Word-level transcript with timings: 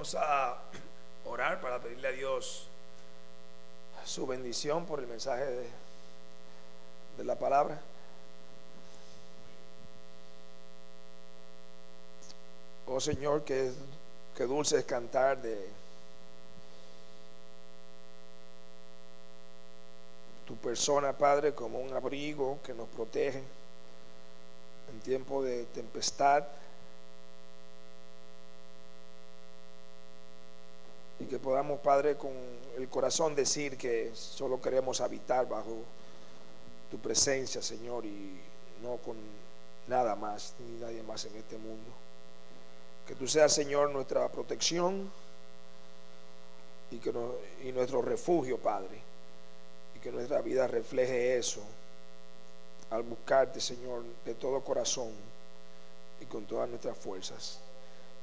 Vamos 0.00 0.14
a 0.14 0.56
orar 1.26 1.60
para 1.60 1.78
pedirle 1.78 2.08
a 2.08 2.12
Dios 2.12 2.66
su 4.06 4.26
bendición 4.26 4.86
por 4.86 4.98
el 4.98 5.06
mensaje 5.06 5.44
de, 7.18 7.24
la 7.24 7.38
palabra. 7.38 7.78
Oh 12.86 12.98
Señor, 12.98 13.44
que, 13.44 13.72
que 14.34 14.44
dulce 14.44 14.78
es 14.78 14.86
cantar 14.86 15.36
de 15.42 15.68
tu 20.46 20.56
persona, 20.56 21.12
Padre, 21.12 21.54
como 21.54 21.78
un 21.78 21.92
abrigo 21.92 22.58
que 22.64 22.72
nos 22.72 22.88
protege 22.88 23.42
en 24.94 25.00
tiempo 25.00 25.42
de 25.42 25.66
tempestad. 25.66 26.44
Que 31.30 31.38
podamos, 31.38 31.78
Padre, 31.78 32.16
con 32.16 32.32
el 32.76 32.88
corazón 32.88 33.36
decir 33.36 33.78
que 33.78 34.10
solo 34.14 34.60
queremos 34.60 35.00
habitar 35.00 35.48
bajo 35.48 35.76
tu 36.90 36.98
presencia, 36.98 37.62
Señor, 37.62 38.04
y 38.04 38.40
no 38.82 38.96
con 38.96 39.16
nada 39.86 40.16
más 40.16 40.54
ni 40.58 40.80
nadie 40.80 41.04
más 41.04 41.24
en 41.26 41.36
este 41.36 41.56
mundo. 41.56 41.88
Que 43.06 43.14
tú 43.14 43.28
seas, 43.28 43.52
Señor, 43.52 43.90
nuestra 43.90 44.28
protección 44.28 45.08
y, 46.90 46.98
que 46.98 47.12
y 47.62 47.70
nuestro 47.70 48.02
refugio, 48.02 48.58
Padre. 48.58 49.00
Y 49.94 50.00
que 50.00 50.10
nuestra 50.10 50.42
vida 50.42 50.66
refleje 50.66 51.36
eso 51.38 51.62
al 52.90 53.04
buscarte, 53.04 53.60
Señor, 53.60 54.02
de 54.24 54.34
todo 54.34 54.64
corazón 54.64 55.12
y 56.20 56.26
con 56.26 56.44
todas 56.46 56.68
nuestras 56.68 56.98
fuerzas. 56.98 57.60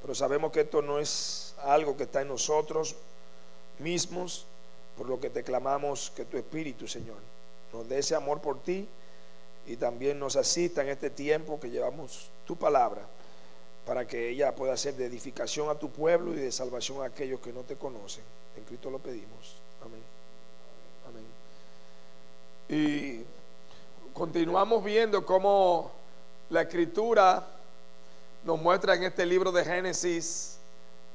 Pero 0.02 0.16
sabemos 0.16 0.52
que 0.52 0.62
esto 0.62 0.82
no 0.82 1.00
es 1.00 1.56
algo 1.64 1.98
que 1.98 2.04
está 2.04 2.22
en 2.22 2.30
nosotros 2.30 2.96
mismos, 3.80 4.46
por 4.98 5.08
lo 5.08 5.20
que 5.20 5.30
te 5.30 5.44
clamamos 5.44 6.12
que 6.16 6.26
tu 6.26 6.38
Espíritu, 6.38 6.88
Señor, 6.88 7.18
nos 7.74 7.88
dé 7.88 8.00
ese 8.00 8.16
amor 8.16 8.42
por 8.42 8.62
ti 8.62 8.88
y 9.68 9.76
también 9.76 10.18
nos 10.18 10.36
asista 10.36 10.82
en 10.82 10.90
este 10.90 11.10
tiempo 11.10 11.60
que 11.60 11.70
llevamos 11.70 12.30
tu 12.46 12.56
palabra 12.56 13.02
para 13.86 14.08
que 14.08 14.30
ella 14.30 14.54
pueda 14.56 14.76
ser 14.76 14.96
de 14.96 15.06
edificación 15.06 15.70
a 15.70 15.76
tu 15.76 15.90
pueblo 15.90 16.34
y 16.34 16.38
de 16.38 16.52
salvación 16.52 17.02
a 17.02 17.06
aquellos 17.06 17.40
que 17.40 17.54
no 17.54 17.62
te 17.62 17.76
conocen. 17.76 18.24
En 18.58 18.64
Cristo 18.64 18.90
lo 18.90 19.00
pedimos. 19.00 19.56
Amén. 19.82 20.02
Amén. 21.08 21.26
Y 22.70 23.24
continuamos 24.14 24.84
viendo 24.84 25.26
cómo 25.26 25.92
la 26.50 26.64
escritura 26.64 27.46
nos 28.44 28.60
muestra 28.60 28.96
en 28.96 29.04
este 29.04 29.26
libro 29.26 29.52
de 29.52 29.64
Génesis 29.64 30.58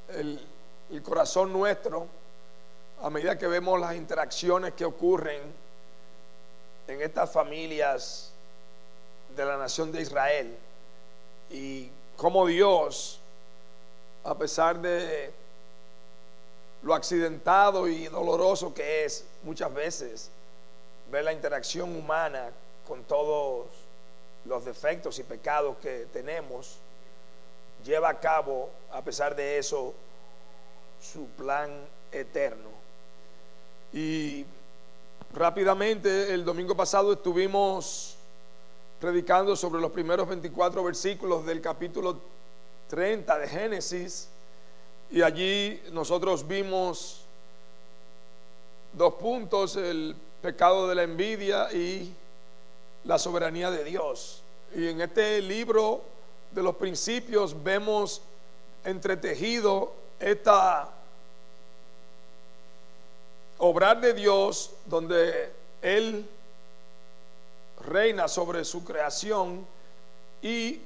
el, 0.09 0.41
corazón 1.03 1.53
nuestro 1.53 2.07
a 3.03 3.09
medida 3.09 3.39
que 3.39 3.47
vemos 3.47 3.81
las 3.81 3.95
interacciones 3.97 4.75
que 4.75 4.85
ocurren 4.85 5.41
en 6.87 7.01
estas 7.01 7.33
familias 7.33 8.31
de 9.35 9.45
la 9.45 9.57
nación 9.57 9.91
de 9.91 10.03
Israel 10.03 10.57
y 11.51 11.89
como 12.17 12.47
Dios, 12.47 13.19
a 14.25 14.37
pesar 14.37 14.81
de 14.81 15.33
lo 16.83 16.95
accidentado 16.95 17.89
y 17.89 18.09
doloroso 18.09 18.75
que 18.75 19.05
es 19.05 19.25
muchas 19.43 19.73
veces 19.73 20.31
ver 21.11 21.25
la 21.25 21.33
interacción 21.33 21.97
humana 21.97 22.51
con 22.87 23.03
todos 23.05 23.67
los 24.45 24.65
defectos 24.65 25.19
y 25.19 25.23
pecados 25.23 25.77
que 25.79 26.07
tenemos, 26.13 26.79
lleva 27.85 28.11
a 28.11 28.21
cabo, 28.21 28.71
a 28.93 29.03
pesar 29.03 29.35
de 29.35 29.59
eso, 29.59 29.95
su 31.01 31.27
plan 31.29 31.71
eterno. 32.11 32.71
Y 33.93 34.45
rápidamente, 35.35 36.33
el 36.33 36.45
domingo 36.45 36.77
pasado 36.77 37.13
estuvimos 37.13 38.17
predicando 39.01 39.57
sobre 39.57 39.81
los 39.81 39.91
primeros 39.91 40.29
24 40.29 40.85
versículos 40.85 41.45
del 41.45 41.61
capítulo 41.61 42.19
30 42.89 43.39
de 43.39 43.49
Génesis 43.49 44.29
y 45.11 45.23
allí 45.23 45.83
nosotros 45.91 46.47
vimos 46.47 47.23
dos 48.93 49.15
puntos, 49.15 49.77
el 49.77 50.15
pecado 50.41 50.89
de 50.89 50.95
la 50.95 51.03
envidia 51.03 51.73
y 51.73 52.15
la 53.05 53.19
soberanía 53.19 53.71
de 53.71 53.85
Dios. 53.85 54.43
Y 54.75 54.89
en 54.89 55.01
este 55.01 55.43
libro 55.43 56.03
de 56.55 56.63
los 56.63 56.77
principios 56.77 57.63
vemos 57.63 58.23
entretejido 58.85 59.93
esta 60.19 60.91
obrar 63.59 64.01
de 64.01 64.13
Dios 64.13 64.73
donde 64.87 65.53
Él 65.81 66.29
reina 67.87 68.29
sobre 68.29 68.65
su 68.65 68.85
creación 68.85 69.67
y 70.43 70.81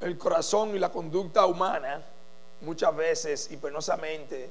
el 0.00 0.18
corazón 0.18 0.74
y 0.74 0.78
la 0.78 0.90
conducta 0.90 1.46
humana 1.46 2.02
muchas 2.60 2.94
veces 2.94 3.50
y 3.50 3.56
penosamente 3.56 4.50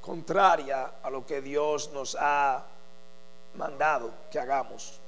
contraria 0.00 0.92
a 1.02 1.10
lo 1.10 1.26
que 1.26 1.40
Dios 1.40 1.90
nos 1.92 2.16
ha 2.18 2.64
mandado 3.56 4.10
que 4.30 4.38
hagamos. 4.38 5.00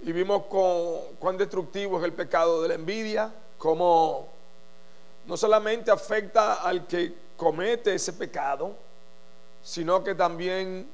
Y 0.00 0.12
vimos 0.12 0.44
con, 0.46 1.16
cuán 1.18 1.36
destructivo 1.36 1.98
es 1.98 2.04
el 2.04 2.12
pecado 2.12 2.62
de 2.62 2.68
la 2.68 2.74
envidia, 2.74 3.32
como 3.58 4.28
no 5.26 5.36
solamente 5.36 5.90
afecta 5.90 6.54
al 6.54 6.86
que 6.86 7.14
comete 7.36 7.94
ese 7.94 8.14
pecado, 8.14 8.74
sino 9.62 10.02
que 10.02 10.14
también 10.14 10.88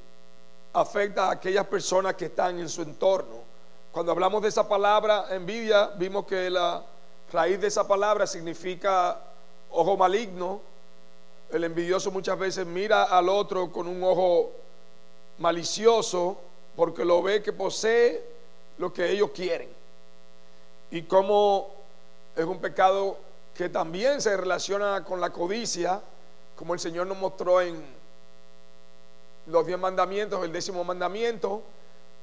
afecta 0.73 1.27
a 1.27 1.31
aquellas 1.31 1.65
personas 1.67 2.15
que 2.15 2.25
están 2.25 2.59
en 2.59 2.67
su 2.67 2.81
entorno. 2.81 3.43
Cuando 3.91 4.11
hablamos 4.11 4.41
de 4.41 4.49
esa 4.49 4.67
palabra 4.67 5.27
envidia, 5.29 5.87
vimos 5.95 6.25
que 6.25 6.49
la 6.49 6.83
raíz 7.31 7.61
de 7.61 7.67
esa 7.67 7.87
palabra 7.87 8.27
significa 8.27 9.19
ojo 9.71 9.95
maligno. 9.95 10.59
El 11.51 11.63
envidioso 11.63 12.11
muchas 12.11 12.37
veces 12.37 12.65
mira 12.65 13.03
al 13.03 13.29
otro 13.29 13.71
con 13.71 13.87
un 13.87 14.03
ojo 14.03 14.51
malicioso 15.37 16.37
porque 16.75 17.05
lo 17.05 17.21
ve 17.21 17.41
que 17.41 17.53
posee 17.53 18.25
lo 18.77 18.91
que 18.91 19.09
ellos 19.09 19.31
quieren. 19.31 19.69
Y 20.91 21.03
como 21.03 21.74
es 22.35 22.45
un 22.45 22.59
pecado 22.59 23.17
que 23.53 23.69
también 23.69 24.21
se 24.21 24.35
relaciona 24.35 25.03
con 25.03 25.21
la 25.21 25.29
codicia, 25.29 26.01
como 26.55 26.73
el 26.73 26.79
Señor 26.79 27.07
nos 27.07 27.17
mostró 27.17 27.61
en 27.61 27.83
los 29.47 29.65
diez 29.65 29.79
mandamientos, 29.79 30.43
el 30.43 30.51
décimo 30.51 30.83
mandamiento, 30.83 31.61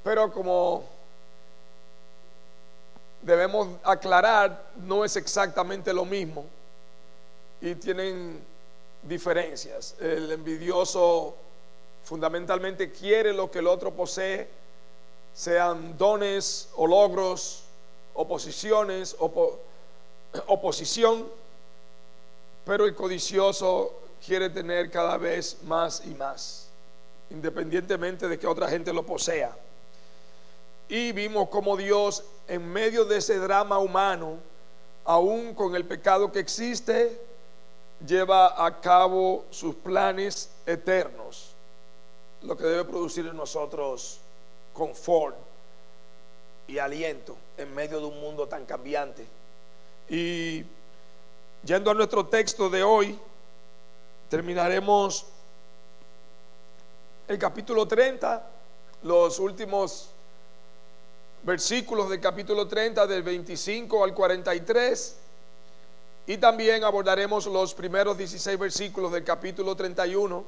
pero 0.02 0.32
como 0.32 0.84
debemos 3.22 3.68
aclarar, 3.84 4.70
no 4.76 5.04
es 5.04 5.16
exactamente 5.16 5.92
lo 5.92 6.04
mismo 6.04 6.44
y 7.60 7.74
tienen 7.76 8.44
diferencias. 9.02 9.94
El 10.00 10.30
envidioso 10.32 11.36
fundamentalmente 12.04 12.90
quiere 12.90 13.32
lo 13.32 13.50
que 13.50 13.60
el 13.60 13.68
otro 13.68 13.92
posee, 13.92 14.48
sean 15.34 15.96
dones 15.96 16.68
o 16.76 16.86
logros, 16.86 17.62
oposiciones, 18.14 19.16
oposición, 20.46 21.28
pero 22.64 22.84
el 22.84 22.94
codicioso 22.94 23.92
quiere 24.24 24.50
tener 24.50 24.90
cada 24.90 25.16
vez 25.16 25.62
más 25.64 26.02
y 26.06 26.14
más, 26.14 26.68
independientemente 27.30 28.28
de 28.28 28.38
que 28.38 28.46
otra 28.46 28.68
gente 28.68 28.92
lo 28.92 29.04
posea. 29.04 29.56
Y 30.88 31.12
vimos 31.12 31.48
cómo 31.48 31.76
Dios, 31.76 32.24
en 32.48 32.66
medio 32.70 33.04
de 33.04 33.18
ese 33.18 33.38
drama 33.38 33.78
humano, 33.78 34.36
aún 35.04 35.54
con 35.54 35.74
el 35.74 35.84
pecado 35.84 36.30
que 36.30 36.38
existe, 36.38 37.20
lleva 38.06 38.64
a 38.64 38.80
cabo 38.80 39.44
sus 39.50 39.74
planes 39.74 40.50
eternos, 40.66 41.54
lo 42.42 42.56
que 42.56 42.64
debe 42.64 42.84
producir 42.84 43.26
en 43.26 43.36
nosotros 43.36 44.20
confort 44.72 45.36
y 46.66 46.78
aliento 46.78 47.36
en 47.56 47.74
medio 47.74 48.00
de 48.00 48.06
un 48.06 48.20
mundo 48.20 48.48
tan 48.48 48.64
cambiante. 48.64 49.26
Y 50.12 50.62
yendo 51.64 51.90
a 51.90 51.94
nuestro 51.94 52.26
texto 52.26 52.68
de 52.68 52.82
hoy, 52.82 53.18
terminaremos 54.28 55.24
el 57.26 57.38
capítulo 57.38 57.88
30, 57.88 58.46
los 59.04 59.38
últimos 59.38 60.10
versículos 61.44 62.10
del 62.10 62.20
capítulo 62.20 62.68
30 62.68 63.06
del 63.06 63.22
25 63.22 64.04
al 64.04 64.12
43 64.12 65.16
y 66.26 66.36
también 66.36 66.84
abordaremos 66.84 67.46
los 67.46 67.72
primeros 67.72 68.18
16 68.18 68.58
versículos 68.58 69.12
del 69.12 69.24
capítulo 69.24 69.74
31 69.74 70.44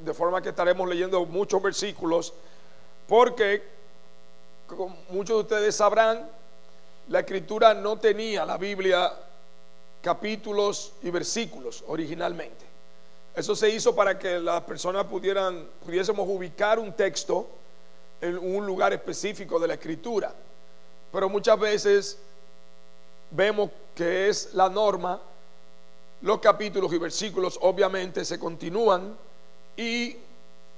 de 0.00 0.12
forma 0.12 0.42
que 0.42 0.48
estaremos 0.48 0.88
leyendo 0.88 1.24
muchos 1.24 1.62
versículos 1.62 2.34
porque 3.06 3.62
como 4.66 4.96
muchos 5.10 5.36
de 5.36 5.42
ustedes 5.42 5.76
sabrán 5.76 6.37
la 7.08 7.20
escritura 7.20 7.74
no 7.74 7.98
tenía 7.98 8.44
la 8.44 8.56
Biblia 8.56 9.12
capítulos 10.02 10.92
y 11.02 11.10
versículos 11.10 11.84
originalmente. 11.88 12.66
Eso 13.34 13.54
se 13.54 13.70
hizo 13.70 13.94
para 13.94 14.18
que 14.18 14.38
las 14.38 14.62
personas 14.62 15.04
pudieran, 15.06 15.66
pudiésemos 15.84 16.26
ubicar 16.28 16.78
un 16.78 16.92
texto 16.92 17.48
en 18.20 18.36
un 18.36 18.66
lugar 18.66 18.92
específico 18.92 19.58
de 19.58 19.68
la 19.68 19.74
escritura. 19.74 20.32
Pero 21.12 21.28
muchas 21.28 21.58
veces 21.58 22.18
vemos 23.30 23.70
que 23.94 24.28
es 24.28 24.54
la 24.54 24.68
norma, 24.68 25.20
los 26.22 26.40
capítulos 26.40 26.92
y 26.92 26.98
versículos 26.98 27.58
obviamente 27.62 28.24
se 28.24 28.38
continúan 28.38 29.16
y 29.76 30.16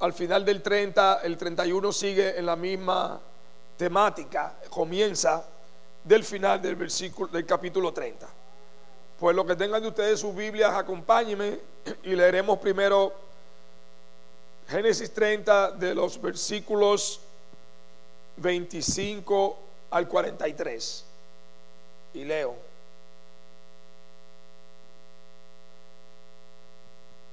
al 0.01 0.13
final 0.13 0.45
del 0.45 0.63
30, 0.63 1.21
el 1.23 1.37
31 1.37 1.93
sigue 1.93 2.39
en 2.39 2.47
la 2.47 2.57
misma 2.57 3.21
temática, 3.77 4.55
comienza 4.71 5.45
del 6.05 6.25
final 6.25 6.61
del 6.61 6.77
versículo 6.77 7.29
del 7.29 7.47
capítulo 7.47 7.93
30. 7.93 8.29
Pues 9.19 9.37
lo 9.37 9.45
que 9.45 9.55
tengan 9.55 9.83
de 9.83 9.89
ustedes 9.89 10.21
sus 10.21 10.35
Biblias, 10.35 10.73
acompáñenme 10.73 11.59
y 12.05 12.15
leeremos 12.15 12.59
primero 12.59 13.13
Génesis 14.69 15.13
30 15.13 15.73
de 15.73 15.95
los 15.95 16.21
versículos 16.21 17.21
25 18.37 19.59
al 19.91 20.09
43. 20.09 21.05
Y 22.15 22.25
leo. 22.25 22.55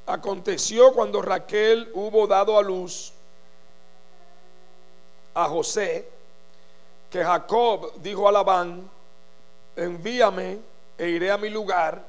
Aconteció 0.07 0.93
cuando 0.93 1.21
Raquel 1.21 1.89
hubo 1.93 2.27
dado 2.27 2.57
a 2.57 2.61
luz 2.61 3.13
a 5.33 5.45
José, 5.45 6.09
que 7.09 7.23
Jacob 7.23 7.93
dijo 8.01 8.27
a 8.27 8.31
Labán, 8.31 8.89
envíame 9.75 10.59
e 10.97 11.09
iré 11.09 11.31
a 11.31 11.37
mi 11.37 11.49
lugar 11.49 12.03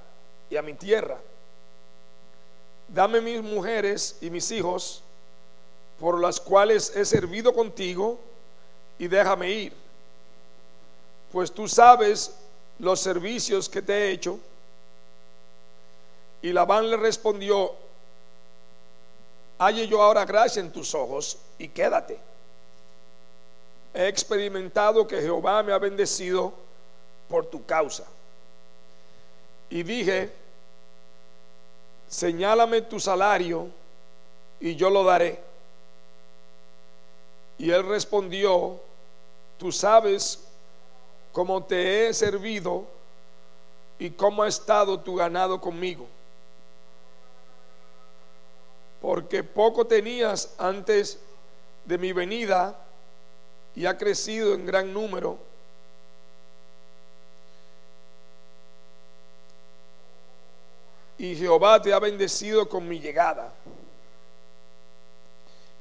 y 0.50 0.56
a 0.56 0.62
mi 0.62 0.74
tierra. 0.74 1.18
Dame 2.88 3.20
mis 3.20 3.42
mujeres 3.42 4.16
y 4.20 4.30
mis 4.30 4.50
hijos, 4.50 5.02
por 6.00 6.20
las 6.20 6.40
cuales 6.40 6.94
he 6.96 7.04
servido 7.04 7.52
contigo, 7.52 8.18
y 8.98 9.06
déjame 9.06 9.50
ir. 9.50 9.72
Pues 11.30 11.52
tú 11.52 11.68
sabes 11.68 12.34
los 12.78 13.00
servicios 13.00 13.68
que 13.68 13.82
te 13.82 13.92
he 13.92 14.10
hecho. 14.12 14.38
Y 16.40 16.52
Labán 16.52 16.88
le 16.88 16.96
respondió, 16.96 17.74
halle 19.58 19.86
yo 19.86 20.02
ahora 20.02 20.24
gracia 20.24 20.60
en 20.60 20.72
tus 20.72 20.94
ojos 20.94 21.38
y 21.58 21.68
quédate. 21.68 22.18
He 23.98 24.06
experimentado 24.06 25.08
que 25.08 25.20
Jehová 25.20 25.60
me 25.64 25.72
ha 25.72 25.78
bendecido 25.78 26.52
por 27.28 27.46
tu 27.46 27.66
causa. 27.66 28.04
Y 29.68 29.82
dije, 29.82 30.32
señálame 32.06 32.82
tu 32.82 33.00
salario 33.00 33.66
y 34.60 34.76
yo 34.76 34.88
lo 34.88 35.02
daré. 35.02 35.42
Y 37.58 37.72
él 37.72 37.88
respondió, 37.88 38.78
tú 39.58 39.72
sabes 39.72 40.44
cómo 41.32 41.64
te 41.64 42.06
he 42.06 42.14
servido 42.14 42.84
y 43.98 44.10
cómo 44.10 44.44
ha 44.44 44.48
estado 44.48 45.00
tu 45.00 45.16
ganado 45.16 45.60
conmigo. 45.60 46.06
Porque 49.02 49.42
poco 49.42 49.88
tenías 49.88 50.54
antes 50.56 51.18
de 51.84 51.98
mi 51.98 52.12
venida 52.12 52.84
y 53.78 53.86
ha 53.86 53.96
crecido 53.96 54.54
en 54.54 54.66
gran 54.66 54.92
número. 54.92 55.38
Y 61.16 61.36
Jehová 61.36 61.80
te 61.80 61.92
ha 61.92 62.00
bendecido 62.00 62.68
con 62.68 62.88
mi 62.88 62.98
llegada. 62.98 63.52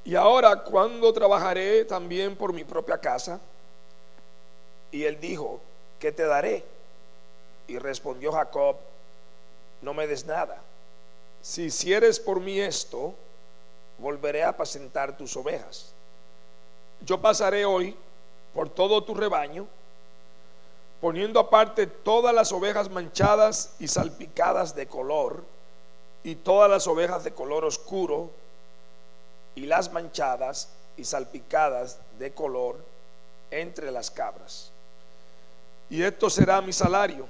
Y 0.06 0.14
ahora, 0.14 0.62
¿cuándo 0.62 1.12
trabajaré 1.12 1.86
también 1.86 2.36
por 2.36 2.54
mi 2.54 2.64
propia 2.64 3.00
casa? 3.00 3.40
Y 4.92 5.04
él 5.04 5.20
dijo, 5.20 5.60
¿qué 5.98 6.12
te 6.12 6.28
daré? 6.28 6.64
Y 7.66 7.80
respondió 7.80 8.32
Jacob, 8.32 8.78
no 9.82 9.96
me 9.96 10.06
des 10.06 10.24
nada. 10.24 10.62
Si 11.42 11.64
hicieres 11.64 12.20
por 12.20 12.42
mí 12.42 12.60
esto, 12.60 13.16
volveré 13.98 14.44
a 14.44 14.50
apacentar 14.50 15.18
tus 15.18 15.36
ovejas. 15.36 15.97
Yo 17.02 17.22
pasaré 17.22 17.66
hoy 17.66 17.96
por 18.54 18.70
todo 18.70 19.04
tu 19.04 19.14
rebaño, 19.14 19.68
poniendo 21.00 21.40
aparte 21.40 21.88
todas 21.88 22.34
las 22.34 22.52
ovejas 22.52 22.90
manchadas 22.90 23.76
y 23.80 23.88
salpicadas 23.88 24.76
de 24.76 24.88
color, 24.88 25.44
y 26.24 26.36
todas 26.36 26.70
las 26.70 26.88
ovejas 26.88 27.24
de 27.24 27.34
color 27.34 27.66
oscuro, 27.66 28.32
y 29.56 29.62
las 29.62 29.92
manchadas 29.92 30.70
y 30.98 31.04
salpicadas 31.04 32.00
de 32.20 32.34
color 32.34 32.78
entre 33.52 33.92
las 33.92 34.12
cabras. 34.12 34.72
Y 35.90 36.04
esto 36.04 36.30
será 36.30 36.62
mi 36.62 36.74
salario. 36.74 37.28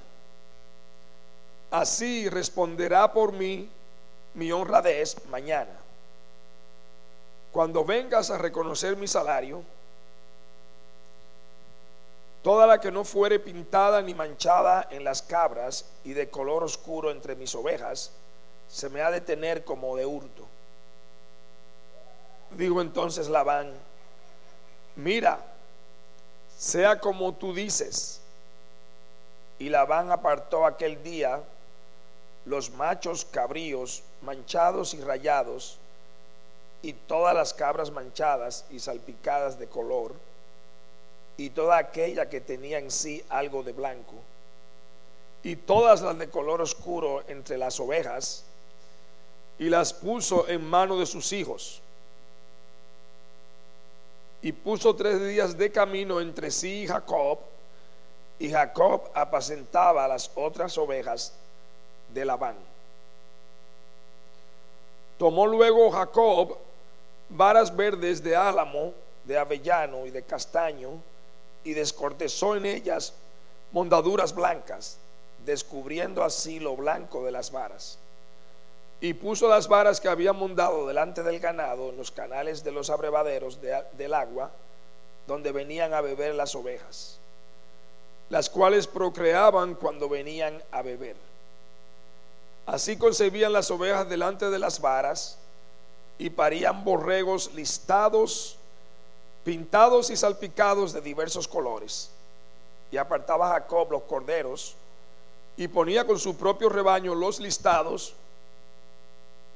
Así 1.69 2.27
responderá 2.29 3.11
por 3.11 3.33
mí 3.33 3.69
mi 4.33 4.51
honradez 4.51 5.15
mañana. 5.27 5.86
Cuando 7.57 7.83
vengas 7.83 8.30
a 8.30 8.38
reconocer 8.38 8.95
mi 8.98 9.07
salario, 9.07 9.63
toda 12.44 12.68
la 12.68 12.80
que 12.80 12.92
no 12.92 13.04
fuere 13.04 13.39
pintada 13.39 14.00
ni 14.04 14.13
manchada 14.13 14.88
en 14.92 15.04
las 15.04 15.24
cabras 15.24 15.86
y 16.04 16.13
de 16.13 16.30
color 16.30 16.63
oscuro 16.63 17.09
entre 17.09 17.36
mis 17.36 17.56
ovejas, 17.56 18.12
se 18.69 18.89
me 18.89 19.01
ha 19.01 19.09
de 19.09 19.21
tener 19.21 19.65
como 19.65 19.95
de 19.95 20.06
hurto. 20.06 20.45
Digo 22.51 22.80
entonces 22.80 23.27
Labán, 23.27 23.74
mira, 24.95 25.39
sea 26.59 27.00
como 27.00 27.33
tú 27.33 27.56
dices. 27.56 28.21
Y 29.57 29.69
Labán 29.69 30.11
apartó 30.11 30.64
aquel 30.64 31.02
día 31.02 31.42
los 32.45 32.69
machos 32.69 33.26
cabríos 33.26 34.04
manchados 34.21 34.94
y 34.94 35.02
rayados, 35.02 35.80
y 36.81 36.93
todas 36.93 37.35
las 37.35 37.53
cabras 37.53 37.91
manchadas 37.91 38.65
y 38.69 38.79
salpicadas 38.79 39.59
de 39.59 39.67
color, 39.67 40.13
y 41.37 41.49
toda 41.49 41.77
aquella 41.77 42.29
que 42.29 42.41
tenía 42.41 42.79
en 42.79 42.91
sí 42.91 43.23
algo 43.29 43.63
de 43.63 43.73
blanco, 43.73 44.15
y 45.43 45.55
todas 45.55 46.01
las 46.01 46.17
de 46.17 46.29
color 46.29 46.61
oscuro 46.61 47.23
entre 47.27 47.57
las 47.57 47.79
ovejas, 47.79 48.43
y 49.59 49.69
las 49.69 49.93
puso 49.93 50.47
en 50.47 50.63
mano 50.63 50.99
de 50.99 51.05
sus 51.05 51.33
hijos 51.33 51.81
y 54.41 54.51
puso 54.51 54.95
tres 54.95 55.25
días 55.25 55.57
de 55.57 55.71
camino 55.71 56.21
entre 56.21 56.51
sí 56.51 56.83
y 56.83 56.87
Jacob, 56.87 57.39
y 58.39 58.51
Jacob 58.51 59.09
apacentaba 59.13 60.07
las 60.07 60.31
otras 60.35 60.77
ovejas 60.77 61.33
de 62.13 62.23
Labán. 62.23 62.55
Tomó 65.17 65.47
luego 65.47 65.89
Jacob 65.91 66.57
varas 67.29 67.75
verdes 67.75 68.23
de 68.23 68.35
álamo, 68.35 68.93
de 69.23 69.37
avellano 69.37 70.05
y 70.05 70.11
de 70.11 70.23
castaño, 70.23 71.01
y 71.63 71.73
descortezó 71.73 72.55
en 72.55 72.65
ellas 72.65 73.13
mondaduras 73.71 74.33
blancas, 74.33 74.97
descubriendo 75.45 76.23
así 76.23 76.59
lo 76.59 76.75
blanco 76.75 77.23
de 77.25 77.31
las 77.31 77.51
varas 77.51 77.99
y 78.99 79.13
puso 79.13 79.47
las 79.47 79.67
varas 79.67 80.01
que 80.01 80.09
había 80.09 80.33
mondado 80.33 80.87
delante 80.87 81.21
del 81.21 81.39
ganado 81.39 81.89
en 81.89 81.97
los 81.97 82.11
canales 82.11 82.63
de 82.63 82.71
los 82.71 82.89
abrevaderos 82.89 83.59
del 83.61 84.13
agua, 84.13 84.51
donde 85.27 85.51
venían 85.51 85.93
a 85.93 86.01
beber 86.01 86.33
las 86.33 86.55
ovejas, 86.55 87.19
las 88.29 88.49
cuales 88.49 88.87
procreaban 88.87 89.75
cuando 89.75 90.09
venían 90.09 90.61
a 90.71 90.81
beber. 90.81 91.15
Así 92.65 92.97
concebían 92.97 93.53
las 93.53 93.69
ovejas 93.69 94.09
delante 94.09 94.49
de 94.49 94.59
las 94.59 94.81
varas 94.81 95.37
y 96.19 96.30
parían 96.30 96.83
borregos 96.83 97.54
listados, 97.54 98.57
pintados 99.44 100.09
y 100.09 100.18
salpicados 100.18 100.94
de 100.94 101.02
diversos 101.02 101.47
colores. 101.47 102.09
Y 102.92 102.97
apartaba 102.97 103.50
Jacob 103.50 103.92
los 103.92 104.04
corderos 104.04 104.76
y 105.57 105.68
ponía 105.68 106.06
con 106.06 106.19
su 106.19 106.36
propio 106.36 106.69
rebaño 106.69 107.14
los 107.16 107.40
listados 107.40 108.14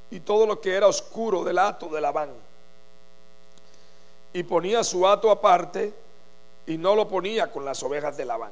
y 0.10 0.20
todo 0.20 0.46
lo 0.46 0.60
que 0.60 0.76
era 0.76 0.88
oscuro 0.88 1.44
del 1.44 1.58
hato 1.58 1.88
de 1.88 2.02
Labán. 2.02 2.30
Y 4.34 4.44
ponía 4.44 4.84
su 4.84 5.08
hato 5.08 5.32
aparte 5.32 5.94
y 6.68 6.78
no 6.78 6.96
lo 6.96 7.08
ponía 7.08 7.52
con 7.52 7.66
las 7.66 7.82
ovejas 7.84 8.18
de 8.18 8.26
Labán. 8.26 8.52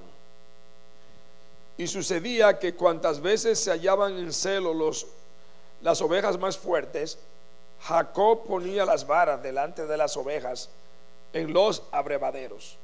Y 1.78 1.88
sucedía 1.88 2.60
que 2.60 2.75
cuantas 2.75 3.22
veces 3.22 3.60
se 3.60 3.72
hallaban 3.72 4.18
en 4.18 4.34
celo 4.34 4.74
los, 4.74 5.08
las 5.82 6.01
ovejas 6.01 6.38
más 6.38 6.58
fuertes, 6.58 7.18
Jacob 7.83 8.45
ponía 8.45 8.86
las 8.86 9.07
varas 9.07 9.41
delante 9.41 9.86
de 9.86 9.98
las 9.98 10.15
ovejas 10.17 10.69
en 11.33 11.53
los 11.53 11.83
abrevaderos, 11.91 12.77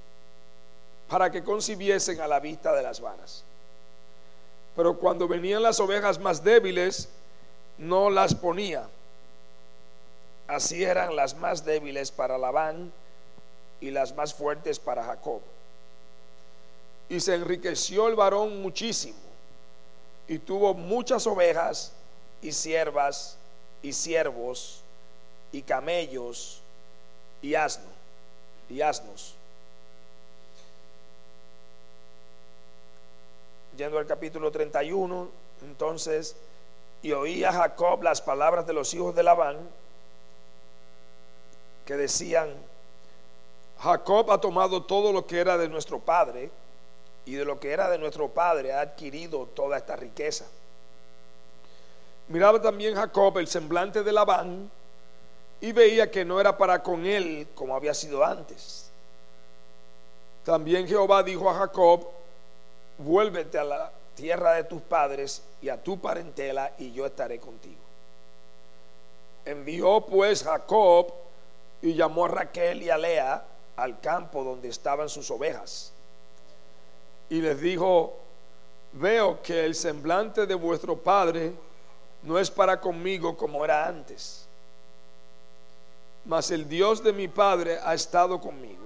para 1.10 1.32
que 1.32 1.44
concibiesen 1.44 2.22
a 2.22 2.28
la 2.28 2.40
vista 2.40 2.74
de 2.74 2.84
las 2.84 3.00
varas. 3.00 3.44
pero 4.76 4.98
cuando 4.98 5.26
venían 5.26 5.64
las 5.64 5.80
ovejas 5.80 6.20
más 6.20 6.44
débiles, 6.44 7.08
no 7.78 8.10
las 8.10 8.36
ponía. 8.36 8.90
Así 10.48 10.84
eran 10.84 11.16
las 11.16 11.34
más 11.36 11.64
débiles 11.64 12.12
para 12.12 12.38
Labán 12.38 12.92
y 13.80 13.90
las 13.92 14.14
más 14.14 14.34
fuertes 14.34 14.78
para 14.78 15.04
Jacob. 15.06 15.40
Y 17.08 17.22
se 17.22 17.36
enriqueció 17.36 18.10
el 18.10 18.16
varón 18.16 18.62
muchísimo 18.62 19.18
y 20.28 20.40
tuvo 20.40 20.74
muchas 20.74 21.26
ovejas 21.26 21.94
y 22.42 22.52
siervas 22.52 23.38
y 23.82 23.94
siervos 23.94 24.82
y 25.52 25.62
camellos 25.62 26.62
y 27.42 27.56
asno 27.56 27.96
y 28.70 28.82
asnos. 28.82 29.36
Yendo 33.78 33.98
al 33.98 34.06
capítulo 34.06 34.52
31, 34.52 35.28
entonces, 35.62 36.36
y 37.02 37.12
oía 37.12 37.52
Jacob 37.52 38.02
las 38.04 38.22
palabras 38.22 38.66
de 38.66 38.74
los 38.74 38.94
hijos 38.94 39.14
de 39.16 39.24
Labán 39.24 39.58
que 41.86 41.96
decían, 41.96 42.50
Jacob 43.80 44.32
ha 44.32 44.42
tomado 44.42 44.84
todo 44.84 45.12
lo 45.12 45.28
que 45.28 45.40
era 45.40 45.58
de 45.58 45.68
nuestro 45.68 46.00
padre 46.00 46.50
y 47.26 47.34
de 47.34 47.46
lo 47.46 47.60
que 47.60 47.72
era 47.72 47.90
de 47.90 47.98
nuestro 47.98 48.30
padre 48.30 48.74
ha 48.74 48.82
adquirido 48.82 49.46
toda 49.48 49.78
esta 49.78 49.96
riqueza. 49.96 50.46
Miraba 52.28 52.60
también 52.60 52.96
Jacob 52.96 53.38
el 53.38 53.48
semblante 53.48 54.02
de 54.02 54.12
Labán 54.12 54.72
y 55.66 55.72
veía 55.72 56.12
que 56.12 56.24
no 56.24 56.40
era 56.40 56.56
para 56.56 56.84
con 56.84 57.08
él 57.08 57.48
como 57.56 57.76
había 57.76 57.96
sido 57.96 58.24
antes. 58.24 58.92
También 60.44 60.88
Jehová 60.88 61.24
dijo 61.24 61.50
a 61.50 61.56
Jacob, 61.56 62.08
vuélvete 63.00 63.58
a 63.58 63.64
la 63.64 63.92
tierra 64.14 64.54
de 64.54 64.66
tus 64.66 64.80
padres 64.84 65.42
y 65.64 65.70
a 65.70 65.82
tu 65.82 66.00
parentela 66.00 66.72
y 66.78 66.92
yo 66.92 67.08
estaré 67.08 67.40
contigo. 67.40 67.82
Envió 69.44 70.02
pues 70.02 70.44
Jacob 70.44 71.12
y 71.82 71.96
llamó 71.96 72.26
a 72.26 72.28
Raquel 72.28 72.84
y 72.84 72.92
a 72.92 72.98
Lea 73.00 73.44
al 73.76 74.00
campo 74.00 74.44
donde 74.44 74.68
estaban 74.68 75.10
sus 75.10 75.32
ovejas. 75.32 75.94
Y 77.28 77.42
les 77.42 77.60
dijo, 77.60 78.14
veo 78.92 79.42
que 79.42 79.66
el 79.66 79.74
semblante 79.74 80.46
de 80.46 80.54
vuestro 80.54 80.96
padre 80.96 81.54
no 82.22 82.38
es 82.38 82.52
para 82.52 82.80
conmigo 82.80 83.36
como 83.36 83.66
era 83.66 83.88
antes, 83.88 84.45
mas 86.26 86.52
el 86.52 86.68
Dios 86.68 87.04
de 87.04 87.14
mi 87.14 87.28
padre 87.28 87.80
ha 87.84 87.94
estado 87.94 88.40
conmigo. 88.42 88.84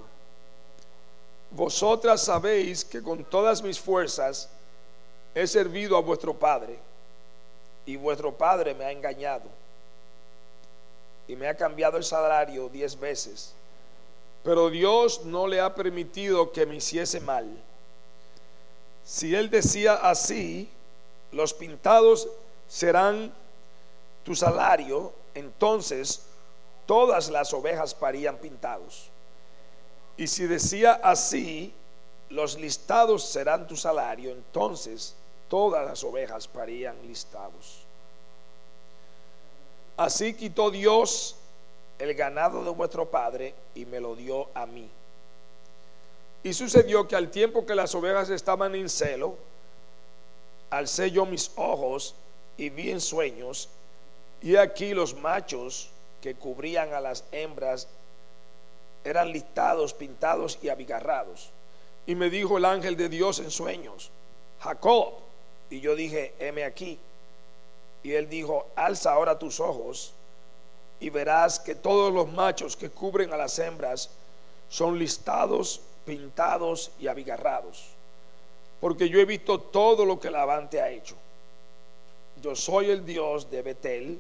Vosotras 1.52 2.22
sabéis 2.22 2.86
que 2.86 3.02
con 3.02 3.24
todas 3.24 3.64
mis 3.64 3.80
fuerzas 3.80 4.50
he 5.34 5.48
servido 5.48 5.98
a 5.98 6.02
vuestro 6.02 6.34
padre 6.34 6.78
y 7.86 7.96
vuestro 7.96 8.32
padre 8.32 8.74
me 8.74 8.86
ha 8.86 8.92
engañado 8.92 9.46
y 11.28 11.36
me 11.36 11.48
ha 11.48 11.56
cambiado 11.56 11.98
el 11.98 12.04
salario 12.04 12.70
diez 12.70 13.00
veces. 13.00 13.54
Pero 14.44 14.70
Dios 14.70 15.26
no 15.26 15.48
le 15.48 15.60
ha 15.60 15.74
permitido 15.74 16.52
que 16.52 16.66
me 16.66 16.76
hiciese 16.76 17.20
mal. 17.20 17.48
Si 19.04 19.34
él 19.34 19.50
decía 19.50 19.96
así, 19.96 20.70
los 21.32 21.54
pintados 21.54 22.28
serán 22.68 23.34
tu 24.24 24.36
salario, 24.36 25.12
entonces 25.34 26.29
todas 26.90 27.30
las 27.30 27.54
ovejas 27.54 27.94
parían 27.94 28.38
pintados. 28.38 29.12
Y 30.18 30.26
si 30.26 30.48
decía 30.48 30.94
así, 31.04 31.72
los 32.30 32.58
listados 32.58 33.26
serán 33.26 33.68
tu 33.68 33.76
salario, 33.76 34.32
entonces 34.32 35.14
todas 35.50 35.86
las 35.86 36.04
ovejas 36.04 36.48
parían 36.48 36.96
listados. 37.06 37.84
Así 39.98 40.34
quitó 40.34 40.72
Dios 40.72 41.36
el 42.00 42.16
ganado 42.16 42.64
de 42.64 42.72
vuestro 42.72 43.06
padre 43.06 43.54
y 43.76 43.86
me 43.86 44.00
lo 44.00 44.16
dio 44.16 44.50
a 44.56 44.66
mí. 44.66 44.90
Y 46.42 46.54
sucedió 46.54 47.08
que 47.08 47.16
al 47.16 47.30
tiempo 47.30 47.68
que 47.68 47.76
las 47.76 47.94
ovejas 47.94 48.32
estaban 48.32 48.74
en 48.74 48.90
celo, 48.90 49.36
alcé 50.72 51.12
yo 51.12 51.28
mis 51.28 51.52
ojos 51.56 52.16
y 52.58 52.72
vi 52.72 52.90
en 52.90 53.00
sueños, 53.00 53.70
y 54.42 54.56
aquí 54.56 54.96
los 54.96 55.14
machos 55.14 55.92
que 56.22 56.36
cubrían 56.36 56.94
a 56.94 57.02
las 57.02 57.24
hembras 57.32 57.88
eran 59.04 59.32
listados, 59.32 59.94
pintados 59.94 60.60
y 60.62 60.70
abigarrados. 60.70 61.52
Y 62.06 62.16
me 62.16 62.30
dijo 62.30 62.58
el 62.58 62.66
ángel 62.66 62.98
de 62.98 63.10
Dios 63.10 63.40
en 63.40 63.52
sueños, 63.52 64.12
Jacob. 64.60 65.14
Y 65.70 65.80
yo 65.80 65.96
dije, 65.96 66.34
heme 66.40 66.64
aquí. 66.64 67.00
Y 68.04 68.14
él 68.14 68.30
dijo, 68.30 68.68
alza 68.76 69.14
ahora 69.14 69.38
tus 69.38 69.60
ojos 69.60 70.14
y 71.00 71.10
verás 71.10 71.60
que 71.60 71.76
todos 71.76 72.14
los 72.14 72.32
machos 72.32 72.76
que 72.76 72.90
cubren 72.90 73.32
a 73.34 73.38
las 73.38 73.58
hembras 73.60 74.10
son 74.70 75.00
listados, 75.00 75.82
pintados 76.06 76.92
y 77.00 77.08
abigarrados. 77.08 77.86
Porque 78.82 79.10
yo 79.10 79.20
he 79.20 79.26
visto 79.26 79.60
todo 79.60 80.06
lo 80.06 80.20
que 80.20 80.32
Labán 80.32 80.70
te 80.70 80.82
ha 80.82 80.90
hecho. 80.90 81.16
Yo 82.42 82.56
soy 82.56 82.90
el 82.90 83.06
Dios 83.06 83.50
de 83.50 83.62
Betel, 83.62 84.20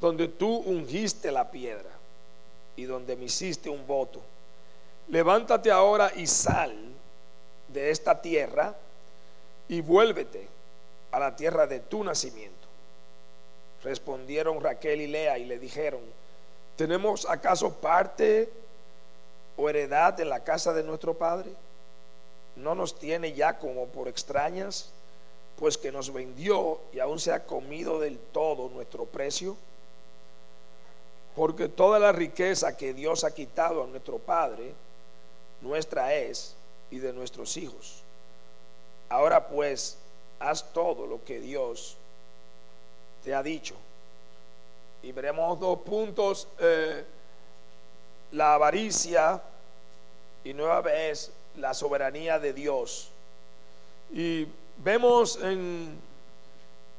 donde 0.00 0.28
tú 0.28 0.56
ungiste 0.58 1.32
la 1.32 1.50
piedra 1.50 1.90
y 2.76 2.84
donde 2.84 3.16
me 3.16 3.24
hiciste 3.24 3.70
un 3.70 3.86
voto. 3.86 4.20
Levántate 5.08 5.70
ahora 5.70 6.12
y 6.14 6.26
sal 6.26 6.74
de 7.68 7.90
esta 7.90 8.20
tierra 8.20 8.74
y 9.68 9.80
vuélvete 9.80 10.46
a 11.12 11.18
la 11.18 11.34
tierra 11.34 11.66
de 11.66 11.80
tu 11.80 12.04
nacimiento. 12.04 12.54
Respondieron 13.82 14.60
Raquel 14.60 15.00
y 15.00 15.06
Lea 15.06 15.38
y 15.38 15.44
le 15.44 15.58
dijeron, 15.58 16.00
¿tenemos 16.76 17.26
acaso 17.28 17.72
parte 17.74 18.50
o 19.56 19.68
heredad 19.68 20.20
en 20.20 20.28
la 20.28 20.40
casa 20.40 20.72
de 20.72 20.82
nuestro 20.82 21.14
padre? 21.14 21.50
¿No 22.56 22.74
nos 22.74 22.98
tiene 22.98 23.32
ya 23.32 23.58
como 23.58 23.86
por 23.86 24.08
extrañas? 24.08 24.90
Pues 25.58 25.78
que 25.78 25.92
nos 25.92 26.12
vendió 26.12 26.80
y 26.92 26.98
aún 26.98 27.20
se 27.20 27.32
ha 27.32 27.44
comido 27.44 28.00
del 28.00 28.18
todo 28.18 28.68
nuestro 28.68 29.04
precio. 29.04 29.56
Porque 31.36 31.68
toda 31.68 31.98
la 31.98 32.12
riqueza 32.12 32.76
que 32.76 32.94
Dios 32.94 33.22
ha 33.22 33.34
quitado 33.34 33.84
a 33.84 33.86
nuestro 33.86 34.18
Padre, 34.18 34.72
nuestra 35.60 36.14
es 36.14 36.56
y 36.90 36.98
de 36.98 37.12
nuestros 37.12 37.56
hijos. 37.58 38.02
Ahora 39.10 39.46
pues, 39.46 39.98
haz 40.40 40.72
todo 40.72 41.06
lo 41.06 41.22
que 41.24 41.38
Dios 41.38 41.96
te 43.22 43.34
ha 43.34 43.42
dicho. 43.42 43.74
Y 45.02 45.12
veremos 45.12 45.60
dos 45.60 45.80
puntos, 45.80 46.48
eh, 46.58 47.04
la 48.32 48.54
avaricia 48.54 49.40
y 50.42 50.54
nueva 50.54 50.80
vez 50.80 51.30
la 51.56 51.74
soberanía 51.74 52.38
de 52.38 52.52
Dios. 52.52 53.10
Y 54.12 54.46
vemos 54.78 55.38
en 55.42 55.98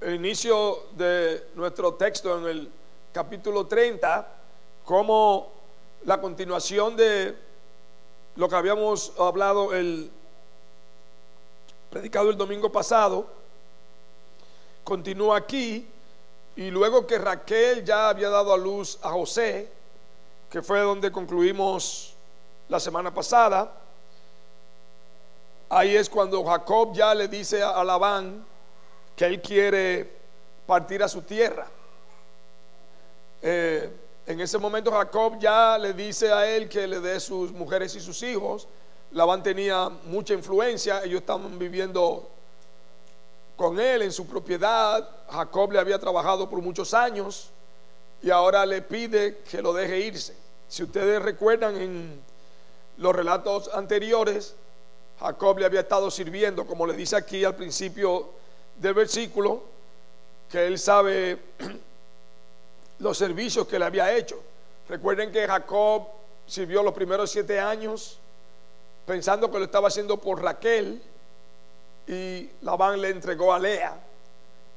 el 0.01 0.15
inicio 0.15 0.83
de 0.91 1.47
nuestro 1.55 1.95
texto, 1.95 2.37
en 2.37 2.45
el 2.45 2.71
capítulo 3.17 3.65
30, 3.65 4.27
como 4.85 5.51
la 6.05 6.21
continuación 6.21 6.95
de 6.95 7.35
lo 8.35 8.47
que 8.47 8.55
habíamos 8.55 9.11
hablado 9.17 9.73
el 9.73 10.11
predicado 11.89 12.29
el 12.29 12.37
domingo 12.37 12.71
pasado, 12.71 13.25
continúa 14.83 15.35
aquí 15.35 15.87
y 16.55 16.69
luego 16.69 17.07
que 17.07 17.17
Raquel 17.17 17.83
ya 17.83 18.09
había 18.09 18.29
dado 18.29 18.53
a 18.53 18.57
luz 18.57 18.99
a 19.01 19.09
José, 19.09 19.67
que 20.51 20.61
fue 20.61 20.81
donde 20.81 21.11
concluimos 21.11 22.13
la 22.69 22.79
semana 22.79 23.11
pasada, 23.11 23.73
ahí 25.69 25.95
es 25.95 26.07
cuando 26.07 26.45
Jacob 26.45 26.93
ya 26.93 27.15
le 27.15 27.27
dice 27.27 27.63
a 27.63 27.83
Labán 27.83 28.45
que 29.15 29.25
él 29.25 29.41
quiere 29.41 30.07
partir 30.67 31.01
a 31.01 31.07
su 31.07 31.23
tierra. 31.23 31.67
Eh, 33.41 33.89
en 34.25 34.39
ese 34.41 34.57
momento 34.57 34.91
Jacob 34.91 35.37
ya 35.39 35.77
le 35.77 35.93
dice 35.93 36.31
a 36.31 36.45
él 36.47 36.67
que 36.67 36.85
le 36.87 36.99
dé 36.99 37.19
sus 37.19 37.51
mujeres 37.51 37.95
y 37.95 37.99
sus 37.99 38.21
hijos. 38.23 38.67
Labán 39.11 39.41
tenía 39.41 39.89
mucha 40.05 40.33
influencia, 40.33 41.01
ellos 41.03 41.21
estaban 41.21 41.57
viviendo 41.57 42.27
con 43.55 43.79
él 43.79 44.01
en 44.01 44.11
su 44.11 44.27
propiedad. 44.27 45.09
Jacob 45.29 45.71
le 45.71 45.79
había 45.79 45.97
trabajado 45.97 46.49
por 46.49 46.61
muchos 46.61 46.93
años 46.93 47.51
y 48.21 48.29
ahora 48.29 48.65
le 48.65 48.81
pide 48.81 49.37
que 49.49 49.61
lo 49.61 49.73
deje 49.73 49.99
irse. 49.99 50.35
Si 50.67 50.83
ustedes 50.83 51.21
recuerdan 51.21 51.77
en 51.77 52.21
los 52.97 53.15
relatos 53.15 53.69
anteriores, 53.73 54.55
Jacob 55.19 55.57
le 55.59 55.65
había 55.65 55.81
estado 55.81 56.11
sirviendo, 56.11 56.65
como 56.67 56.85
le 56.85 56.93
dice 56.93 57.15
aquí 57.15 57.43
al 57.43 57.55
principio 57.55 58.29
del 58.75 58.93
versículo, 58.93 59.63
que 60.49 60.67
él 60.67 60.77
sabe 60.77 61.39
los 62.99 63.17
servicios 63.17 63.67
que 63.67 63.79
le 63.79 63.85
había 63.85 64.15
hecho. 64.15 64.41
Recuerden 64.89 65.31
que 65.31 65.47
Jacob 65.47 66.07
sirvió 66.45 66.81
los 66.81 66.93
primeros 66.93 67.29
siete 67.31 67.59
años 67.59 68.19
pensando 69.05 69.51
que 69.51 69.59
lo 69.59 69.65
estaba 69.65 69.87
haciendo 69.87 70.17
por 70.17 70.41
Raquel 70.41 71.01
y 72.07 72.49
Labán 72.61 73.01
le 73.01 73.09
entregó 73.09 73.53
a 73.53 73.59
Lea. 73.59 73.97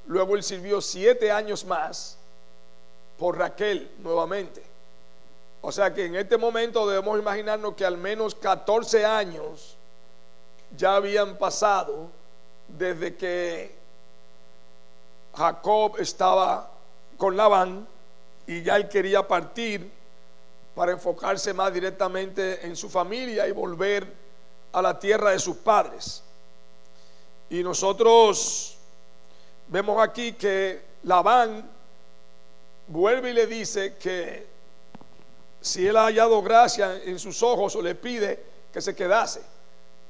Luego 0.06 0.36
él 0.36 0.42
sirvió 0.42 0.80
siete 0.80 1.30
años 1.30 1.64
más 1.64 2.18
por 3.18 3.38
Raquel 3.38 3.90
nuevamente. 3.98 4.62
O 5.62 5.70
sea 5.70 5.92
que 5.92 6.06
en 6.06 6.16
este 6.16 6.38
momento 6.38 6.88
debemos 6.88 7.18
imaginarnos 7.18 7.74
que 7.74 7.84
al 7.84 7.98
menos 7.98 8.34
14 8.34 9.04
años 9.04 9.76
ya 10.76 10.96
habían 10.96 11.36
pasado 11.36 12.08
desde 12.68 13.16
que 13.16 13.74
Jacob 15.36 15.96
estaba 15.98 16.70
con 17.18 17.36
Labán 17.36 17.86
y 18.50 18.64
ya 18.64 18.74
él 18.74 18.88
quería 18.88 19.28
partir 19.28 19.88
para 20.74 20.90
enfocarse 20.90 21.54
más 21.54 21.72
directamente 21.72 22.66
en 22.66 22.74
su 22.74 22.90
familia 22.90 23.46
y 23.46 23.52
volver 23.52 24.04
a 24.72 24.82
la 24.82 24.98
tierra 24.98 25.30
de 25.30 25.38
sus 25.38 25.54
padres. 25.58 26.20
Y 27.48 27.62
nosotros 27.62 28.76
vemos 29.68 30.02
aquí 30.02 30.32
que 30.32 30.82
Labán 31.04 31.70
vuelve 32.88 33.30
y 33.30 33.34
le 33.34 33.46
dice 33.46 33.94
que 33.94 34.48
si 35.60 35.86
él 35.86 35.96
ha 35.96 36.06
hallado 36.06 36.42
gracia 36.42 37.00
en 37.04 37.20
sus 37.20 37.44
ojos 37.44 37.76
o 37.76 37.82
le 37.82 37.94
pide 37.94 38.42
que 38.72 38.80
se 38.80 38.96
quedase. 38.96 39.42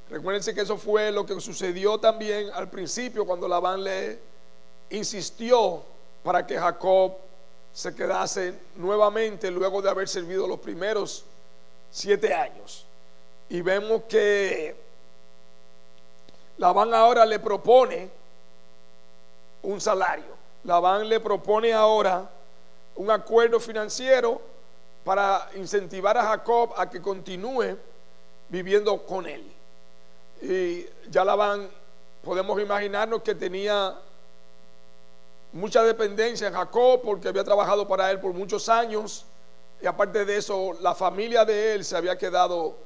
Recuérdense 0.08 0.54
que 0.54 0.62
eso 0.62 0.78
fue 0.78 1.12
lo 1.12 1.26
que 1.26 1.38
sucedió 1.42 2.00
también 2.00 2.48
al 2.54 2.70
principio 2.70 3.26
cuando 3.26 3.46
Labán 3.46 3.84
le 3.84 4.18
insistió 4.88 5.82
para 6.22 6.46
que 6.46 6.58
Jacob 6.58 7.28
se 7.72 7.94
quedase 7.94 8.54
nuevamente 8.76 9.50
luego 9.50 9.80
de 9.80 9.90
haber 9.90 10.08
servido 10.08 10.46
los 10.46 10.58
primeros 10.58 11.24
siete 11.90 12.34
años. 12.34 12.86
Y 13.48 13.62
vemos 13.62 14.02
que 14.08 14.76
Labán 16.58 16.92
ahora 16.94 17.24
le 17.24 17.38
propone 17.38 18.10
un 19.62 19.80
salario. 19.80 20.38
Labán 20.64 21.08
le 21.08 21.20
propone 21.20 21.72
ahora 21.72 22.28
un 22.96 23.10
acuerdo 23.10 23.58
financiero 23.58 24.40
para 25.04 25.48
incentivar 25.56 26.18
a 26.18 26.24
Jacob 26.24 26.74
a 26.76 26.88
que 26.90 27.00
continúe 27.00 27.76
viviendo 28.48 29.04
con 29.06 29.26
él. 29.26 29.52
Y 30.42 30.86
ya 31.10 31.24
Labán, 31.24 31.70
podemos 32.22 32.60
imaginarnos 32.60 33.22
que 33.22 33.34
tenía 33.34 33.98
mucha 35.52 35.82
dependencia 35.82 36.48
en 36.48 36.54
Jacob 36.54 37.00
porque 37.02 37.28
había 37.28 37.44
trabajado 37.44 37.86
para 37.86 38.10
él 38.10 38.20
por 38.20 38.32
muchos 38.32 38.68
años. 38.68 39.24
Y 39.82 39.86
aparte 39.86 40.24
de 40.24 40.36
eso 40.36 40.72
la 40.80 40.94
familia 40.94 41.44
de 41.44 41.74
él 41.74 41.84
se 41.84 41.96
había 41.96 42.16
quedado 42.16 42.76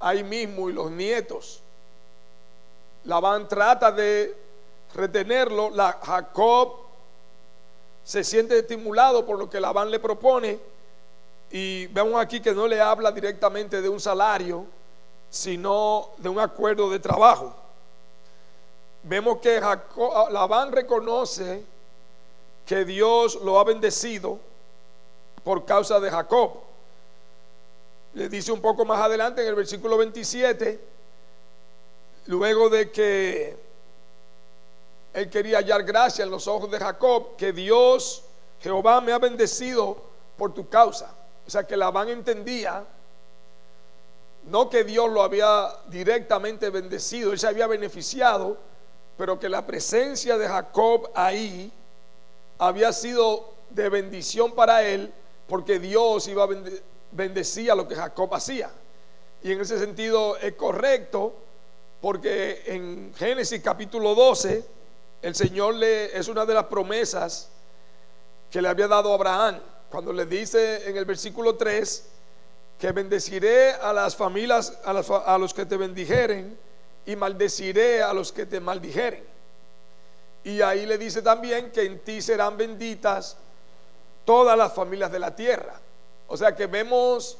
ahí 0.00 0.22
mismo 0.22 0.68
y 0.68 0.72
los 0.72 0.90
nietos. 0.90 1.62
Labán 3.04 3.48
trata 3.48 3.90
de 3.90 4.36
retenerlo, 4.94 5.70
la 5.70 5.98
Jacob 6.02 6.74
se 8.04 8.24
siente 8.24 8.58
estimulado 8.58 9.24
por 9.24 9.38
lo 9.38 9.48
que 9.48 9.60
Labán 9.60 9.90
le 9.90 9.98
propone. 9.98 10.58
Y 11.50 11.86
vemos 11.88 12.20
aquí 12.20 12.40
que 12.40 12.52
no 12.52 12.66
le 12.66 12.80
habla 12.80 13.12
directamente 13.12 13.82
de 13.82 13.88
un 13.88 14.00
salario, 14.00 14.66
sino 15.30 16.10
de 16.16 16.28
un 16.28 16.38
acuerdo 16.38 16.90
de 16.90 16.98
trabajo 16.98 17.61
vemos 19.02 19.38
que 19.38 19.60
Jacob, 19.60 20.30
Labán 20.30 20.72
reconoce 20.72 21.64
que 22.66 22.84
Dios 22.84 23.36
lo 23.42 23.58
ha 23.58 23.64
bendecido 23.64 24.38
por 25.42 25.64
causa 25.64 25.98
de 26.00 26.10
Jacob. 26.10 26.52
Le 28.14 28.28
dice 28.28 28.52
un 28.52 28.60
poco 28.60 28.84
más 28.84 29.00
adelante 29.00 29.42
en 29.42 29.48
el 29.48 29.54
versículo 29.54 29.96
27, 29.96 30.80
luego 32.26 32.68
de 32.68 32.90
que 32.90 33.56
él 35.14 35.28
quería 35.30 35.58
hallar 35.58 35.82
gracia 35.82 36.24
en 36.24 36.30
los 36.30 36.46
ojos 36.46 36.70
de 36.70 36.78
Jacob, 36.78 37.36
que 37.36 37.52
Dios, 37.52 38.22
Jehová 38.60 39.00
me 39.00 39.12
ha 39.12 39.18
bendecido 39.18 39.96
por 40.36 40.54
tu 40.54 40.68
causa. 40.68 41.14
O 41.46 41.50
sea 41.50 41.64
que 41.64 41.76
Labán 41.76 42.08
entendía, 42.08 42.84
no 44.44 44.70
que 44.70 44.84
Dios 44.84 45.10
lo 45.10 45.22
había 45.22 45.68
directamente 45.88 46.70
bendecido, 46.70 47.32
él 47.32 47.38
se 47.38 47.48
había 47.48 47.66
beneficiado, 47.66 48.56
pero 49.16 49.38
que 49.38 49.48
la 49.48 49.66
presencia 49.66 50.36
de 50.36 50.48
Jacob 50.48 51.10
ahí 51.14 51.72
había 52.58 52.92
sido 52.92 53.52
de 53.70 53.88
bendición 53.88 54.52
para 54.52 54.82
él, 54.82 55.12
porque 55.46 55.78
Dios 55.78 56.28
iba 56.28 56.44
a 56.44 56.48
bendecir 57.10 57.74
lo 57.74 57.86
que 57.88 57.94
Jacob 57.94 58.34
hacía. 58.34 58.70
Y 59.42 59.52
en 59.52 59.60
ese 59.60 59.78
sentido 59.78 60.36
es 60.38 60.54
correcto, 60.54 61.34
porque 62.00 62.62
en 62.66 63.12
Génesis 63.16 63.60
capítulo 63.62 64.14
12, 64.14 64.64
el 65.22 65.34
Señor 65.34 65.74
le, 65.74 66.16
es 66.16 66.28
una 66.28 66.44
de 66.46 66.54
las 66.54 66.64
promesas 66.64 67.48
que 68.50 68.60
le 68.60 68.68
había 68.68 68.88
dado 68.88 69.12
a 69.12 69.14
Abraham, 69.14 69.60
cuando 69.90 70.12
le 70.12 70.26
dice 70.26 70.88
en 70.88 70.96
el 70.96 71.04
versículo 71.04 71.56
3, 71.56 72.08
que 72.78 72.92
bendeciré 72.92 73.72
a 73.72 73.92
las 73.92 74.16
familias, 74.16 74.78
a, 74.84 74.90
a 74.90 75.38
los 75.38 75.54
que 75.54 75.66
te 75.66 75.76
bendijeren, 75.76 76.58
y 77.06 77.16
maldeciré 77.16 78.02
a 78.02 78.12
los 78.12 78.32
que 78.32 78.46
te 78.46 78.60
maldijeren. 78.60 79.24
Y 80.44 80.60
ahí 80.60 80.86
le 80.86 80.98
dice 80.98 81.22
también 81.22 81.70
que 81.70 81.82
en 81.82 82.00
ti 82.00 82.20
serán 82.20 82.56
benditas 82.56 83.36
todas 84.24 84.56
las 84.56 84.72
familias 84.72 85.10
de 85.12 85.18
la 85.18 85.34
tierra. 85.34 85.80
O 86.26 86.36
sea 86.36 86.54
que 86.54 86.66
vemos 86.66 87.38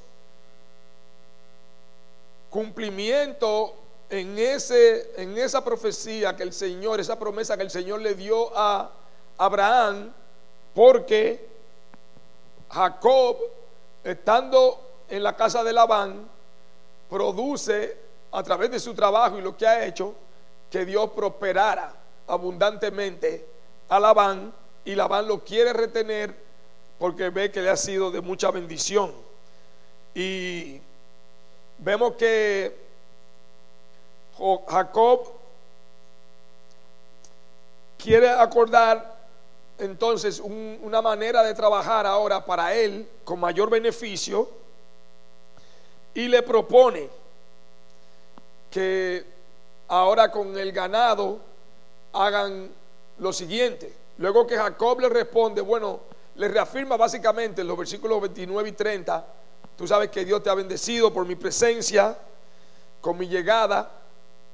cumplimiento 2.50 3.74
en, 4.10 4.38
ese, 4.38 5.10
en 5.16 5.38
esa 5.38 5.64
profecía 5.64 6.36
que 6.36 6.42
el 6.42 6.52
Señor, 6.52 7.00
esa 7.00 7.18
promesa 7.18 7.56
que 7.56 7.62
el 7.62 7.70
Señor 7.70 8.00
le 8.00 8.14
dio 8.14 8.56
a 8.56 8.90
Abraham, 9.38 10.12
porque 10.74 11.48
Jacob, 12.68 13.38
estando 14.04 14.80
en 15.08 15.22
la 15.22 15.34
casa 15.34 15.64
de 15.64 15.72
Labán, 15.72 16.28
produce 17.08 17.96
a 18.32 18.42
través 18.42 18.70
de 18.70 18.80
su 18.80 18.94
trabajo 18.94 19.38
y 19.38 19.42
lo 19.42 19.56
que 19.56 19.66
ha 19.66 19.84
hecho, 19.84 20.14
que 20.70 20.84
Dios 20.84 21.10
prosperara 21.10 21.92
abundantemente 22.26 23.46
a 23.88 24.00
Labán 24.00 24.52
y 24.84 24.94
Labán 24.94 25.28
lo 25.28 25.44
quiere 25.44 25.72
retener 25.72 26.34
porque 26.98 27.30
ve 27.30 27.50
que 27.50 27.60
le 27.60 27.68
ha 27.68 27.76
sido 27.76 28.10
de 28.10 28.20
mucha 28.20 28.50
bendición. 28.50 29.12
Y 30.14 30.80
vemos 31.78 32.14
que 32.14 32.74
Jacob 34.68 35.28
quiere 37.98 38.30
acordar 38.30 39.16
entonces 39.78 40.40
una 40.40 41.02
manera 41.02 41.42
de 41.42 41.54
trabajar 41.54 42.06
ahora 42.06 42.44
para 42.44 42.74
él 42.74 43.08
con 43.24 43.40
mayor 43.40 43.68
beneficio 43.68 44.48
y 46.14 46.28
le 46.28 46.42
propone 46.42 47.08
que 48.72 49.24
ahora 49.88 50.32
con 50.32 50.58
el 50.58 50.72
ganado 50.72 51.38
hagan 52.14 52.70
lo 53.18 53.32
siguiente. 53.32 53.92
Luego 54.18 54.46
que 54.46 54.56
Jacob 54.56 54.98
le 55.00 55.08
responde, 55.08 55.60
bueno, 55.60 56.00
le 56.36 56.48
reafirma 56.48 56.96
básicamente 56.96 57.60
en 57.60 57.68
los 57.68 57.76
versículos 57.76 58.20
29 58.22 58.70
y 58.70 58.72
30, 58.72 59.26
tú 59.76 59.86
sabes 59.86 60.10
que 60.10 60.24
Dios 60.24 60.42
te 60.42 60.48
ha 60.48 60.54
bendecido 60.54 61.12
por 61.12 61.26
mi 61.26 61.36
presencia, 61.36 62.16
con 63.00 63.18
mi 63.18 63.28
llegada 63.28 63.90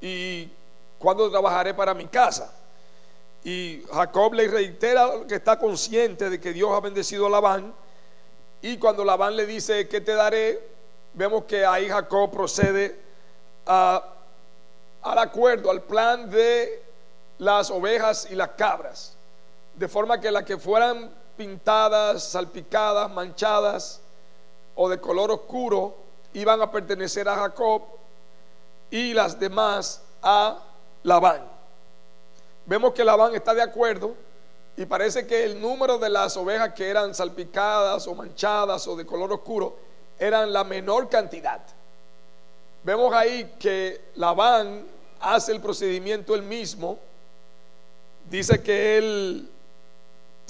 y 0.00 0.50
cuando 0.98 1.30
trabajaré 1.30 1.72
para 1.72 1.94
mi 1.94 2.06
casa. 2.06 2.52
Y 3.44 3.82
Jacob 3.92 4.34
le 4.34 4.48
reitera 4.48 5.08
que 5.28 5.36
está 5.36 5.58
consciente 5.58 6.28
de 6.28 6.40
que 6.40 6.52
Dios 6.52 6.72
ha 6.72 6.80
bendecido 6.80 7.26
a 7.26 7.30
Labán. 7.30 7.72
Y 8.60 8.78
cuando 8.78 9.04
Labán 9.04 9.36
le 9.36 9.46
dice 9.46 9.86
que 9.86 10.00
te 10.00 10.14
daré, 10.14 10.60
vemos 11.14 11.44
que 11.44 11.64
ahí 11.64 11.88
Jacob 11.88 12.32
procede 12.32 13.07
al 13.68 15.18
acuerdo, 15.18 15.70
al 15.70 15.82
plan 15.82 16.30
de 16.30 16.82
las 17.38 17.70
ovejas 17.70 18.28
y 18.30 18.34
las 18.34 18.50
cabras, 18.50 19.14
de 19.74 19.88
forma 19.88 20.20
que 20.20 20.30
las 20.30 20.44
que 20.44 20.58
fueran 20.58 21.10
pintadas, 21.36 22.24
salpicadas, 22.24 23.10
manchadas 23.10 24.00
o 24.74 24.88
de 24.88 25.00
color 25.00 25.30
oscuro 25.30 25.94
iban 26.32 26.60
a 26.60 26.70
pertenecer 26.70 27.28
a 27.28 27.36
Jacob 27.36 27.82
y 28.90 29.12
las 29.12 29.38
demás 29.38 30.02
a 30.22 30.58
Labán. 31.02 31.42
Vemos 32.66 32.92
que 32.92 33.04
Labán 33.04 33.34
está 33.34 33.54
de 33.54 33.62
acuerdo 33.62 34.14
y 34.76 34.86
parece 34.86 35.26
que 35.26 35.44
el 35.44 35.60
número 35.60 35.98
de 35.98 36.08
las 36.08 36.36
ovejas 36.36 36.74
que 36.74 36.88
eran 36.88 37.14
salpicadas 37.14 38.06
o 38.06 38.14
manchadas 38.14 38.86
o 38.86 38.96
de 38.96 39.06
color 39.06 39.32
oscuro 39.32 39.76
eran 40.18 40.52
la 40.52 40.64
menor 40.64 41.08
cantidad. 41.08 41.60
Vemos 42.82 43.12
ahí 43.12 43.54
que 43.58 44.00
Labán 44.14 44.86
hace 45.20 45.52
el 45.52 45.60
procedimiento 45.60 46.34
él 46.34 46.42
mismo. 46.42 46.98
Dice 48.30 48.62
que 48.62 48.98
él 48.98 49.50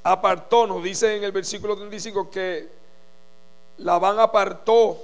apartó, 0.03 0.67
nos 0.67 0.83
dice 0.83 1.17
en 1.17 1.25
el 1.25 1.33
versículo 1.33 1.77
35 1.77 2.31
que 2.31 2.69
Labán 3.79 4.19
apartó 4.19 4.99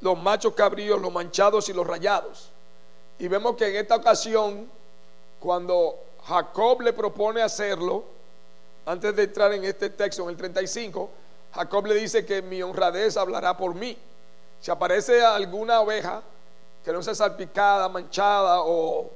los 0.00 0.22
machos 0.22 0.54
cabríos, 0.54 1.00
los 1.00 1.12
manchados 1.12 1.68
y 1.68 1.72
los 1.72 1.86
rayados. 1.86 2.50
Y 3.18 3.28
vemos 3.28 3.56
que 3.56 3.68
en 3.68 3.76
esta 3.76 3.96
ocasión, 3.96 4.68
cuando 5.40 5.98
Jacob 6.24 6.82
le 6.82 6.92
propone 6.92 7.40
hacerlo, 7.40 8.04
antes 8.84 9.16
de 9.16 9.24
entrar 9.24 9.52
en 9.52 9.64
este 9.64 9.90
texto, 9.90 10.22
en 10.24 10.30
el 10.30 10.36
35, 10.36 11.10
Jacob 11.54 11.86
le 11.86 11.94
dice 11.94 12.26
que 12.26 12.42
mi 12.42 12.62
honradez 12.62 13.16
hablará 13.16 13.56
por 13.56 13.74
mí. 13.74 13.96
Si 14.60 14.70
aparece 14.70 15.24
alguna 15.24 15.80
oveja 15.80 16.22
que 16.86 16.92
no 16.92 17.02
sea 17.02 17.16
salpicada, 17.16 17.88
manchada 17.88 18.60
o 18.60 19.10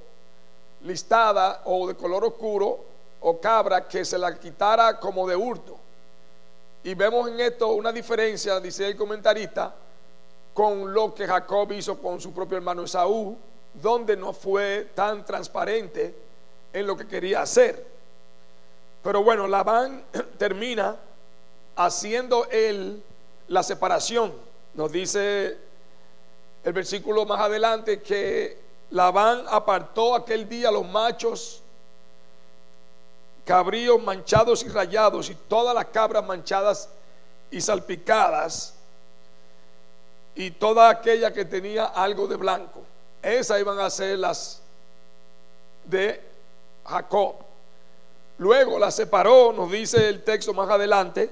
listada 0.83 1.63
o 1.67 1.87
de 1.87 1.95
color 1.95 2.25
oscuro 2.25 2.81
o 3.21 3.41
cabra, 3.41 3.87
que 3.87 4.05
se 4.05 4.19
la 4.19 4.37
quitara 4.37 4.99
como 4.99 5.25
de 5.29 5.37
hurto. 5.37 5.79
Y 6.83 6.95
vemos 6.95 7.29
en 7.29 7.39
esto 7.39 7.69
una 7.69 7.93
diferencia, 7.93 8.59
dice 8.59 8.89
el 8.89 8.97
comentarista, 8.97 9.73
con 10.53 10.93
lo 10.93 11.15
que 11.15 11.29
Jacob 11.29 11.71
hizo 11.71 11.97
con 11.99 12.21
su 12.21 12.33
propio 12.33 12.57
hermano 12.57 12.83
Esaú, 12.83 13.39
donde 13.73 14.17
no 14.17 14.33
fue 14.33 14.89
tan 14.93 15.25
transparente 15.25 16.13
en 16.73 16.85
lo 16.89 16.97
que 16.97 17.07
quería 17.07 17.43
hacer. 17.43 17.87
Pero 19.01 19.23
bueno, 19.23 19.47
Labán 19.47 20.03
termina 20.39 20.97
haciendo 21.77 22.49
él 22.51 23.01
la 23.47 23.63
separación. 23.63 24.33
Nos 24.75 24.91
dice 24.91 25.70
el 26.65 26.73
versículo 26.73 27.25
más 27.25 27.41
adelante 27.41 28.03
que 28.03 28.59
Labán 28.91 29.45
apartó 29.49 30.15
aquel 30.15 30.49
día 30.49 30.71
los 30.71 30.87
machos 30.87 31.63
cabríos 33.45 34.03
manchados 34.03 34.63
y 34.63 34.69
rayados 34.69 35.31
y 35.31 35.35
todas 35.35 35.75
las 35.75 35.87
cabras 35.87 36.25
manchadas 36.25 36.89
y 37.51 37.61
salpicadas 37.61 38.75
y 40.35 40.53
toda 40.53 40.89
aquella 40.89 41.33
que 41.33 41.45
tenía 41.45 41.87
algo 41.87 42.27
de 42.27 42.37
blanco. 42.37 42.83
Esas 43.23 43.61
iban 43.61 43.79
a 43.79 43.91
ser 43.91 44.19
las 44.19 44.63
de 45.85 46.21
Jacob. 46.87 47.37
Luego 48.39 48.79
las 48.79 48.95
separó, 48.95 49.53
nos 49.53 49.71
dice 49.71 50.09
el 50.09 50.23
texto 50.23 50.55
más 50.55 50.71
adelante, 50.71 51.31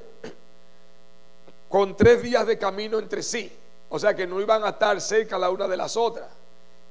con 1.69 1.97
tres 1.97 2.23
días 2.23 2.47
de 2.47 2.59
camino 2.59 2.99
entre 2.99 3.23
sí. 3.23 3.51
O 3.90 3.98
sea 3.98 4.14
que 4.14 4.27
no 4.27 4.40
iban 4.40 4.64
a 4.64 4.70
estar 4.70 5.01
cerca 5.01 5.38
la 5.38 5.51
una 5.51 5.66
de 5.66 5.77
las 5.77 5.96
otras. 5.96 6.29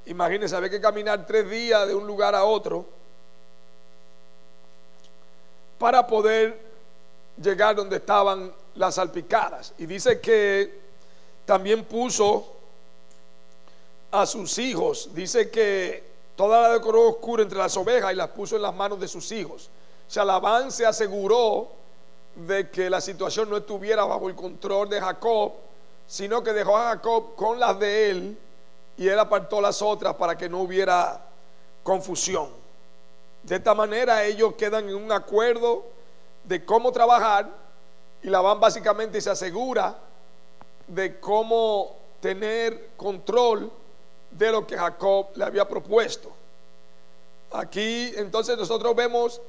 Imagínense, 0.06 0.56
había 0.56 0.70
que 0.70 0.82
caminar 0.82 1.26
tres 1.26 1.50
días 1.50 1.88
de 1.88 1.94
un 1.94 2.08
lugar 2.08 2.34
a 2.34 2.44
otro 2.44 2.86
para 5.78 6.08
poder 6.08 6.60
llegar 7.42 7.76
donde 7.76 7.98
estaban 7.98 8.54
las 8.76 8.96
salpicadas. 8.96 9.74
Y 9.78 9.86
dice 9.86 10.20
que 10.20 10.80
también 11.46 11.84
puso 11.86 12.54
a 14.12 14.26
sus 14.26 14.58
hijos, 14.58 15.10
dice 15.14 15.50
que 15.52 16.04
toda 16.36 16.62
la 16.62 16.74
decoró 16.74 17.10
oscura 17.10 17.44
entre 17.44 17.58
las 17.58 17.76
ovejas 17.78 18.14
y 18.14 18.16
las 18.16 18.30
puso 18.30 18.56
en 18.56 18.62
las 18.62 18.74
manos 18.74 19.00
de 19.00 19.08
sus 19.08 19.32
hijos. 19.32 19.70
O 20.08 20.12
sea, 20.12 20.72
se 20.72 20.86
aseguró 20.86 21.70
de 22.36 22.70
que 22.70 22.90
la 22.90 23.02
situación 23.02 23.50
no 23.50 23.58
estuviera 23.58 24.06
bajo 24.06 24.30
el 24.30 24.36
control 24.36 24.90
de 24.90 25.02
Jacob, 25.02 25.54
sino 26.08 26.42
que 26.42 26.54
dejó 26.54 26.78
a 26.78 26.90
Jacob 26.92 27.36
con 27.36 27.60
las 27.60 27.78
de 27.80 28.10
él 28.10 28.38
y 28.98 29.08
él 29.08 29.20
apartó 29.20 29.62
las 29.62 29.82
otras 29.82 30.16
para 30.16 30.38
que 30.38 30.50
no 30.50 30.62
hubiera 30.62 31.22
confusión. 31.84 32.50
De 33.44 33.58
esta 33.58 33.76
manera 33.76 34.24
ellos 34.24 34.56
quedan 34.56 34.90
en 34.90 34.96
un 34.96 35.12
acuerdo 35.12 35.86
de 36.44 36.66
cómo 36.66 36.92
trabajar 36.92 37.50
y 38.24 38.30
Labán 38.30 38.60
básicamente 38.60 39.22
se 39.22 39.30
asegura 39.30 39.98
de 40.88 41.20
cómo 41.20 41.96
tener 42.22 42.90
control 42.98 43.72
de 44.32 44.52
lo 44.52 44.66
que 44.66 44.78
Jacob 44.78 45.28
le 45.36 45.44
había 45.44 45.68
propuesto. 45.68 46.32
Aquí 47.52 48.14
entonces 48.16 48.58
nosotros 48.58 48.96
vemos 48.96 49.42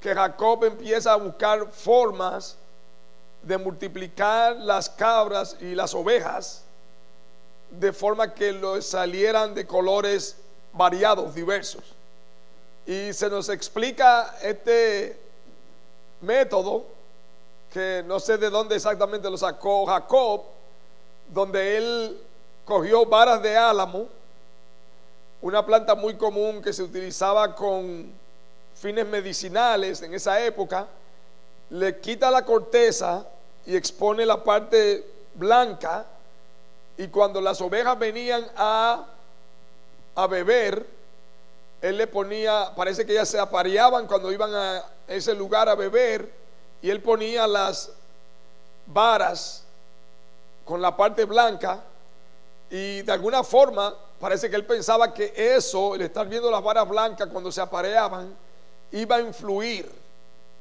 que 0.00 0.14
Jacob 0.14 0.64
empieza 0.64 1.12
a 1.12 1.16
buscar 1.16 1.70
formas 1.70 2.56
de 3.46 3.58
multiplicar 3.58 4.56
las 4.56 4.90
cabras 4.90 5.56
y 5.60 5.76
las 5.76 5.94
ovejas 5.94 6.64
de 7.70 7.92
forma 7.92 8.34
que 8.34 8.52
los 8.52 8.84
salieran 8.86 9.54
de 9.54 9.64
colores 9.64 10.36
variados, 10.72 11.32
diversos. 11.32 11.84
Y 12.84 13.12
se 13.12 13.30
nos 13.30 13.48
explica 13.48 14.34
este 14.42 15.16
método 16.20 16.86
que 17.72 18.02
no 18.06 18.18
sé 18.18 18.36
de 18.36 18.50
dónde 18.50 18.74
exactamente 18.74 19.30
lo 19.30 19.38
sacó 19.38 19.86
Jacob, 19.86 20.42
donde 21.28 21.76
él 21.76 22.20
cogió 22.64 23.06
varas 23.06 23.40
de 23.42 23.56
álamo, 23.56 24.08
una 25.40 25.64
planta 25.64 25.94
muy 25.94 26.16
común 26.16 26.60
que 26.60 26.72
se 26.72 26.82
utilizaba 26.82 27.54
con 27.54 28.10
fines 28.74 29.06
medicinales 29.06 30.02
en 30.02 30.14
esa 30.14 30.40
época, 30.44 30.88
le 31.70 32.00
quita 32.00 32.30
la 32.30 32.44
corteza 32.44 33.26
y 33.66 33.76
expone 33.76 34.24
la 34.24 34.42
parte 34.42 35.04
blanca 35.34 36.06
y 36.96 37.08
cuando 37.08 37.40
las 37.40 37.60
ovejas 37.60 37.98
venían 37.98 38.46
a, 38.56 39.04
a 40.14 40.26
beber, 40.26 40.86
él 41.82 41.98
le 41.98 42.06
ponía, 42.06 42.72
parece 42.74 43.04
que 43.04 43.12
ellas 43.12 43.28
se 43.28 43.38
apareaban 43.38 44.06
cuando 44.06 44.32
iban 44.32 44.54
a 44.54 44.84
ese 45.06 45.34
lugar 45.34 45.68
a 45.68 45.74
beber 45.74 46.32
y 46.80 46.88
él 46.88 47.02
ponía 47.02 47.46
las 47.46 47.90
varas 48.86 49.64
con 50.64 50.80
la 50.80 50.96
parte 50.96 51.24
blanca 51.24 51.82
y 52.70 53.02
de 53.02 53.12
alguna 53.12 53.44
forma 53.44 53.94
parece 54.18 54.48
que 54.48 54.56
él 54.56 54.64
pensaba 54.64 55.12
que 55.12 55.32
eso, 55.36 55.94
el 55.94 56.02
estar 56.02 56.26
viendo 56.28 56.50
las 56.50 56.62
varas 56.62 56.88
blancas 56.88 57.28
cuando 57.30 57.52
se 57.52 57.60
apareaban, 57.60 58.34
iba 58.92 59.16
a 59.16 59.20
influir 59.20 59.90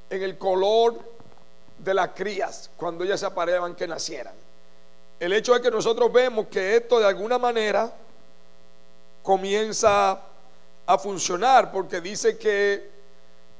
en 0.10 0.22
el 0.22 0.38
color 0.38 1.15
de 1.78 1.94
las 1.94 2.10
crías 2.10 2.70
cuando 2.78 3.04
ellas 3.04 3.20
se 3.20 3.26
apareaban 3.26 3.76
que 3.76 3.88
nacieran. 3.88 4.34
El 5.20 5.34
hecho 5.34 5.56
es 5.56 5.62
que 5.62 5.72
nosotros 5.72 6.12
vemos 6.12 6.48
que 6.48 6.78
esto 6.78 7.00
de 7.00 7.08
alguna 7.08 7.38
manera 7.38 7.92
comienza 9.24 10.20
a 10.86 10.98
funcionar 10.98 11.72
porque 11.72 12.02
dice 12.02 12.38
que 12.38 12.90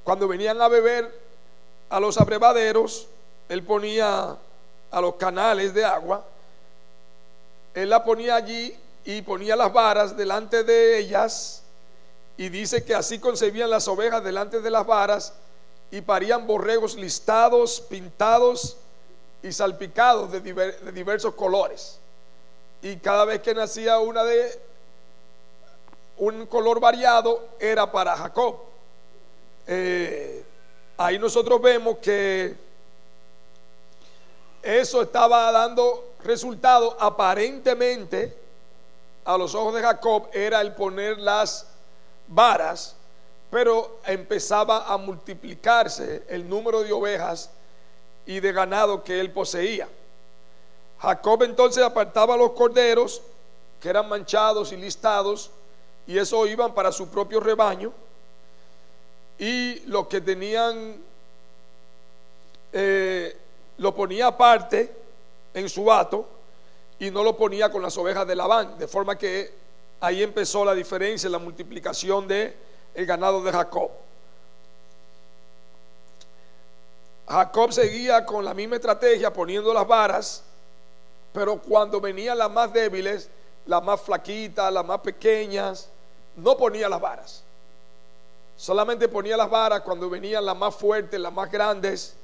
cuando 0.04 0.28
venían 0.28 0.62
a 0.62 0.68
beber 0.68 1.12
a 1.90 2.00
los 2.00 2.20
abrevaderos, 2.20 3.08
él 3.50 3.64
ponía 3.64 4.38
a 4.92 5.02
los 5.02 5.16
canales 5.16 5.74
de 5.74 5.84
agua, 5.84 6.24
él 7.74 7.90
la 7.90 8.04
ponía 8.04 8.36
allí 8.36 8.76
y 9.04 9.22
ponía 9.22 9.56
las 9.56 9.72
varas 9.72 10.16
delante 10.16 10.64
de 10.64 11.00
ellas 11.00 11.64
y 12.38 12.50
dice 12.50 12.84
que 12.84 12.96
así 12.96 13.20
concebían 13.20 13.70
las 13.70 13.88
ovejas 13.88 14.24
delante 14.24 14.62
de 14.62 14.70
las 14.70 14.86
varas 14.86 15.34
y 15.96 16.02
parían 16.02 16.46
borregos 16.46 16.96
listados, 16.96 17.80
pintados 17.80 18.76
y 19.42 19.54
salpicados 19.54 20.30
de, 20.30 20.42
diversos 20.92 21.34
colores. 21.36 22.00
Y 22.82 22.98
cada 22.98 23.24
vez 23.24 23.42
que 23.42 23.54
nacía 23.54 23.98
una 24.00 24.26
de 24.26 24.60
un 26.18 26.48
color 26.48 26.82
variado 26.82 27.48
era 27.62 27.90
para 27.90 28.18
Jacob. 28.18 28.58
Eh, 29.68 30.44
ahí 30.98 31.18
nosotros 31.18 31.62
vemos 31.62 32.00
que 32.00 32.58
eso 34.64 35.02
estaba 35.02 35.50
dando 35.50 36.16
resultado 36.26 36.98
aparentemente 37.00 38.38
a 39.24 39.38
los 39.38 39.56
ojos 39.56 39.76
de 39.76 39.82
Jacob 39.82 40.28
era 40.34 40.60
el 40.60 40.74
poner 40.74 41.20
las 41.20 41.68
varas, 42.28 42.98
pero 43.56 44.02
empezaba 44.06 44.86
a 44.86 44.98
multiplicarse 44.98 46.24
el 46.28 46.50
número 46.50 46.84
de 46.84 46.92
ovejas 46.92 47.50
y 48.26 48.42
de 48.42 48.52
ganado 48.52 49.02
que 49.02 49.18
él 49.18 49.32
poseía. 49.32 49.88
Jacob 51.00 51.42
entonces 51.44 51.82
apartaba 51.82 52.36
los 52.36 52.52
corderos 52.52 53.22
que 53.80 53.88
eran 53.88 54.10
manchados 54.10 54.74
y 54.74 54.76
listados, 54.76 55.52
y 56.06 56.18
eso 56.18 56.46
iban 56.46 56.74
para 56.74 56.92
su 56.92 57.08
propio 57.08 57.40
rebaño, 57.40 57.94
y 59.40 59.80
los 59.86 60.08
que 60.08 60.20
tenían, 60.20 61.02
eh, 62.74 63.38
lo 63.78 63.96
ponía 63.96 64.28
aparte 64.28 64.94
en 65.54 65.70
su 65.70 65.86
vato 65.86 66.28
y 67.00 67.10
no 67.10 67.24
lo 67.24 67.38
ponía 67.38 67.72
con 67.72 67.82
las 67.82 67.98
ovejas 67.98 68.28
de 68.28 68.36
Labán, 68.36 68.78
de 68.78 68.90
forma 68.90 69.18
que 69.18 69.54
ahí 70.02 70.22
empezó 70.22 70.66
la 70.66 70.74
diferencia 70.74 71.30
en 71.30 71.32
la 71.32 71.40
multiplicación 71.40 72.28
de 72.28 72.75
el 72.96 73.06
ganado 73.06 73.44
de 73.44 73.52
Jacob. 73.52 73.92
Jacob 77.28 77.74
seguía 77.74 78.26
con 78.26 78.46
la 78.46 78.54
misma 78.54 78.78
estrategia 78.78 79.32
poniendo 79.34 79.74
las 79.74 79.86
varas, 79.86 80.44
pero 81.34 81.60
cuando 81.60 82.00
venían 82.00 82.38
las 82.38 82.50
más 82.50 82.72
débiles, 82.72 83.30
las 83.66 83.84
más 83.84 84.02
flaquitas, 84.02 84.72
las 84.72 84.86
más 84.86 85.02
pequeñas, 85.02 85.90
no 86.36 86.56
ponía 86.56 86.88
las 86.88 87.02
varas. 87.02 87.44
Solamente 88.56 89.10
ponía 89.10 89.36
las 89.36 89.50
varas 89.50 89.82
cuando 89.82 90.10
venían 90.10 90.46
las 90.46 90.56
más 90.56 90.74
fuertes, 90.76 91.20
las 91.20 91.34
más 91.34 91.52
grandes, 91.52 92.16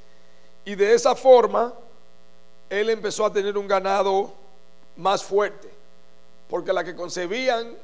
y 0.63 0.75
de 0.75 0.93
esa 0.93 1.15
forma 1.15 1.73
él 2.69 2.89
empezó 2.89 3.25
a 3.25 3.33
tener 3.33 3.57
un 3.57 3.67
ganado 3.67 4.31
más 4.95 5.23
fuerte, 5.23 5.69
porque 6.49 6.71
la 6.71 6.83
que 6.83 6.95
concebían 6.95 7.75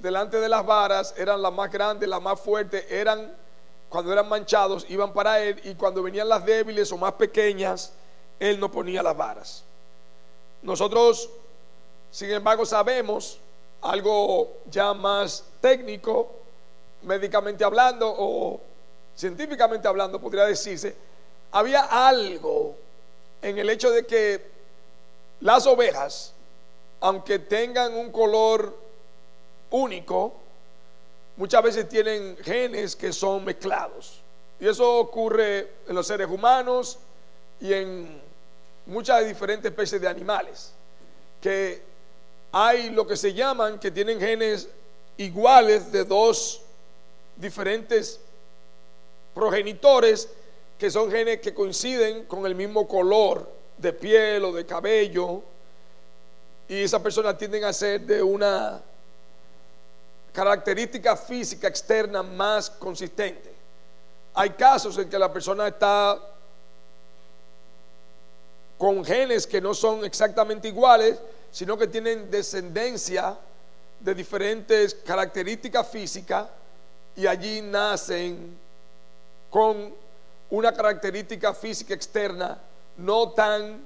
delante 0.00 0.40
de 0.40 0.48
las 0.48 0.64
varas 0.64 1.14
eran 1.16 1.40
las 1.40 1.52
más 1.52 1.70
grandes, 1.70 2.08
las 2.08 2.20
más 2.20 2.40
fuertes, 2.40 2.84
eran 2.90 3.32
cuando 3.88 4.12
eran 4.12 4.28
manchados, 4.28 4.86
iban 4.88 5.12
para 5.12 5.40
él 5.40 5.60
y 5.64 5.74
cuando 5.74 6.02
venían 6.02 6.28
las 6.28 6.44
débiles 6.44 6.92
o 6.92 6.96
más 6.96 7.14
pequeñas, 7.14 7.92
él 8.38 8.58
no 8.60 8.70
ponía 8.70 9.02
las 9.02 9.16
varas. 9.16 9.64
Nosotros, 10.62 11.28
sin 12.10 12.30
embargo, 12.30 12.64
sabemos 12.64 13.38
algo 13.82 14.52
ya 14.70 14.94
más 14.94 15.44
técnico, 15.60 16.30
médicamente 17.02 17.64
hablando 17.64 18.14
o 18.16 18.60
científicamente 19.16 19.88
hablando, 19.88 20.20
podría 20.20 20.44
decirse, 20.44 20.96
había 21.50 21.80
algo 22.08 22.76
en 23.42 23.58
el 23.58 23.68
hecho 23.70 23.90
de 23.90 24.06
que 24.06 24.50
las 25.40 25.66
ovejas, 25.66 26.32
aunque 27.00 27.40
tengan 27.40 27.94
un 27.94 28.12
color 28.12 28.89
único, 29.70 30.34
muchas 31.36 31.62
veces 31.62 31.88
tienen 31.88 32.36
genes 32.42 32.96
que 32.96 33.12
son 33.12 33.44
mezclados. 33.44 34.20
Y 34.58 34.68
eso 34.68 34.98
ocurre 34.98 35.70
en 35.88 35.94
los 35.94 36.06
seres 36.06 36.28
humanos 36.28 36.98
y 37.60 37.72
en 37.72 38.20
muchas 38.86 39.26
diferentes 39.26 39.70
especies 39.70 40.00
de 40.00 40.08
animales, 40.08 40.72
que 41.40 41.82
hay 42.52 42.90
lo 42.90 43.06
que 43.06 43.16
se 43.16 43.32
llaman, 43.32 43.78
que 43.78 43.90
tienen 43.90 44.18
genes 44.18 44.68
iguales 45.16 45.92
de 45.92 46.04
dos 46.04 46.62
diferentes 47.36 48.20
progenitores, 49.34 50.28
que 50.78 50.90
son 50.90 51.10
genes 51.10 51.40
que 51.40 51.54
coinciden 51.54 52.24
con 52.24 52.44
el 52.46 52.54
mismo 52.54 52.88
color 52.88 53.48
de 53.78 53.92
piel 53.92 54.44
o 54.44 54.52
de 54.52 54.66
cabello, 54.66 55.42
y 56.68 56.82
esas 56.82 57.00
personas 57.00 57.36
tienden 57.38 57.64
a 57.64 57.72
ser 57.72 58.00
de 58.02 58.22
una 58.22 58.82
característica 60.32 61.16
física 61.16 61.68
externa 61.68 62.22
más 62.22 62.70
consistente. 62.70 63.52
Hay 64.34 64.50
casos 64.50 64.96
en 64.98 65.08
que 65.08 65.18
la 65.18 65.32
persona 65.32 65.68
está 65.68 66.18
con 68.78 69.04
genes 69.04 69.46
que 69.46 69.60
no 69.60 69.74
son 69.74 70.04
exactamente 70.04 70.68
iguales, 70.68 71.18
sino 71.50 71.76
que 71.76 71.86
tienen 71.86 72.30
descendencia 72.30 73.36
de 73.98 74.14
diferentes 74.14 74.94
características 74.94 75.86
físicas 75.88 76.46
y 77.16 77.26
allí 77.26 77.60
nacen 77.60 78.58
con 79.50 79.94
una 80.48 80.72
característica 80.72 81.52
física 81.52 81.92
externa 81.92 82.58
no 82.96 83.30
tan 83.30 83.84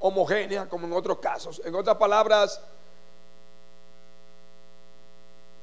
homogénea 0.00 0.68
como 0.68 0.86
en 0.86 0.92
otros 0.92 1.18
casos. 1.18 1.62
En 1.64 1.74
otras 1.74 1.96
palabras, 1.96 2.60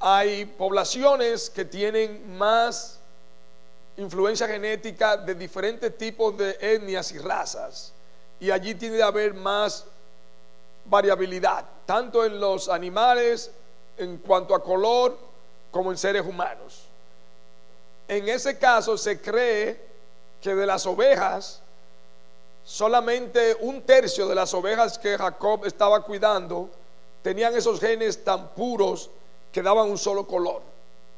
hay 0.01 0.45
poblaciones 0.45 1.49
que 1.49 1.63
tienen 1.63 2.37
más 2.37 2.99
influencia 3.97 4.47
genética 4.47 5.15
de 5.15 5.35
diferentes 5.35 5.95
tipos 5.97 6.35
de 6.37 6.57
etnias 6.59 7.11
y 7.11 7.19
razas. 7.19 7.93
Y 8.39 8.49
allí 8.49 8.73
tiene 8.73 8.97
que 8.97 9.03
haber 9.03 9.33
más 9.35 9.85
variabilidad, 10.85 11.63
tanto 11.85 12.25
en 12.25 12.39
los 12.39 12.67
animales 12.67 13.51
en 13.97 14.17
cuanto 14.17 14.55
a 14.55 14.63
color 14.63 15.17
como 15.69 15.91
en 15.91 15.97
seres 15.97 16.25
humanos. 16.25 16.87
En 18.07 18.27
ese 18.27 18.57
caso 18.57 18.97
se 18.97 19.21
cree 19.21 19.79
que 20.41 20.55
de 20.55 20.65
las 20.65 20.85
ovejas, 20.87 21.61
solamente 22.65 23.55
un 23.59 23.83
tercio 23.83 24.27
de 24.27 24.33
las 24.33 24.53
ovejas 24.55 24.97
que 24.97 25.15
Jacob 25.15 25.65
estaba 25.65 26.01
cuidando 26.01 26.69
tenían 27.21 27.55
esos 27.55 27.79
genes 27.79 28.23
tan 28.23 28.49
puros 28.49 29.11
que 29.51 29.61
daban 29.61 29.89
un 29.89 29.97
solo 29.97 30.25
color. 30.25 30.61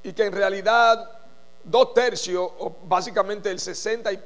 Y 0.03 0.13
que 0.13 0.25
en 0.25 0.33
realidad 0.33 1.09
dos 1.63 1.93
tercios, 1.93 2.49
o 2.59 2.75
básicamente 2.85 3.49
el 3.49 3.59
60 3.59 4.11
y 4.11 4.19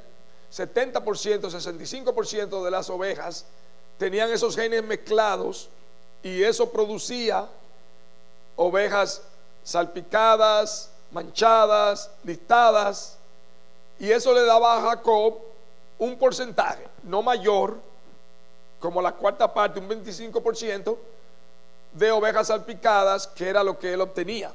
70%, 0.51 1.01
65% 1.03 2.63
de 2.63 2.71
las 2.71 2.89
ovejas 2.89 3.45
tenían 3.97 4.31
esos 4.31 4.55
genes 4.55 4.83
mezclados 4.83 5.69
y 6.23 6.43
eso 6.43 6.69
producía 6.71 7.47
ovejas 8.55 9.21
salpicadas, 9.63 10.89
manchadas, 11.11 12.09
listadas, 12.23 13.17
y 13.99 14.11
eso 14.11 14.33
le 14.33 14.43
daba 14.45 14.77
a 14.77 14.81
Jacob 14.89 15.39
un 15.99 16.17
porcentaje, 16.17 16.87
no 17.03 17.21
mayor, 17.21 17.77
como 18.79 19.01
la 19.01 19.11
cuarta 19.11 19.51
parte, 19.53 19.79
un 19.79 19.89
25% 19.89 20.97
de 21.93 22.11
ovejas 22.11 22.47
salpicadas, 22.47 23.27
que 23.27 23.49
era 23.49 23.63
lo 23.63 23.77
que 23.77 23.93
él 23.93 24.01
obtenía. 24.01 24.51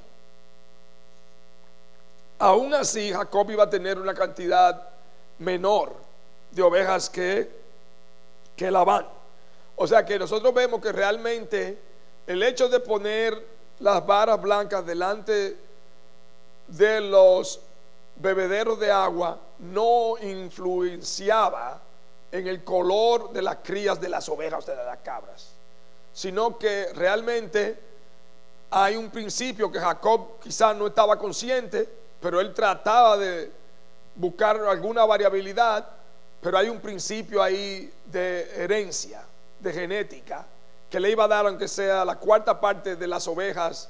Aún 2.39 2.75
así, 2.75 3.13
Jacob 3.13 3.51
iba 3.51 3.65
a 3.65 3.71
tener 3.71 3.99
una 3.99 4.15
cantidad 4.15 4.89
menor 5.39 5.93
de 6.51 6.63
ovejas 6.63 7.09
que, 7.09 7.51
que 8.57 8.71
Labán. 8.71 9.07
O 9.77 9.87
sea 9.87 10.05
que 10.05 10.19
nosotros 10.19 10.53
vemos 10.53 10.81
que 10.81 10.93
realmente 10.93 11.79
el 12.27 12.43
hecho 12.43 12.69
de 12.69 12.81
poner 12.81 13.41
las 13.81 14.05
varas 14.07 14.41
blancas 14.41 14.85
delante 14.87 15.57
de 16.69 17.01
los 17.01 17.61
bebederos 18.17 18.79
de 18.79 18.91
agua 18.91 19.39
no 19.59 20.15
influenciaba 20.21 21.81
en 22.31 22.47
el 22.47 22.65
color 22.65 23.33
de 23.33 23.43
las 23.43 23.57
crías 23.63 24.01
de 24.01 24.09
las 24.09 24.29
ovejas 24.29 24.67
o 24.67 24.71
de 24.71 24.77
las 24.77 24.99
cabras, 24.99 25.53
sino 26.13 26.59
que 26.59 26.93
realmente 26.95 27.79
hay 28.71 28.97
un 28.97 29.11
principio 29.11 29.71
que 29.71 29.79
Jacob 29.79 30.41
quizás 30.43 30.77
no 30.77 30.87
estaba 30.87 31.19
consciente, 31.19 31.89
pero 32.21 32.41
él 32.41 32.55
trataba 32.55 33.17
de 33.17 33.51
buscar 34.15 34.57
alguna 34.57 35.05
variabilidad, 35.05 35.87
pero 36.41 36.59
hay 36.59 36.69
un 36.69 36.81
principio 36.81 37.43
ahí 37.43 37.93
de 38.07 38.51
herencia, 38.57 39.23
de 39.61 39.73
genética, 39.73 40.47
que 40.91 41.01
le 41.01 41.11
iba 41.11 41.25
a 41.25 41.29
dar, 41.29 41.47
aunque 41.47 41.69
sea 41.69 42.05
la 42.05 42.17
cuarta 42.17 42.61
parte 42.61 42.97
de 42.97 43.07
las 43.07 43.27
ovejas 43.29 43.89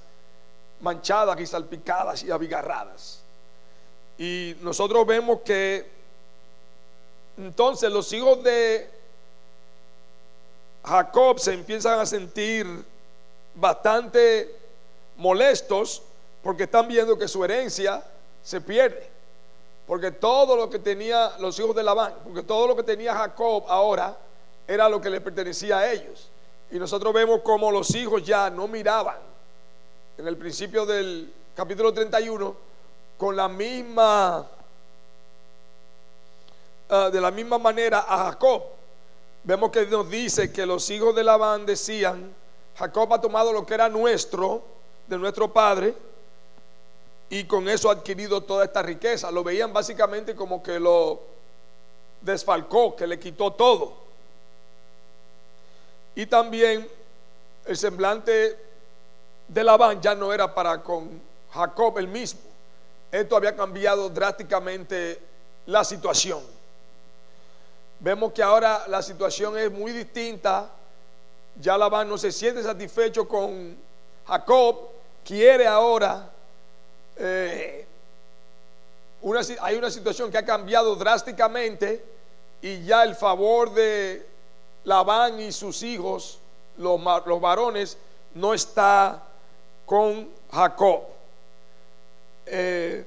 manchadas 0.80 1.38
y 1.40 1.46
salpicadas 1.46 2.22
y 2.22 2.30
abigarradas. 2.30 3.20
Y 4.18 4.56
nosotros 4.60 5.06
vemos 5.06 5.40
que 5.44 5.90
entonces 7.36 7.90
los 7.90 8.12
hijos 8.12 8.42
de 8.42 8.90
Jacob 10.84 11.38
se 11.38 11.52
empiezan 11.52 12.00
a 12.00 12.06
sentir 12.06 12.66
bastante 13.54 14.54
molestos 15.16 16.02
porque 16.42 16.64
están 16.64 16.88
viendo 16.88 17.16
que 17.16 17.28
su 17.28 17.44
herencia 17.44 18.02
se 18.42 18.60
pierde. 18.60 19.10
Porque 19.86 20.10
todo 20.10 20.56
lo 20.56 20.70
que 20.70 20.78
tenía 20.78 21.32
los 21.38 21.58
hijos 21.58 21.74
de 21.74 21.82
Labán, 21.82 22.14
porque 22.24 22.42
todo 22.42 22.66
lo 22.66 22.76
que 22.76 22.82
tenía 22.82 23.14
Jacob 23.14 23.64
ahora 23.68 24.16
era 24.66 24.88
lo 24.88 25.00
que 25.00 25.10
le 25.10 25.20
pertenecía 25.20 25.78
a 25.78 25.92
ellos. 25.92 26.28
Y 26.70 26.78
nosotros 26.78 27.12
vemos 27.12 27.42
como 27.42 27.70
los 27.70 27.94
hijos 27.94 28.24
ya 28.24 28.48
no 28.48 28.66
miraban 28.66 29.18
en 30.16 30.26
el 30.26 30.36
principio 30.36 30.86
del 30.86 31.32
capítulo 31.54 31.92
31 31.92 32.56
con 33.18 33.36
la 33.36 33.48
misma 33.48 34.46
ah, 36.88 37.10
de 37.12 37.20
la 37.20 37.30
misma 37.30 37.58
manera 37.58 38.04
a 38.08 38.30
Jacob. 38.30 38.62
Vemos 39.44 39.70
que 39.70 39.86
nos 39.86 40.08
dice 40.08 40.52
que 40.52 40.64
los 40.64 40.88
hijos 40.90 41.14
de 41.14 41.24
Labán 41.24 41.66
decían, 41.66 42.32
Jacob 42.76 43.12
ha 43.12 43.20
tomado 43.20 43.52
lo 43.52 43.66
que 43.66 43.74
era 43.74 43.88
nuestro, 43.88 44.62
de 45.06 45.18
nuestro 45.18 45.52
padre, 45.52 45.94
y 47.28 47.44
con 47.44 47.68
eso 47.68 47.88
ha 47.90 47.94
adquirido 47.94 48.42
toda 48.42 48.64
esta 48.64 48.82
riqueza. 48.82 49.30
Lo 49.30 49.42
veían 49.42 49.72
básicamente 49.72 50.36
como 50.36 50.62
que 50.62 50.78
lo 50.78 51.20
desfalcó, 52.20 52.94
que 52.94 53.06
le 53.06 53.18
quitó 53.18 53.52
todo. 53.52 53.94
Y 56.14 56.26
también 56.26 56.88
el 57.64 57.76
semblante 57.76 58.58
de 59.48 59.64
Labán 59.64 60.00
ya 60.00 60.14
no 60.14 60.32
era 60.32 60.54
para 60.54 60.82
con 60.82 61.20
Jacob 61.52 61.98
el 61.98 62.06
mismo. 62.06 62.40
Esto 63.10 63.36
había 63.36 63.56
cambiado 63.56 64.08
drásticamente 64.08 65.18
la 65.66 65.84
situación. 65.84 66.40
Vemos 68.02 68.32
que 68.32 68.42
ahora 68.42 68.84
la 68.88 69.00
situación 69.00 69.56
es 69.56 69.70
muy 69.70 69.92
distinta. 69.92 70.68
Ya 71.60 71.78
Labán 71.78 72.08
no 72.08 72.18
se 72.18 72.32
siente 72.32 72.62
satisfecho 72.62 73.28
con 73.28 73.76
Jacob, 74.26 74.88
quiere 75.24 75.66
ahora 75.66 76.28
eh, 77.16 77.86
hay 79.60 79.76
una 79.76 79.90
situación 79.90 80.30
que 80.30 80.38
ha 80.38 80.44
cambiado 80.44 80.96
drásticamente 80.96 82.04
y 82.60 82.84
ya 82.84 83.04
el 83.04 83.14
favor 83.14 83.72
de 83.72 84.26
Labán 84.84 85.38
y 85.38 85.52
sus 85.52 85.84
hijos, 85.84 86.40
los, 86.78 87.00
los 87.26 87.40
varones, 87.40 87.96
no 88.34 88.52
está 88.52 89.22
con 89.86 90.28
Jacob. 90.50 91.02
Eh, 92.46 93.06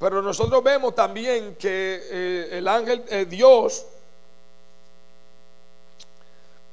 pero 0.00 0.22
nosotros 0.22 0.64
vemos 0.64 0.94
también 0.94 1.54
que 1.56 2.02
eh, 2.10 2.58
el 2.58 2.66
ángel, 2.66 3.04
eh, 3.08 3.26
Dios, 3.26 3.84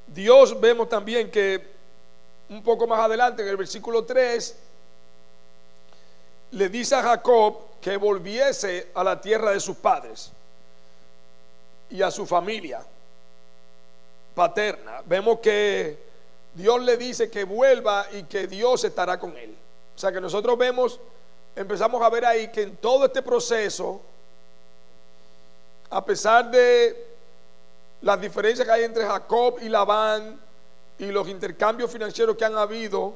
Dios 0.06 0.58
vemos 0.58 0.88
también 0.88 1.30
que 1.30 1.62
un 2.48 2.62
poco 2.62 2.86
más 2.86 3.00
adelante 3.00 3.42
en 3.42 3.48
el 3.48 3.58
versículo 3.58 4.04
3, 4.04 4.56
le 6.52 6.68
dice 6.70 6.94
a 6.94 7.02
Jacob 7.02 7.58
que 7.82 7.98
volviese 7.98 8.88
a 8.94 9.04
la 9.04 9.20
tierra 9.20 9.50
de 9.50 9.60
sus 9.60 9.76
padres 9.76 10.32
y 11.90 12.00
a 12.00 12.10
su 12.10 12.24
familia 12.24 12.82
paterna. 14.34 15.02
Vemos 15.04 15.40
que 15.40 15.98
Dios 16.54 16.80
le 16.82 16.96
dice 16.96 17.30
que 17.30 17.44
vuelva 17.44 18.06
y 18.10 18.22
que 18.22 18.46
Dios 18.46 18.84
estará 18.84 19.18
con 19.20 19.36
él. 19.36 19.54
O 19.94 19.98
sea 19.98 20.12
que 20.12 20.20
nosotros 20.20 20.56
vemos, 20.56 20.98
empezamos 21.58 22.00
a 22.00 22.08
ver 22.08 22.24
ahí 22.24 22.48
que 22.48 22.62
en 22.62 22.76
todo 22.76 23.06
este 23.06 23.20
proceso, 23.20 24.00
a 25.90 26.04
pesar 26.04 26.48
de 26.50 27.06
las 28.00 28.20
diferencias 28.20 28.64
que 28.64 28.72
hay 28.72 28.84
entre 28.84 29.04
Jacob 29.04 29.56
y 29.60 29.68
Labán 29.68 30.40
y 30.98 31.06
los 31.06 31.26
intercambios 31.26 31.90
financieros 31.90 32.36
que 32.36 32.44
han 32.44 32.56
habido, 32.56 33.14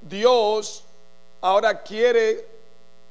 Dios 0.00 0.84
ahora 1.40 1.82
quiere 1.82 2.46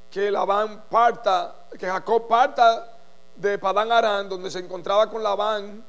que 0.10 0.32
Labán 0.32 0.86
parta, 0.89 1.54
que 1.78 1.86
Jacob 1.86 2.25
parta 2.30 2.89
de 3.36 3.58
Padán 3.58 3.91
Arán, 3.91 4.30
donde 4.30 4.49
se 4.49 4.60
encontraba 4.60 5.10
con 5.10 5.21
Labán, 5.21 5.84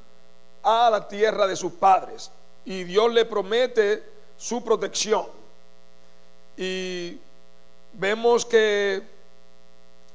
a 0.64 0.90
la 0.90 1.06
tierra 1.06 1.46
de 1.46 1.54
sus 1.54 1.74
padres. 1.74 2.32
Y 2.64 2.82
Dios 2.82 3.12
le 3.12 3.24
promete 3.24 4.02
su 4.36 4.64
protección. 4.64 5.28
Y 6.56 7.20
vemos 7.98 8.44
que 8.44 9.02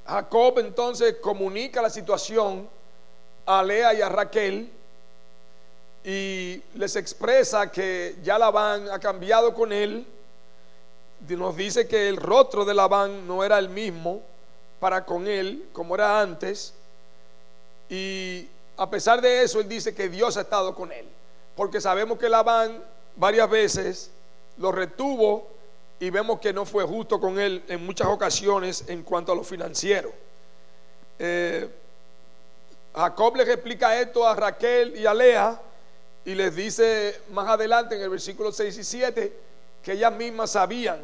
Jacob 0.06 0.60
entonces 0.60 1.16
comunica 1.22 1.82
la 1.82 1.90
situación 1.90 2.70
a 3.46 3.64
Lea 3.64 3.94
y 3.94 4.02
a 4.02 4.10
Raquel 4.10 4.72
y 6.04 6.62
les 6.76 6.96
expresa 6.96 7.72
que 7.72 8.16
ya 8.24 8.38
Labán 8.40 8.90
ha 8.90 9.00
cambiado 9.00 9.54
con 9.54 9.72
él. 9.72 10.06
Nos 11.28 11.56
dice 11.56 11.88
que 11.88 12.10
el 12.10 12.18
rostro 12.18 12.66
de 12.66 12.74
Labán 12.74 13.28
no 13.28 13.44
era 13.44 13.60
el 13.60 13.70
mismo 13.70 14.22
para 14.80 15.06
con 15.06 15.28
él 15.28 15.70
como 15.72 15.96
era 15.96 16.20
antes. 16.20 16.74
Y 17.90 18.48
a 18.78 18.90
pesar 18.90 19.22
de 19.22 19.44
eso, 19.44 19.60
él 19.60 19.70
dice 19.70 19.94
que 19.94 20.10
Dios 20.10 20.38
ha 20.38 20.42
estado 20.42 20.74
con 20.74 20.92
él. 20.92 21.08
Porque 21.56 21.80
sabemos 21.80 22.18
que 22.18 22.30
Labán 22.30 22.84
varias 23.16 23.50
veces 23.50 24.10
lo 24.58 24.72
retuvo 24.72 25.48
y 26.02 26.10
vemos 26.10 26.40
que 26.40 26.52
no 26.52 26.66
fue 26.66 26.84
justo 26.84 27.20
con 27.20 27.40
él 27.40 27.64
en 27.68 27.86
muchas 27.86 28.08
ocasiones 28.08 28.86
en 28.88 29.04
cuanto 29.04 29.34
a 29.34 29.36
lo 29.36 29.44
financiero. 29.44 30.12
Eh, 31.20 31.70
Jacob 32.96 33.36
le 33.36 33.44
explica 33.44 34.02
esto 34.02 34.28
a 34.28 34.36
Raquel 34.36 34.98
y 34.98 35.06
a 35.06 35.14
Lea 35.14 35.62
y 36.26 36.34
les 36.34 36.56
dice 36.56 37.22
más 37.30 37.48
adelante 37.48 37.96
en 37.96 38.02
el 38.02 38.10
versículo 38.10 38.52
6 38.52 38.80
y 38.80 38.84
7 38.84 39.40
que 39.84 39.92
ellas 39.92 40.12
mismas 40.12 40.50
sabían 40.50 41.02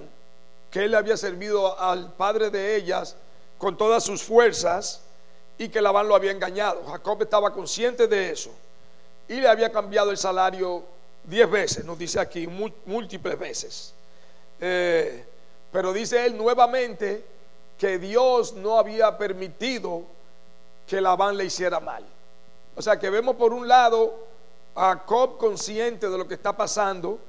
que 0.72 0.86
él 0.86 0.96
había 0.96 1.16
servido 1.16 1.80
al 1.80 2.14
padre 2.14 2.50
de 2.50 2.76
ellas 2.76 3.16
con 3.60 3.78
todas 3.78 4.04
sus 4.04 4.24
fuerzas 4.24 5.04
y 5.60 5.70
que 5.70 5.80
Labán 5.80 6.08
lo 6.08 6.16
había 6.16 6.32
engañado. 6.32 6.84
Jacob 6.88 7.22
estaba 7.22 7.54
consciente 7.54 8.08
de 8.08 8.32
eso 8.32 8.50
y 9.28 9.36
le 9.36 9.48
había 9.48 9.72
cambiado 9.72 10.10
el 10.10 10.18
salario 10.18 10.84
diez 11.24 11.48
veces, 11.48 11.86
nos 11.86 12.00
dice 12.00 12.20
aquí, 12.20 12.48
múltiples 12.48 13.38
veces. 13.38 13.94
Eh, 14.60 15.26
pero 15.72 15.94
dice 15.94 16.26
él 16.26 16.38
nuevamente 16.38 17.24
que 17.78 18.00
Dios 18.00 18.54
no 18.54 18.78
había 18.78 19.18
permitido 19.18 20.04
que 20.88 21.02
Labán 21.02 21.38
le 21.38 21.46
hiciera 21.46 21.80
mal. 21.80 22.04
O 22.76 22.82
sea 22.82 22.98
que 22.98 23.10
vemos 23.10 23.36
por 23.36 23.54
un 23.54 23.68
lado 23.68 24.16
a 24.76 24.90
Jacob 24.90 25.38
consciente 25.38 26.10
de 26.10 26.18
lo 26.18 26.28
que 26.28 26.36
está 26.36 26.56
pasando, 26.56 27.20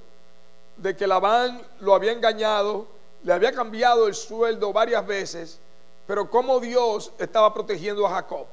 de 0.76 0.96
que 0.96 1.06
Labán 1.06 1.60
lo 1.80 1.94
había 1.94 2.12
engañado, 2.12 2.86
le 3.24 3.32
había 3.32 3.52
cambiado 3.52 4.06
el 4.06 4.14
sueldo 4.14 4.72
varias 4.72 5.06
veces, 5.06 5.58
pero 6.06 6.30
como 6.30 6.60
Dios 6.60 7.12
estaba 7.18 7.52
protegiendo 7.52 8.06
a 8.06 8.10
Jacob. 8.10 8.46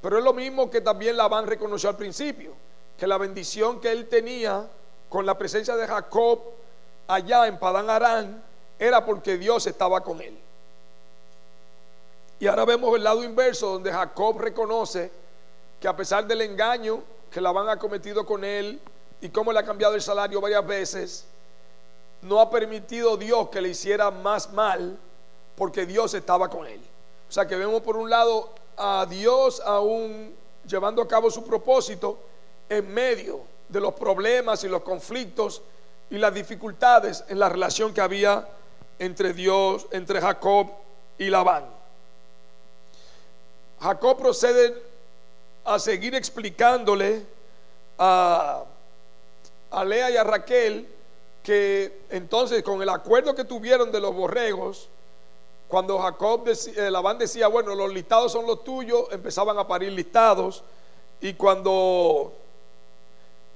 Pero 0.00 0.18
es 0.18 0.24
lo 0.24 0.32
mismo 0.32 0.70
que 0.70 0.80
también 0.80 1.16
Labán 1.16 1.46
reconoció 1.46 1.90
al 1.90 1.96
principio, 1.96 2.52
que 2.96 3.06
la 3.06 3.18
bendición 3.18 3.80
que 3.80 3.90
él 3.90 4.08
tenía 4.08 4.66
con 5.08 5.26
la 5.26 5.36
presencia 5.36 5.76
de 5.76 5.86
Jacob 5.86 6.40
allá 7.10 7.46
en 7.46 7.58
Padán 7.58 7.90
Arán 7.90 8.42
era 8.78 9.04
porque 9.04 9.36
Dios 9.36 9.66
estaba 9.66 10.00
con 10.00 10.20
él. 10.20 10.38
Y 12.38 12.46
ahora 12.46 12.64
vemos 12.64 12.96
el 12.96 13.04
lado 13.04 13.22
inverso, 13.22 13.72
donde 13.72 13.92
Jacob 13.92 14.38
reconoce 14.38 15.10
que 15.80 15.88
a 15.88 15.96
pesar 15.96 16.26
del 16.26 16.40
engaño 16.40 17.02
que 17.30 17.40
Labán 17.40 17.68
ha 17.68 17.78
cometido 17.78 18.24
con 18.24 18.44
él 18.44 18.80
y 19.20 19.28
cómo 19.28 19.52
le 19.52 19.58
ha 19.58 19.64
cambiado 19.64 19.94
el 19.94 20.02
salario 20.02 20.40
varias 20.40 20.66
veces, 20.66 21.26
no 22.22 22.40
ha 22.40 22.48
permitido 22.48 23.16
Dios 23.16 23.48
que 23.50 23.60
le 23.60 23.70
hiciera 23.70 24.10
más 24.10 24.52
mal 24.52 24.96
porque 25.56 25.84
Dios 25.84 26.14
estaba 26.14 26.48
con 26.48 26.66
él. 26.66 26.80
O 27.28 27.32
sea 27.32 27.46
que 27.46 27.56
vemos 27.56 27.82
por 27.82 27.96
un 27.96 28.08
lado 28.08 28.50
a 28.76 29.06
Dios 29.08 29.60
aún 29.64 30.34
llevando 30.66 31.02
a 31.02 31.08
cabo 31.08 31.30
su 31.30 31.44
propósito 31.44 32.18
en 32.68 32.92
medio 32.92 33.42
de 33.68 33.80
los 33.80 33.94
problemas 33.94 34.64
y 34.64 34.68
los 34.68 34.82
conflictos 34.82 35.62
y 36.10 36.18
las 36.18 36.34
dificultades 36.34 37.24
en 37.28 37.38
la 37.38 37.48
relación 37.48 37.94
que 37.94 38.00
había 38.00 38.46
entre 38.98 39.32
Dios, 39.32 39.86
entre 39.92 40.20
Jacob 40.20 40.68
y 41.18 41.30
Labán. 41.30 41.64
Jacob 43.80 44.18
procede 44.18 44.74
a 45.64 45.78
seguir 45.78 46.14
explicándole 46.14 47.24
a, 47.98 48.64
a 49.70 49.84
Lea 49.84 50.10
y 50.10 50.16
a 50.16 50.24
Raquel 50.24 50.88
que 51.42 52.02
entonces 52.10 52.62
con 52.62 52.82
el 52.82 52.88
acuerdo 52.88 53.34
que 53.34 53.44
tuvieron 53.44 53.90
de 53.90 54.00
los 54.00 54.14
borregos, 54.14 54.88
cuando 55.70 56.00
Jacob, 56.00 56.44
decía, 56.44 56.88
eh, 56.88 56.90
Labán 56.90 57.16
decía, 57.16 57.46
bueno, 57.46 57.76
los 57.76 57.94
listados 57.94 58.32
son 58.32 58.44
los 58.44 58.64
tuyos, 58.64 59.04
empezaban 59.12 59.56
a 59.56 59.68
parir 59.68 59.92
listados. 59.92 60.64
Y 61.20 61.34
cuando 61.34 62.32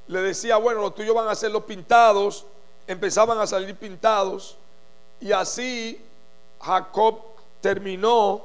le 0.06 0.20
decía, 0.20 0.56
bueno, 0.56 0.80
los 0.80 0.94
tuyos 0.94 1.14
van 1.14 1.28
a 1.28 1.34
ser 1.34 1.50
los 1.50 1.64
pintados, 1.64 2.44
empezaban 2.86 3.38
a 3.38 3.46
salir 3.46 3.74
pintados. 3.76 4.56
Y 5.20 5.32
así 5.32 6.00
Jacob 6.60 7.20
terminó 7.60 8.44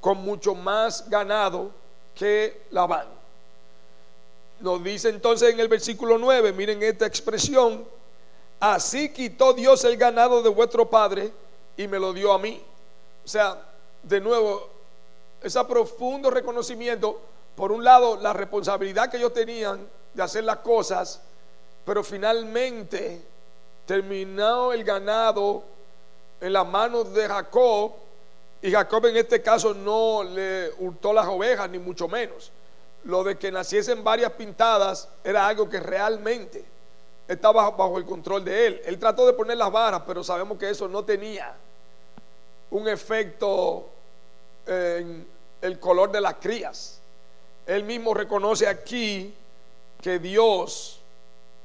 con 0.00 0.18
mucho 0.18 0.54
más 0.54 1.08
ganado 1.10 1.70
que 2.14 2.62
Labán. 2.70 3.06
Nos 4.60 4.82
dice 4.82 5.08
entonces 5.08 5.52
en 5.52 5.60
el 5.60 5.68
versículo 5.68 6.16
9, 6.16 6.52
miren 6.52 6.82
esta 6.82 7.06
expresión, 7.06 7.84
así 8.60 9.12
quitó 9.12 9.52
Dios 9.52 9.84
el 9.84 9.96
ganado 9.96 10.42
de 10.42 10.48
vuestro 10.48 10.88
padre 10.88 11.32
y 11.76 11.88
me 11.88 11.98
lo 11.98 12.12
dio 12.12 12.32
a 12.32 12.38
mí. 12.38 12.62
O 13.24 13.28
sea, 13.28 13.60
de 14.02 14.20
nuevo, 14.20 14.68
ese 15.42 15.62
profundo 15.64 16.30
reconocimiento, 16.30 17.20
por 17.54 17.72
un 17.72 17.84
lado, 17.84 18.16
la 18.16 18.32
responsabilidad 18.32 19.10
que 19.10 19.16
ellos 19.16 19.34
tenían 19.34 19.86
de 20.16 20.22
hacer 20.22 20.44
las 20.44 20.56
cosas, 20.58 21.20
pero 21.84 22.02
finalmente 22.02 23.22
terminó 23.84 24.72
el 24.72 24.82
ganado 24.82 25.62
en 26.40 26.52
las 26.52 26.66
manos 26.66 27.12
de 27.12 27.28
Jacob, 27.28 27.92
y 28.62 28.72
Jacob 28.72 29.06
en 29.06 29.18
este 29.18 29.42
caso 29.42 29.74
no 29.74 30.24
le 30.24 30.72
hurtó 30.78 31.12
las 31.12 31.26
ovejas, 31.26 31.68
ni 31.70 31.78
mucho 31.78 32.08
menos. 32.08 32.50
Lo 33.04 33.22
de 33.22 33.38
que 33.38 33.52
naciesen 33.52 34.02
varias 34.02 34.32
pintadas 34.32 35.08
era 35.22 35.46
algo 35.46 35.68
que 35.68 35.78
realmente 35.78 36.64
estaba 37.28 37.70
bajo 37.70 37.98
el 37.98 38.06
control 38.06 38.44
de 38.44 38.66
él. 38.66 38.82
Él 38.86 38.98
trató 38.98 39.26
de 39.26 39.34
poner 39.34 39.58
las 39.58 39.70
varas, 39.70 40.02
pero 40.06 40.24
sabemos 40.24 40.58
que 40.58 40.70
eso 40.70 40.88
no 40.88 41.04
tenía 41.04 41.54
un 42.70 42.88
efecto 42.88 43.88
en 44.66 45.26
el 45.60 45.78
color 45.78 46.10
de 46.10 46.20
las 46.20 46.34
crías. 46.34 47.00
Él 47.66 47.84
mismo 47.84 48.14
reconoce 48.14 48.66
aquí 48.66 49.34
que 50.00 50.18
Dios 50.18 51.00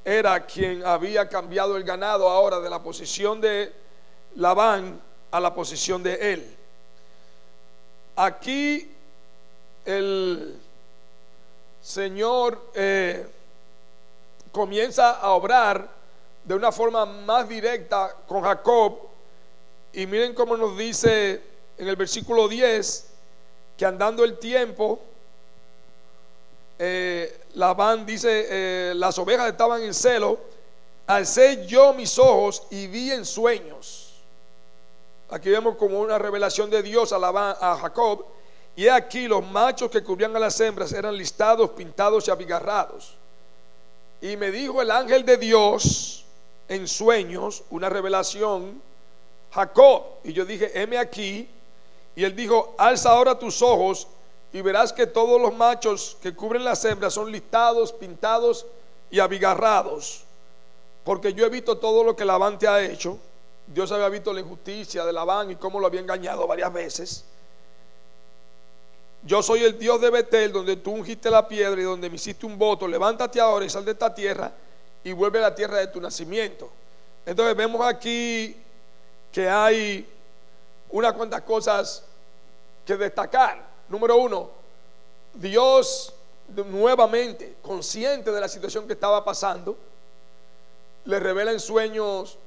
era 0.04 0.46
quien 0.46 0.86
había 0.86 1.30
cambiado 1.30 1.78
el 1.78 1.84
ganado 1.84 2.30
ahora 2.30 2.60
de 2.60 2.70
la 2.70 2.82
posición 2.82 3.40
de 3.40 3.72
Labán 4.36 5.00
a 5.30 5.40
la 5.40 5.54
posición 5.54 6.02
de 6.02 6.34
él. 6.34 6.58
Aquí 8.16 8.92
el 9.86 10.60
Señor 11.82 12.72
eh, 12.74 13.28
comienza 14.52 15.12
a 15.12 15.32
obrar 15.32 15.90
de 16.44 16.56
una 16.56 16.72
forma 16.72 17.06
más 17.06 17.48
directa 17.48 18.16
con 18.28 18.42
Jacob 18.42 18.98
y 19.94 20.06
miren 20.06 20.34
cómo 20.34 20.58
nos 20.58 20.78
dice 20.78 21.42
en 21.78 21.88
el 21.88 21.96
versículo 21.96 22.48
10 22.48 23.08
que 23.78 23.86
andando 23.86 24.24
el 24.24 24.38
tiempo, 24.38 25.00
eh, 26.84 27.42
Labán 27.54 28.08
dice, 28.08 28.48
eh, 28.50 28.94
las 28.96 29.16
ovejas 29.20 29.48
estaban 29.52 29.84
en 29.84 29.94
celo, 29.94 30.40
alcé 31.06 31.68
yo 31.68 31.94
mis 31.94 32.18
ojos 32.18 32.64
y 32.72 32.88
vi 32.88 33.12
en 33.12 33.24
sueños. 33.24 34.16
Aquí 35.30 35.52
vemos 35.52 35.76
como 35.76 36.00
una 36.00 36.18
revelación 36.18 36.72
de 36.72 36.82
Dios 36.82 37.14
a, 37.14 37.20
Labán, 37.20 37.56
a 37.62 37.78
Jacob. 37.78 38.26
Y 38.76 38.88
aquí 38.88 39.28
los 39.28 39.46
machos 39.46 39.92
que 39.92 40.02
cubrían 40.02 40.36
a 40.36 40.40
las 40.40 40.60
hembras 40.60 40.92
eran 40.92 41.16
listados, 41.16 41.70
pintados 41.70 42.28
y 42.28 42.32
abigarrados. 42.32 43.14
Y 44.20 44.36
me 44.36 44.50
dijo 44.50 44.82
el 44.82 44.90
ángel 44.90 45.24
de 45.24 45.38
Dios 45.38 46.26
en 46.68 46.88
sueños, 46.88 47.64
una 47.70 47.90
revelación 47.90 48.82
Jacob. 49.54 50.02
Y 50.24 50.34
yo 50.34 50.46
dije, 50.46 50.72
heme 50.82 50.98
aquí. 50.98 51.48
Y 52.16 52.24
él 52.24 52.36
dijo, 52.36 52.74
alza 52.80 53.12
ahora 53.12 53.38
tus 53.38 53.62
ojos 53.62 54.08
y 54.54 54.62
verás 54.62 54.92
que 54.92 55.08
todos 55.08 55.40
los 55.40 55.54
machos 55.54 56.18
que 56.22 56.36
cubren 56.36 56.64
las 56.64 56.84
hembras 56.84 57.14
son 57.14 57.32
listados, 57.32 57.94
pintados 57.94 58.66
y 59.10 59.20
abigarrados. 59.20 60.24
Porque 61.04 61.34
yo 61.34 61.46
he 61.46 61.50
visto 61.50 61.78
todo 61.78 62.04
lo 62.04 62.16
que 62.16 62.26
Labán 62.26 62.60
te 62.60 62.68
ha 62.68 62.84
hecho. 62.84 63.18
Dios 63.68 63.92
había 63.92 64.10
visto 64.10 64.34
la 64.34 64.42
injusticia 64.42 65.06
de 65.06 65.14
Labán 65.14 65.52
y 65.52 65.56
cómo 65.56 65.80
lo 65.80 65.88
había 65.88 66.02
engañado 66.02 66.46
varias 66.46 66.72
veces. 66.74 67.26
Yo 69.24 69.42
soy 69.42 69.64
el 69.64 69.78
Dios 69.78 70.02
de 70.02 70.10
Betel, 70.10 70.52
donde 70.52 70.78
tú 70.78 70.92
ungiste 70.92 71.30
la 71.30 71.48
piedra 71.48 71.80
y 71.80 71.84
donde 71.84 72.10
me 72.10 72.16
hiciste 72.16 72.46
un 72.46 72.58
voto. 72.58 72.88
Levántate 72.88 73.40
ahora 73.40 73.66
y 73.66 73.70
sal 73.70 73.86
de 73.86 73.92
esta 73.92 74.14
tierra 74.14 74.52
y 75.04 75.14
vuelve 75.14 75.40
a 75.40 75.44
la 75.44 75.56
tierra 75.56 75.78
de 75.78 75.88
tu 75.88 76.02
nacimiento. 76.02 76.70
Entonces 77.26 77.56
vemos 77.56 77.86
aquí 77.86 78.58
que 79.32 79.48
hay 79.48 80.08
unas 80.90 81.14
cuantas 81.14 81.42
cosas 81.42 82.04
que 82.86 82.98
destacar. 82.98 83.71
Número 83.92 84.16
uno, 84.16 84.50
Dios 85.34 86.14
nuevamente, 86.48 87.58
consciente 87.62 88.32
de 88.32 88.40
la 88.40 88.48
situación 88.48 88.88
que 88.88 88.94
estaba 88.94 89.26
pasando, 89.26 89.76
le 91.04 91.20
revela 91.20 91.52
en 91.52 91.60
sueños 91.60 92.38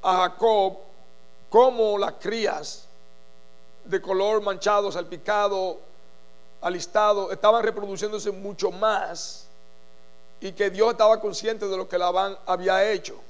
a 0.00 0.16
Jacob 0.22 0.78
cómo 1.50 1.98
las 1.98 2.14
crías 2.14 2.88
de 3.84 4.00
color 4.00 4.40
manchado, 4.40 4.90
salpicado, 4.90 5.78
alistado, 6.62 7.30
estaban 7.30 7.62
reproduciéndose 7.62 8.30
mucho 8.30 8.70
más 8.70 9.48
y 10.40 10.52
que 10.52 10.70
Dios 10.70 10.92
estaba 10.92 11.20
consciente 11.20 11.68
de 11.68 11.76
lo 11.76 11.86
que 11.86 11.98
Labán 11.98 12.38
había 12.46 12.90
hecho. 12.90 13.20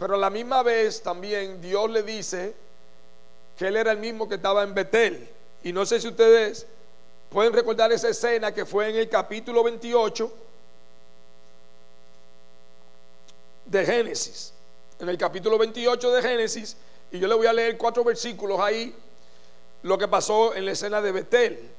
Pero 0.00 0.14
a 0.16 0.18
la 0.18 0.30
misma 0.30 0.64
vez 0.64 1.00
también 1.00 1.60
Dios 1.62 1.88
le 1.90 2.02
dice 2.02 2.56
que 3.56 3.68
él 3.68 3.76
era 3.76 3.92
el 3.92 3.98
mismo 3.98 4.28
que 4.28 4.34
estaba 4.34 4.64
en 4.64 4.74
Betel 4.74 5.36
y 5.62 5.72
no 5.72 5.84
sé 5.84 6.00
si 6.00 6.08
ustedes 6.08 6.66
pueden 7.28 7.52
recordar 7.52 7.92
esa 7.92 8.08
escena 8.08 8.52
que 8.52 8.64
fue 8.64 8.88
en 8.88 8.96
el 8.96 9.08
capítulo 9.08 9.62
28 9.62 10.32
de 13.66 13.86
Génesis. 13.86 14.52
En 14.98 15.08
el 15.08 15.16
capítulo 15.16 15.56
28 15.58 16.10
de 16.12 16.22
Génesis, 16.22 16.76
y 17.10 17.18
yo 17.18 17.28
le 17.28 17.34
voy 17.34 17.46
a 17.46 17.52
leer 17.52 17.78
cuatro 17.78 18.04
versículos 18.04 18.58
ahí, 18.60 18.94
lo 19.82 19.96
que 19.96 20.08
pasó 20.08 20.54
en 20.54 20.64
la 20.64 20.72
escena 20.72 21.00
de 21.00 21.12
Betel. 21.12 21.70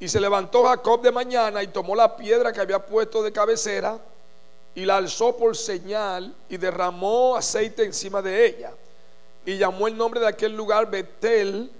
Y 0.00 0.08
se 0.08 0.20
levantó 0.20 0.64
Jacob 0.64 1.02
de 1.02 1.10
mañana 1.10 1.62
y 1.62 1.68
tomó 1.68 1.94
la 1.94 2.16
piedra 2.16 2.52
que 2.52 2.60
había 2.60 2.84
puesto 2.84 3.22
de 3.22 3.32
cabecera 3.32 3.98
y 4.74 4.84
la 4.84 4.96
alzó 4.96 5.36
por 5.36 5.56
señal 5.56 6.34
y 6.48 6.56
derramó 6.56 7.36
aceite 7.36 7.84
encima 7.84 8.22
de 8.22 8.46
ella. 8.46 8.72
Y 9.44 9.58
llamó 9.58 9.88
el 9.88 9.96
nombre 9.96 10.20
de 10.20 10.28
aquel 10.28 10.54
lugar 10.54 10.88
Betel 10.88 11.70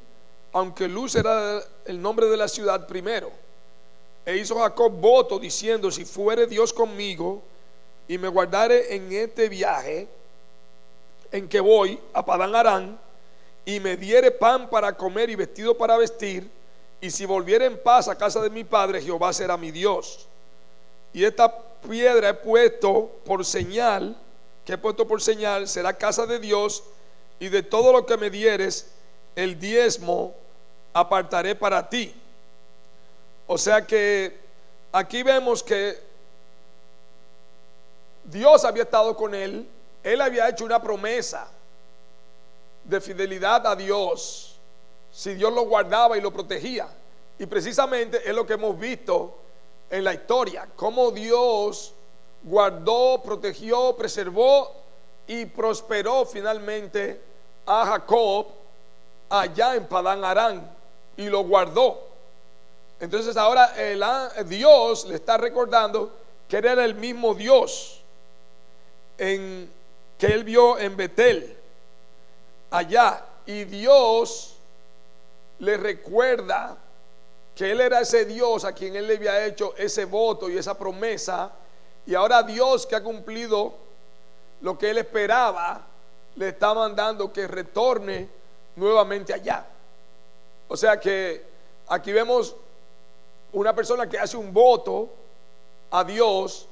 aunque 0.59 0.89
Luz 0.89 1.15
era 1.15 1.63
el 1.85 2.01
nombre 2.01 2.27
de 2.27 2.37
la 2.37 2.49
ciudad 2.49 2.87
primero. 2.87 3.31
E 4.27 4.37
hizo 4.37 4.59
Jacob 4.59 4.93
voto 4.93 5.39
diciendo, 5.39 5.91
si 5.91 6.05
fuere 6.05 6.47
Dios 6.47 6.73
conmigo 6.73 7.43
y 8.07 8.19
me 8.19 8.29
guardare 8.29 8.95
en 8.95 9.13
este 9.13 9.49
viaje 9.49 10.09
en 11.31 11.49
que 11.49 11.61
voy 11.61 11.99
a 12.13 12.25
Padán 12.25 12.55
Arán 12.55 12.99
y 13.65 13.81
me 13.81 13.97
diere 13.97 14.31
pan 14.31 14.69
para 14.69 14.97
comer 14.97 15.31
y 15.31 15.37
vestido 15.37 15.77
para 15.77 15.97
vestir, 15.97 16.51
y 17.01 17.11
si 17.11 17.27
volviere 17.27 17.67
en 17.67 17.79
paz 17.79 18.09
a 18.09 18.17
casa 18.17 18.41
de 18.41 18.51
mi 18.51 18.65
padre, 18.65 19.01
Jehová 19.01 19.33
será 19.33 19.57
mi 19.57 19.71
Dios. 19.71 20.27
Y 21.13 21.25
esta 21.25 21.55
piedra 21.89 22.31
he 22.31 22.35
puesto 22.35 23.11
por 23.25 23.45
señal, 23.45 24.17
que 24.65 24.73
he 24.73 24.79
puesto 24.79 25.07
por 25.07 25.23
señal, 25.23 25.69
será 25.69 25.93
casa 25.93 26.27
de 26.27 26.39
Dios, 26.39 26.83
y 27.39 27.49
de 27.49 27.63
todo 27.63 27.93
lo 27.93 28.05
que 28.05 28.17
me 28.17 28.31
dieres, 28.31 28.91
el 29.37 29.61
diezmo 29.61 30.35
apartaré 30.99 31.55
para 31.55 31.89
ti. 31.89 32.15
O 33.47 33.57
sea 33.57 33.87
que 33.87 34.39
aquí 34.93 35.23
vemos 35.23 35.63
que 35.63 35.99
Dios 38.25 38.65
había 38.65 38.83
estado 38.83 39.17
con 39.17 39.35
él, 39.35 39.67
él 40.03 40.21
había 40.21 40.49
hecho 40.49 40.65
una 40.65 40.83
promesa 40.83 41.49
de 42.85 43.01
fidelidad 43.01 43.67
a 43.67 43.75
Dios, 43.75 44.57
si 45.13 45.35
Dios 45.35 45.53
lo 45.53 45.63
guardaba 45.63 46.19
y 46.19 46.21
lo 46.21 46.31
protegía. 46.31 46.89
Y 47.39 47.47
precisamente 47.47 48.29
es 48.29 48.35
lo 48.35 48.47
que 48.47 48.55
hemos 48.55 48.79
visto 48.79 49.39
en 49.91 50.05
la 50.05 50.13
historia, 50.13 50.69
cómo 50.77 51.11
Dios 51.11 51.95
guardó, 52.43 53.23
protegió, 53.23 53.97
preservó 53.97 54.73
y 55.27 55.47
prosperó 55.47 56.27
finalmente 56.27 57.21
a 57.65 57.87
Jacob 57.87 58.47
allá 59.31 59.75
en 59.75 59.87
Padán 59.87 60.25
Arán 60.25 60.78
y 61.19 61.29
lo 61.29 61.41
guardó. 61.45 62.09
Entonces 63.01 63.37
ahora 63.37 63.75
el, 63.77 64.03
Dios 64.49 65.05
le 65.07 65.17
está 65.17 65.37
recordando 65.37 66.11
que 66.49 66.57
era 66.57 66.85
el 66.85 66.95
mismo 66.95 67.35
Dios 67.35 68.01
en, 69.19 69.71
que 70.17 70.27
él 70.27 70.45
vio 70.45 70.79
en 70.79 70.97
Betel, 70.97 71.57
allá. 72.71 73.25
Y 73.45 73.65
Dios 73.65 74.57
le 75.59 75.77
recuerda 75.77 76.77
que 77.55 77.73
él 77.73 77.81
era 77.81 78.01
ese 78.01 78.25
Dios 78.25 78.65
a 78.65 78.73
quien 78.73 78.95
él 78.95 79.09
le 79.09 79.17
había 79.17 79.45
hecho 79.45 79.75
ese 79.77 80.05
voto 80.05 80.49
y 80.49 80.57
esa 80.57 80.79
promesa. 80.79 81.51
Y 82.07 82.15
ahora 82.15 82.43
Dios 82.43 82.87
que 82.87 82.95
ha 82.95 83.03
cumplido 83.03 83.75
lo 84.61 84.79
que 84.79 84.91
él 84.91 84.99
esperaba, 84.99 85.85
le 86.37 86.49
está 86.49 86.75
mandando 86.75 87.33
que 87.33 87.47
retorne 87.49 88.29
nuevamente 88.77 89.35
allá. 89.35 89.67
O 90.69 90.77
sea 90.77 91.01
que 91.01 91.45
aquí 91.89 92.13
vemos 92.13 92.55
una 93.53 93.75
persona 93.75 94.09
que 94.09 94.19
hace 94.19 94.37
un 94.37 94.53
voto 94.53 95.09
a 95.91 96.05
Dios, 96.05 96.67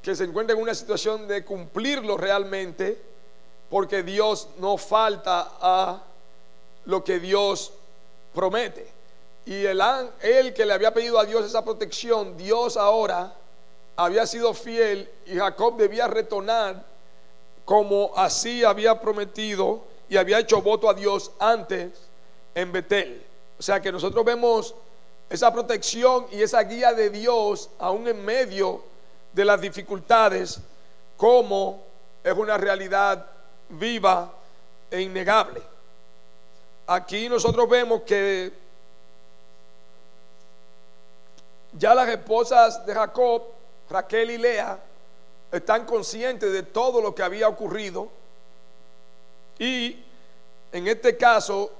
que 0.00 0.16
se 0.16 0.24
encuentra 0.24 0.56
en 0.56 0.62
una 0.62 0.74
situación 0.74 1.28
de 1.28 1.44
cumplirlo 1.44 2.16
realmente, 2.16 3.00
porque 3.68 4.02
Dios 4.02 4.48
no 4.58 4.78
falta 4.78 5.52
a 5.60 6.02
lo 6.86 7.04
que 7.04 7.20
Dios 7.20 7.72
promete. 8.34 8.90
Y 9.44 9.66
el, 9.66 9.82
él 10.20 10.54
que 10.54 10.64
le 10.64 10.72
había 10.72 10.94
pedido 10.94 11.18
a 11.18 11.24
Dios 11.24 11.44
esa 11.44 11.62
protección, 11.64 12.36
Dios 12.36 12.76
ahora 12.76 13.34
había 13.96 14.26
sido 14.26 14.54
fiel 14.54 15.10
y 15.26 15.36
Jacob 15.36 15.76
debía 15.76 16.06
retornar 16.06 16.82
como 17.64 18.12
así 18.16 18.64
había 18.64 19.00
prometido 19.00 19.82
y 20.08 20.16
había 20.16 20.38
hecho 20.38 20.62
voto 20.62 20.88
a 20.88 20.94
Dios 20.94 21.30
antes 21.38 22.11
en 22.54 22.72
Betel. 22.72 23.24
O 23.58 23.62
sea 23.62 23.80
que 23.80 23.92
nosotros 23.92 24.24
vemos 24.24 24.74
esa 25.30 25.52
protección 25.52 26.26
y 26.30 26.42
esa 26.42 26.62
guía 26.62 26.92
de 26.92 27.10
Dios 27.10 27.70
aún 27.78 28.06
en 28.08 28.24
medio 28.24 28.82
de 29.32 29.44
las 29.44 29.60
dificultades 29.60 30.60
como 31.16 31.82
es 32.22 32.34
una 32.34 32.58
realidad 32.58 33.26
viva 33.68 34.32
e 34.90 35.00
innegable. 35.00 35.62
Aquí 36.86 37.28
nosotros 37.28 37.68
vemos 37.68 38.02
que 38.02 38.52
ya 41.72 41.94
las 41.94 42.08
esposas 42.08 42.84
de 42.84 42.94
Jacob, 42.94 43.42
Raquel 43.88 44.32
y 44.32 44.38
Lea, 44.38 44.78
están 45.50 45.86
conscientes 45.86 46.52
de 46.52 46.62
todo 46.62 47.00
lo 47.00 47.14
que 47.14 47.22
había 47.22 47.48
ocurrido 47.48 48.08
y 49.58 50.02
en 50.72 50.88
este 50.88 51.16
caso 51.16 51.70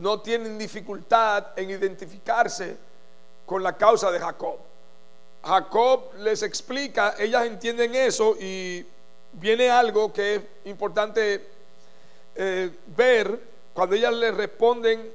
no 0.00 0.20
tienen 0.20 0.58
dificultad 0.58 1.48
en 1.56 1.70
identificarse 1.70 2.76
con 3.46 3.62
la 3.62 3.76
causa 3.76 4.10
de 4.10 4.18
Jacob. 4.18 4.56
Jacob 5.42 6.14
les 6.18 6.42
explica, 6.42 7.14
ellas 7.18 7.46
entienden 7.46 7.94
eso 7.94 8.36
y 8.38 8.84
viene 9.32 9.70
algo 9.70 10.12
que 10.12 10.36
es 10.36 10.42
importante 10.64 11.48
eh, 12.34 12.70
ver 12.96 13.40
cuando 13.72 13.94
ellas 13.94 14.12
le 14.12 14.30
responden 14.32 15.12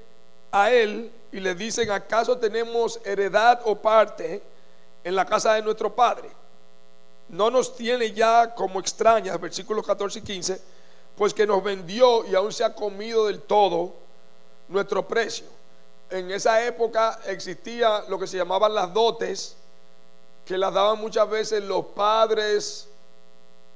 a 0.52 0.72
él 0.72 1.12
y 1.32 1.40
le 1.40 1.56
dicen, 1.56 1.92
¿acaso 1.92 2.38
tenemos 2.38 3.00
heredad 3.04 3.62
o 3.66 3.76
parte 3.76 4.42
en 5.04 5.16
la 5.16 5.26
casa 5.26 5.54
de 5.54 5.62
nuestro 5.62 5.94
padre? 5.94 6.30
No 7.30 7.50
nos 7.50 7.76
tiene 7.76 8.12
ya 8.12 8.54
como 8.54 8.80
extrañas, 8.80 9.40
versículos 9.40 9.86
14 9.86 10.20
y 10.20 10.22
15 10.22 10.74
pues 11.16 11.34
que 11.34 11.46
nos 11.46 11.64
vendió 11.64 12.26
y 12.26 12.36
aún 12.36 12.52
se 12.52 12.64
ha 12.64 12.74
comido 12.74 13.28
del 13.28 13.42
todo 13.42 13.94
nuestro 14.74 15.08
precio. 15.08 15.46
En 16.10 16.30
esa 16.32 16.64
época 16.66 17.20
existía 17.28 18.04
lo 18.10 18.20
que 18.20 18.28
se 18.28 18.38
llamaban 18.38 18.74
las 18.74 18.94
dotes, 18.94 19.56
que 20.46 20.58
las 20.58 20.74
daban 20.74 21.00
muchas 21.00 21.30
veces 21.30 21.64
los 21.64 21.86
padres 21.86 22.90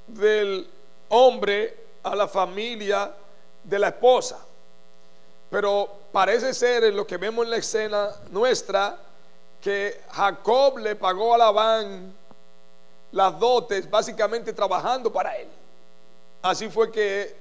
del 0.06 0.68
hombre 1.08 1.76
a 2.02 2.14
la 2.14 2.28
familia 2.28 3.12
de 3.64 3.78
la 3.78 3.88
esposa. 3.88 4.38
Pero 5.50 5.88
parece 6.12 6.52
ser 6.52 6.84
en 6.84 6.96
lo 6.96 7.06
que 7.06 7.16
vemos 7.16 7.44
en 7.44 7.50
la 7.50 7.56
escena 7.56 8.10
nuestra 8.30 8.98
que 9.62 10.00
Jacob 10.10 10.78
le 10.78 10.94
pagó 10.96 11.34
a 11.34 11.38
Labán 11.38 12.14
las 13.12 13.38
dotes 13.38 13.88
básicamente 13.88 14.52
trabajando 14.52 15.12
para 15.12 15.36
él. 15.36 15.48
Así 16.42 16.68
fue 16.68 16.90
que 16.92 17.34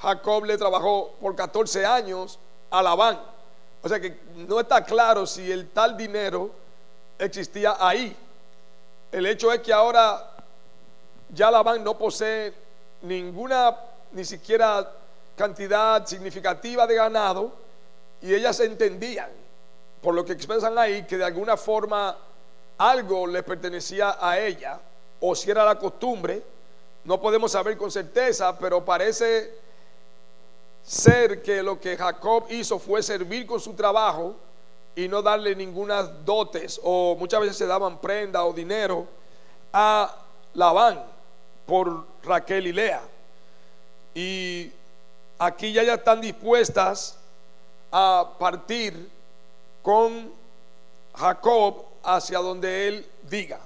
Jacob 0.00 0.44
le 0.44 0.58
trabajó 0.58 1.12
por 1.20 1.34
14 1.34 1.86
años 1.86 2.38
a. 2.70 3.20
O 3.82 3.88
sea 3.88 4.00
que 4.00 4.18
no 4.34 4.60
está 4.60 4.84
claro 4.84 5.26
si 5.26 5.50
el 5.50 5.70
tal 5.70 5.96
dinero 5.96 6.50
existía 7.18 7.76
ahí. 7.78 8.16
El 9.12 9.26
hecho 9.26 9.52
es 9.52 9.60
que 9.60 9.72
ahora 9.72 10.30
ya 11.30 11.50
Labán 11.50 11.82
no 11.84 11.96
posee 11.96 12.52
ninguna, 13.02 13.76
ni 14.12 14.24
siquiera 14.24 14.90
cantidad 15.36 16.04
significativa 16.06 16.86
de 16.86 16.94
ganado 16.94 17.52
y 18.20 18.34
ellas 18.34 18.58
entendían, 18.60 19.30
por 20.00 20.14
lo 20.14 20.24
que 20.24 20.32
expresan 20.32 20.76
ahí, 20.78 21.04
que 21.04 21.18
de 21.18 21.24
alguna 21.24 21.56
forma 21.56 22.16
algo 22.78 23.26
le 23.26 23.42
pertenecía 23.42 24.16
a 24.20 24.38
ella 24.38 24.80
o 25.20 25.34
si 25.34 25.50
era 25.50 25.64
la 25.64 25.78
costumbre, 25.78 26.42
no 27.04 27.20
podemos 27.20 27.52
saber 27.52 27.76
con 27.76 27.90
certeza, 27.90 28.58
pero 28.58 28.84
parece 28.84 29.65
ser 30.86 31.42
que 31.42 31.62
lo 31.64 31.80
que 31.80 31.96
Jacob 31.96 32.46
hizo 32.48 32.78
fue 32.78 33.02
servir 33.02 33.44
con 33.44 33.58
su 33.58 33.74
trabajo 33.74 34.36
y 34.94 35.08
no 35.08 35.20
darle 35.20 35.56
ninguna 35.56 36.02
dotes 36.02 36.80
o 36.82 37.16
muchas 37.18 37.40
veces 37.40 37.56
se 37.56 37.66
daban 37.66 38.00
prenda 38.00 38.44
o 38.44 38.52
dinero 38.52 39.06
a 39.72 40.14
Labán 40.54 41.04
por 41.66 42.06
Raquel 42.22 42.68
y 42.68 42.72
Lea. 42.72 43.02
Y 44.14 44.70
aquí 45.38 45.72
ya, 45.72 45.82
ya 45.82 45.94
están 45.94 46.20
dispuestas 46.20 47.18
a 47.90 48.30
partir 48.38 49.10
con 49.82 50.32
Jacob 51.14 51.84
hacia 52.04 52.38
donde 52.38 52.88
él 52.88 53.06
diga. 53.28 53.58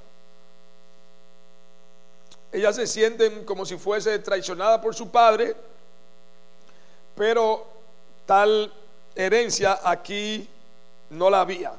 Ellas 2.50 2.74
se 2.76 2.86
sienten 2.86 3.44
como 3.44 3.66
si 3.66 3.76
fuese 3.76 4.18
traicionada 4.18 4.80
por 4.80 4.94
su 4.94 5.10
padre, 5.10 5.54
pero 7.20 7.66
tal 8.24 8.72
herencia 9.14 9.78
aquí 9.84 10.48
no 11.10 11.28
la 11.28 11.42
había. 11.42 11.74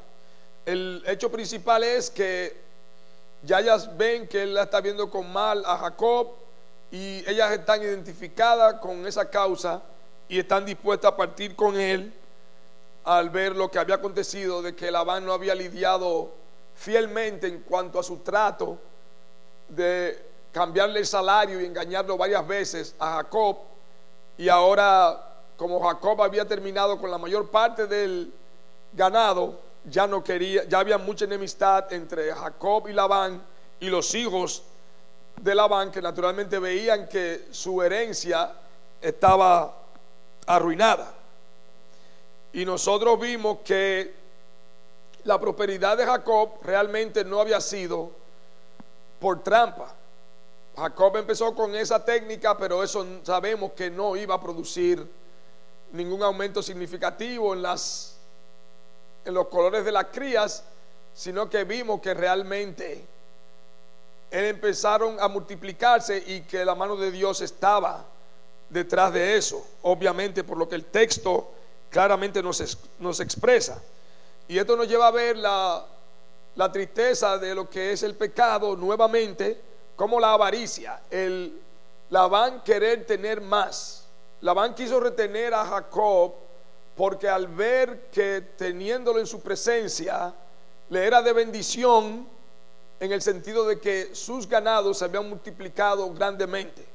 El 0.67 1.03
hecho 1.07 1.31
principal 1.31 1.83
es 1.83 2.11
que 2.11 2.55
ya 3.41 3.59
ellas 3.59 3.97
ven 3.97 4.27
que 4.27 4.43
él 4.43 4.53
la 4.53 4.61
está 4.61 4.81
viendo 4.81 5.09
con 5.09 5.33
mal 5.33 5.63
a 5.65 5.79
Jacob 5.79 6.27
y 6.91 7.27
ellas 7.27 7.51
están 7.53 7.81
identificadas 7.81 8.75
con 8.75 9.03
esa 9.07 9.31
causa 9.31 9.81
y 10.29 10.37
están 10.37 10.63
dispuestas 10.63 11.11
a 11.11 11.17
partir 11.17 11.55
con 11.55 11.75
él 11.75 12.13
al 13.03 13.31
ver 13.31 13.55
lo 13.55 13.71
que 13.71 13.79
había 13.79 13.95
acontecido 13.95 14.61
de 14.61 14.75
que 14.75 14.91
Labán 14.91 15.25
no 15.25 15.33
había 15.33 15.55
lidiado 15.55 16.31
fielmente 16.75 17.47
en 17.47 17.61
cuanto 17.61 17.99
a 17.99 18.03
su 18.03 18.17
trato 18.17 18.77
de 19.69 20.23
cambiarle 20.51 20.99
el 20.99 21.07
salario 21.07 21.59
y 21.59 21.65
engañarlo 21.65 22.15
varias 22.15 22.45
veces 22.45 22.93
a 22.99 23.15
Jacob 23.15 23.57
y 24.37 24.49
ahora 24.49 25.30
como 25.61 25.79
Jacob 25.79 26.19
había 26.23 26.47
terminado 26.47 26.97
con 26.97 27.11
la 27.11 27.19
mayor 27.19 27.51
parte 27.51 27.85
del 27.85 28.33
ganado, 28.93 29.59
ya 29.85 30.07
no 30.07 30.23
quería, 30.23 30.63
ya 30.63 30.79
había 30.79 30.97
mucha 30.97 31.25
enemistad 31.25 31.93
entre 31.93 32.33
Jacob 32.33 32.87
y 32.87 32.93
Labán 32.93 33.39
y 33.79 33.85
los 33.85 34.15
hijos 34.15 34.63
de 35.39 35.53
Labán 35.53 35.91
que 35.91 36.01
naturalmente 36.01 36.57
veían 36.57 37.07
que 37.07 37.45
su 37.51 37.79
herencia 37.83 38.53
estaba 38.99 39.71
arruinada. 40.47 41.13
Y 42.53 42.65
nosotros 42.65 43.19
vimos 43.19 43.59
que 43.63 44.15
la 45.25 45.39
prosperidad 45.39 45.95
de 45.95 46.07
Jacob 46.07 46.53
realmente 46.63 47.23
no 47.23 47.39
había 47.39 47.61
sido 47.61 48.09
por 49.19 49.43
trampa. 49.43 49.93
Jacob 50.75 51.17
empezó 51.17 51.53
con 51.53 51.75
esa 51.75 52.03
técnica, 52.03 52.57
pero 52.57 52.81
eso 52.81 53.05
sabemos 53.21 53.73
que 53.73 53.91
no 53.91 54.15
iba 54.15 54.33
a 54.33 54.41
producir 54.41 55.20
ningún 55.91 56.23
aumento 56.23 56.61
significativo 56.63 57.53
en 57.53 57.61
las 57.61 58.17
en 59.25 59.33
los 59.33 59.47
colores 59.47 59.85
de 59.85 59.91
las 59.91 60.05
crías, 60.05 60.63
sino 61.13 61.49
que 61.49 61.63
vimos 61.63 62.01
que 62.01 62.13
realmente 62.13 63.05
empezaron 64.31 65.19
a 65.19 65.27
multiplicarse 65.27 66.23
y 66.25 66.41
que 66.41 66.63
la 66.63 66.73
mano 66.75 66.95
de 66.95 67.11
Dios 67.11 67.41
estaba 67.41 68.05
detrás 68.69 69.13
de 69.13 69.37
eso, 69.37 69.65
obviamente 69.81 70.43
por 70.43 70.57
lo 70.57 70.67
que 70.67 70.75
el 70.75 70.85
texto 70.85 71.51
claramente 71.89 72.41
nos, 72.41 72.77
nos 72.99 73.19
expresa. 73.19 73.81
Y 74.47 74.57
esto 74.57 74.75
nos 74.75 74.87
lleva 74.87 75.07
a 75.07 75.11
ver 75.11 75.37
la, 75.37 75.85
la 76.55 76.71
tristeza 76.71 77.37
de 77.37 77.53
lo 77.53 77.69
que 77.69 77.91
es 77.91 78.03
el 78.03 78.15
pecado 78.15 78.75
nuevamente, 78.75 79.61
como 79.95 80.19
la 80.19 80.33
avaricia, 80.33 81.01
el 81.09 81.59
Labán 82.09 82.61
querer 82.63 83.05
tener 83.05 83.41
más. 83.41 84.00
Labán 84.41 84.73
quiso 84.73 84.99
retener 84.99 85.53
a 85.53 85.65
Jacob 85.65 86.33
porque 86.95 87.29
al 87.29 87.47
ver 87.47 88.09
que 88.11 88.41
teniéndolo 88.57 89.19
en 89.19 89.27
su 89.27 89.39
presencia 89.39 90.33
le 90.89 91.05
era 91.05 91.21
de 91.21 91.31
bendición 91.31 92.27
en 92.99 93.11
el 93.11 93.21
sentido 93.21 93.65
de 93.65 93.79
que 93.79 94.13
sus 94.13 94.47
ganados 94.47 94.97
se 94.97 95.05
habían 95.05 95.29
multiplicado 95.29 96.11
grandemente. 96.13 96.85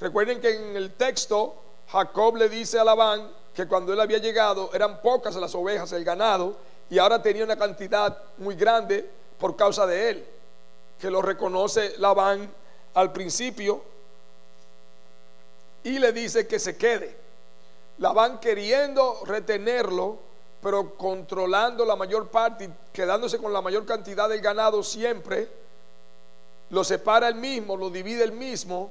Recuerden 0.00 0.40
que 0.40 0.54
en 0.54 0.76
el 0.76 0.92
texto 0.94 1.54
Jacob 1.88 2.36
le 2.36 2.48
dice 2.48 2.78
a 2.78 2.84
Labán 2.84 3.30
que 3.54 3.66
cuando 3.66 3.92
él 3.92 4.00
había 4.00 4.18
llegado 4.18 4.70
eran 4.72 5.00
pocas 5.00 5.36
las 5.36 5.54
ovejas, 5.54 5.92
el 5.92 6.04
ganado, 6.04 6.56
y 6.90 6.98
ahora 6.98 7.20
tenía 7.20 7.44
una 7.44 7.56
cantidad 7.56 8.16
muy 8.38 8.54
grande 8.54 9.08
por 9.38 9.56
causa 9.56 9.86
de 9.86 10.10
él, 10.10 10.26
que 10.98 11.10
lo 11.10 11.22
reconoce 11.22 11.94
Labán 11.98 12.50
al 12.94 13.12
principio 13.12 13.82
y 15.84 15.98
le 15.98 16.12
dice 16.12 16.46
que 16.46 16.58
se 16.58 16.76
quede. 16.76 17.16
Labán 17.98 18.38
queriendo 18.38 19.22
retenerlo, 19.24 20.18
pero 20.62 20.94
controlando 20.94 21.84
la 21.84 21.96
mayor 21.96 22.28
parte 22.28 22.64
y 22.64 22.70
quedándose 22.92 23.38
con 23.38 23.52
la 23.52 23.60
mayor 23.60 23.86
cantidad 23.86 24.28
del 24.28 24.40
ganado 24.40 24.82
siempre, 24.82 25.48
lo 26.70 26.84
separa 26.84 27.28
él 27.28 27.36
mismo, 27.36 27.76
lo 27.76 27.90
divide 27.90 28.24
él 28.24 28.32
mismo, 28.32 28.90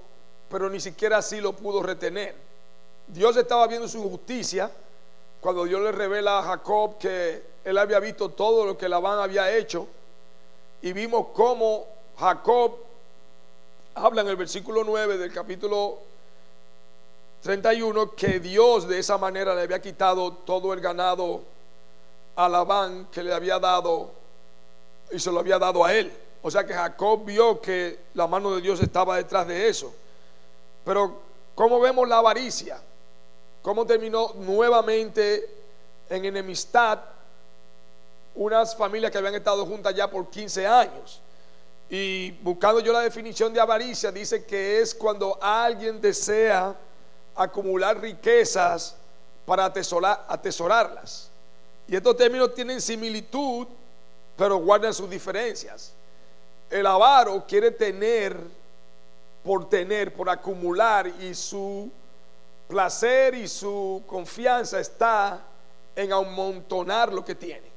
pero 0.50 0.70
ni 0.70 0.80
siquiera 0.80 1.18
así 1.18 1.40
lo 1.40 1.54
pudo 1.54 1.84
retener. 1.84 2.36
Dios 3.08 3.38
estaba 3.38 3.68
viendo 3.68 3.88
su 3.88 4.02
justicia 4.10 4.72
cuando 5.40 5.66
Dios 5.66 5.82
le 5.82 5.92
revela 5.92 6.40
a 6.40 6.44
Jacob 6.44 6.98
que 6.98 7.44
él 7.64 7.78
había 7.78 8.00
visto 8.00 8.30
todo 8.30 8.66
lo 8.66 8.78
que 8.78 8.90
Labán 8.90 9.20
había 9.20 9.56
hecho 9.56 9.88
y 10.82 10.94
vimos 10.94 11.28
cómo 11.34 11.86
Jacob 12.18 12.78
habla 13.96 14.22
en 14.22 14.28
el 14.28 14.36
versículo 14.36 14.84
9 14.84 15.18
del 15.18 15.34
capítulo 15.34 16.00
31 17.42 18.16
que 18.16 18.40
Dios 18.40 18.88
de 18.88 19.00
esa 19.00 19.18
manera 19.18 19.54
le 19.56 19.62
había 19.62 19.82
quitado 19.82 20.34
todo 20.34 20.74
el 20.74 20.82
ganado 20.82 21.44
a 22.36 22.50
Labán 22.50 23.08
que 23.12 23.24
le 23.24 23.34
había 23.34 23.60
dado 23.60 24.12
y 25.12 25.20
se 25.20 25.32
lo 25.32 25.40
había 25.40 25.58
dado 25.58 25.84
a 25.86 25.94
él. 25.94 26.12
O 26.42 26.52
sea 26.52 26.66
que 26.66 26.74
Jacob 26.74 27.26
vio 27.26 27.60
que 27.60 28.00
la 28.14 28.28
mano 28.28 28.56
de 28.56 28.62
Dios 28.62 28.82
estaba 28.82 29.18
detrás 29.18 29.48
de 29.48 29.68
eso. 29.68 29.94
Pero 30.86 31.20
¿cómo 31.56 31.80
vemos 31.80 32.08
la 32.08 32.18
avaricia? 32.18 32.80
¿Cómo 33.62 33.86
terminó 33.86 34.34
nuevamente 34.36 35.50
en 36.10 36.26
enemistad 36.26 37.00
unas 38.36 38.76
familias 38.76 39.12
que 39.12 39.18
habían 39.18 39.36
estado 39.36 39.66
juntas 39.66 39.94
ya 39.96 40.10
por 40.10 40.30
15 40.30 40.68
años? 40.68 41.22
Y 41.90 42.32
buscando 42.32 42.82
yo 42.82 42.94
la 42.94 43.02
definición 43.02 43.54
de 43.54 43.60
avaricia, 43.60 44.12
dice 44.12 44.46
que 44.46 44.80
es 44.80 44.94
cuando 44.94 45.38
alguien 45.42 46.00
desea 46.00 46.76
acumular 47.38 48.00
riquezas 48.00 48.96
para 49.46 49.66
atesorarlas. 49.66 51.30
Y 51.88 51.96
estos 51.96 52.18
términos 52.18 52.54
tienen 52.54 52.82
similitud, 52.82 53.68
pero 54.36 54.58
guardan 54.58 54.94
sus 54.94 55.10
diferencias. 55.10 55.94
El 56.70 56.86
avaro 56.86 57.46
quiere 57.48 57.72
tener 57.72 58.38
por 59.44 59.70
tener, 59.70 60.14
por 60.14 60.30
acumular, 60.30 61.08
y 61.08 61.34
su 61.34 61.90
placer 62.68 63.34
y 63.36 63.48
su 63.48 64.04
confianza 64.06 64.80
está 64.80 65.42
en 65.96 66.12
amontonar 66.12 67.14
lo 67.14 67.24
que 67.24 67.34
tiene. 67.34 67.68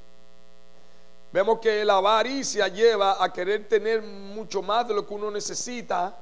Vemos 1.32 1.60
que 1.60 1.84
la 1.84 1.98
avaricia 1.98 2.66
lleva 2.66 3.22
a 3.22 3.32
querer 3.32 3.68
tener 3.68 4.02
mucho 4.02 4.62
más 4.62 4.88
de 4.88 4.94
lo 4.94 5.06
que 5.06 5.14
uno 5.14 5.30
necesita 5.30 6.16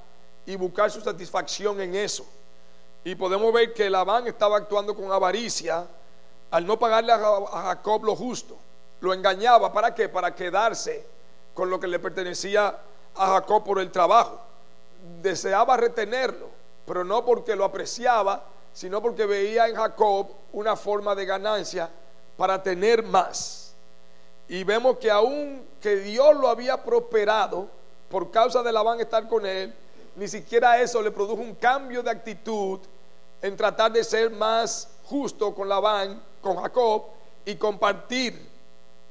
y 0.45 0.55
buscar 0.57 0.91
su 0.91 1.01
satisfacción 1.01 1.81
en 1.81 1.95
eso. 1.95 2.27
Y 3.09 3.15
podemos 3.15 3.51
ver 3.55 3.73
que 3.73 3.89
Labán 3.89 4.27
estaba 4.27 4.59
actuando 4.59 4.95
con 4.95 5.11
avaricia 5.11 5.87
al 6.51 6.67
no 6.67 6.79
pagarle 6.79 7.11
a 7.11 7.63
Jacob 7.63 8.05
lo 8.05 8.15
justo. 8.15 8.55
Lo 9.01 9.15
engañaba, 9.15 9.73
¿para 9.73 9.95
qué? 9.95 10.11
Para 10.11 10.35
quedarse 10.35 11.07
con 11.55 11.71
lo 11.71 11.81
que 11.81 11.87
le 11.87 11.99
pertenecía 12.01 12.79
a 13.17 13.27
Jacob 13.29 13.65
por 13.65 13.79
el 13.79 13.91
trabajo. 13.91 14.39
Deseaba 15.23 15.79
retenerlo, 15.79 16.51
pero 16.85 17.03
no 17.03 17.25
porque 17.25 17.57
lo 17.57 17.65
apreciaba, 17.65 18.45
sino 18.75 19.01
porque 19.01 19.25
veía 19.25 19.69
en 19.69 19.77
Jacob 19.77 20.27
una 20.53 20.77
forma 20.77 21.15
de 21.15 21.25
ganancia 21.25 21.89
para 22.37 22.63
tener 22.63 23.03
más. 23.03 23.75
Y 24.49 24.65
vemos 24.65 24.99
que 24.99 25.11
aun 25.11 25.67
que 25.81 25.97
Dios 25.97 26.37
lo 26.37 26.47
había 26.47 26.85
prosperado 26.85 27.69
por 28.11 28.31
causa 28.31 28.63
de 28.63 28.71
Labán 28.71 29.01
estar 29.01 29.27
con 29.29 29.47
él, 29.47 29.75
ni 30.15 30.29
siquiera 30.29 30.79
eso 30.79 31.01
le 31.01 31.11
produjo 31.11 31.41
un 31.41 31.55
cambio 31.55 32.03
de 32.03 32.11
actitud 32.11 32.81
en 33.43 33.57
tratar 33.57 33.93
de 33.93 34.05
ser 34.05 34.31
más 34.31 34.89
justo 35.05 35.55
con 35.55 35.69
Labán, 35.69 36.23
con 36.41 36.57
Jacob, 36.57 37.05
y 37.45 37.57
compartir 37.57 38.47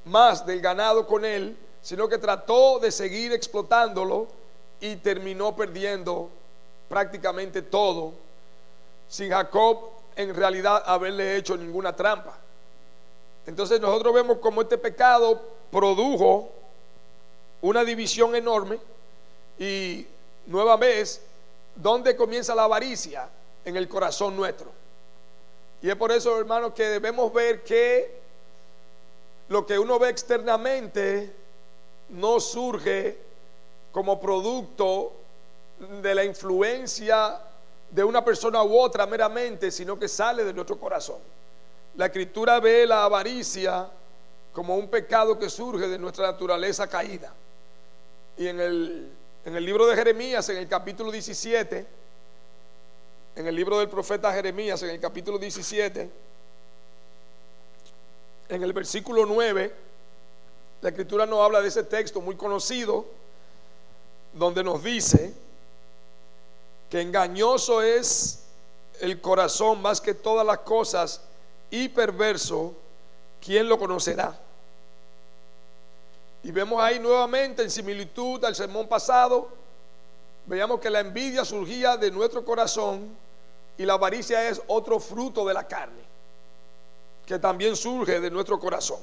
más 0.05 0.45
del 0.45 0.61
ganado 0.61 1.07
con 1.07 1.25
él, 1.25 1.57
sino 1.81 2.07
que 2.07 2.17
trató 2.17 2.79
de 2.79 2.91
seguir 2.91 3.33
explotándolo 3.33 4.27
y 4.79 4.95
terminó 4.97 5.55
perdiendo 5.55 6.29
prácticamente 6.87 7.61
todo, 7.61 8.13
sin 9.09 9.29
Jacob 9.29 9.89
en 10.15 10.35
realidad 10.35 10.83
haberle 10.85 11.35
hecho 11.35 11.57
ninguna 11.57 11.95
trampa. 11.95 12.37
Entonces 13.45 13.79
nosotros 13.79 14.13
vemos 14.13 14.37
como 14.39 14.61
este 14.61 14.77
pecado 14.77 15.41
produjo 15.71 16.51
una 17.61 17.83
división 17.83 18.35
enorme 18.35 18.79
y 19.57 20.05
nueva 20.45 20.77
vez, 20.77 21.21
¿dónde 21.75 22.15
comienza 22.15 22.53
la 22.53 22.65
avaricia? 22.65 23.29
En 23.67 23.75
el 23.75 23.89
corazón 23.89 24.33
nuestro. 24.37 24.71
Y 25.81 25.89
es 25.89 25.95
por 25.97 26.09
eso, 26.13 26.39
hermanos, 26.39 26.71
que 26.71 26.83
debemos 26.83 27.33
ver 27.33 27.65
que 27.65 28.17
lo 29.49 29.65
que 29.65 29.77
uno 29.77 29.99
ve 29.99 30.07
externamente 30.07 31.33
no 32.07 32.39
surge 32.39 33.17
como 33.91 34.21
producto 34.21 35.11
de 36.01 36.15
la 36.15 36.23
influencia 36.23 37.41
de 37.91 38.05
una 38.05 38.23
persona 38.23 38.63
u 38.63 38.79
otra 38.79 39.05
meramente, 39.05 39.69
sino 39.69 39.99
que 39.99 40.07
sale 40.07 40.45
de 40.45 40.53
nuestro 40.53 40.79
corazón. 40.79 41.19
La 41.97 42.05
escritura 42.05 42.61
ve 42.61 42.87
la 42.87 43.03
avaricia 43.03 43.89
como 44.53 44.77
un 44.77 44.87
pecado 44.87 45.37
que 45.37 45.49
surge 45.49 45.89
de 45.89 45.99
nuestra 45.99 46.31
naturaleza 46.31 46.87
caída. 46.87 47.33
Y 48.37 48.47
en 48.47 48.61
el, 48.61 49.11
en 49.43 49.57
el 49.57 49.65
libro 49.65 49.87
de 49.87 49.95
Jeremías, 49.97 50.47
en 50.47 50.55
el 50.55 50.69
capítulo 50.69 51.11
17, 51.11 51.96
en 53.37 53.45
el 53.45 53.55
libro 53.55 53.77
del 53.77 53.87
profeta 53.87 54.33
Jeremías, 54.33 54.81
en 54.81 54.89
el 54.89 54.99
capítulo 54.99 55.37
17, 55.37 56.09
en 58.49 58.63
el 58.63 58.73
versículo 58.73 59.27
9, 59.27 59.75
la 60.81 60.89
escritura 60.89 61.27
nos 61.27 61.45
habla 61.45 61.61
de 61.61 61.67
ese 61.67 61.83
texto 61.83 62.19
muy 62.19 62.35
conocido, 62.35 63.05
donde 64.33 64.63
nos 64.63 64.83
dice 64.83 65.35
que 66.89 66.99
engañoso 66.99 67.83
es 67.83 68.39
el 69.01 69.21
corazón 69.21 69.83
más 69.83 70.01
que 70.01 70.15
todas 70.15 70.43
las 70.43 70.59
cosas 70.59 71.21
y 71.69 71.89
perverso, 71.89 72.73
¿quién 73.39 73.69
lo 73.69 73.77
conocerá? 73.77 74.35
Y 76.41 76.49
vemos 76.49 76.81
ahí 76.81 76.97
nuevamente 76.97 77.61
en 77.61 77.69
similitud 77.69 78.43
al 78.43 78.55
sermón 78.55 78.87
pasado, 78.87 79.47
veamos 80.47 80.79
que 80.79 80.89
la 80.89 81.01
envidia 81.01 81.45
surgía 81.45 81.97
de 81.97 82.09
nuestro 82.09 82.43
corazón 82.43 83.26
y 83.77 83.85
la 83.85 83.93
avaricia 83.93 84.49
es 84.49 84.61
otro 84.67 84.99
fruto 84.99 85.45
de 85.45 85.53
la 85.53 85.67
carne, 85.67 86.03
que 87.25 87.37
también 87.37 87.75
surge 87.75 88.19
de 88.19 88.31
nuestro 88.31 88.59
corazón. 88.59 88.99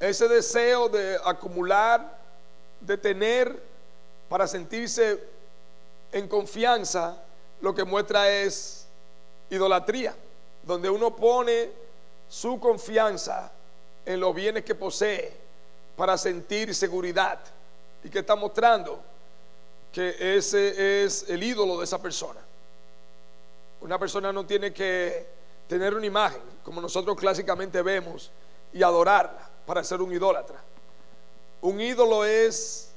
Ese 0.00 0.26
deseo 0.26 0.88
de 0.88 1.16
acumular, 1.24 2.18
de 2.80 2.98
tener, 2.98 3.62
para 4.28 4.48
sentirse 4.48 5.22
en 6.10 6.26
confianza, 6.26 7.22
lo 7.60 7.74
que 7.74 7.84
muestra 7.84 8.28
es 8.28 8.86
idolatría, 9.50 10.14
donde 10.64 10.90
uno 10.90 11.14
pone 11.14 11.70
su 12.28 12.58
confianza 12.58 13.52
en 14.04 14.18
los 14.18 14.34
bienes 14.34 14.64
que 14.64 14.74
posee 14.74 15.36
para 15.96 16.18
sentir 16.18 16.74
seguridad 16.74 17.38
y 18.02 18.10
que 18.10 18.20
está 18.20 18.34
mostrando 18.34 19.00
que 19.92 20.36
ese 20.36 21.04
es 21.04 21.26
el 21.28 21.42
ídolo 21.42 21.78
de 21.78 21.84
esa 21.84 22.00
persona. 22.00 22.40
Una 23.82 23.98
persona 23.98 24.32
no 24.32 24.46
tiene 24.46 24.72
que 24.72 25.26
tener 25.66 25.92
una 25.94 26.06
imagen 26.06 26.40
como 26.64 26.80
nosotros 26.80 27.16
clásicamente 27.16 27.82
vemos 27.82 28.30
y 28.72 28.80
adorarla 28.80 29.50
para 29.66 29.82
ser 29.82 30.00
un 30.00 30.12
idólatra. 30.12 30.62
Un 31.62 31.80
ídolo 31.80 32.24
es 32.24 32.92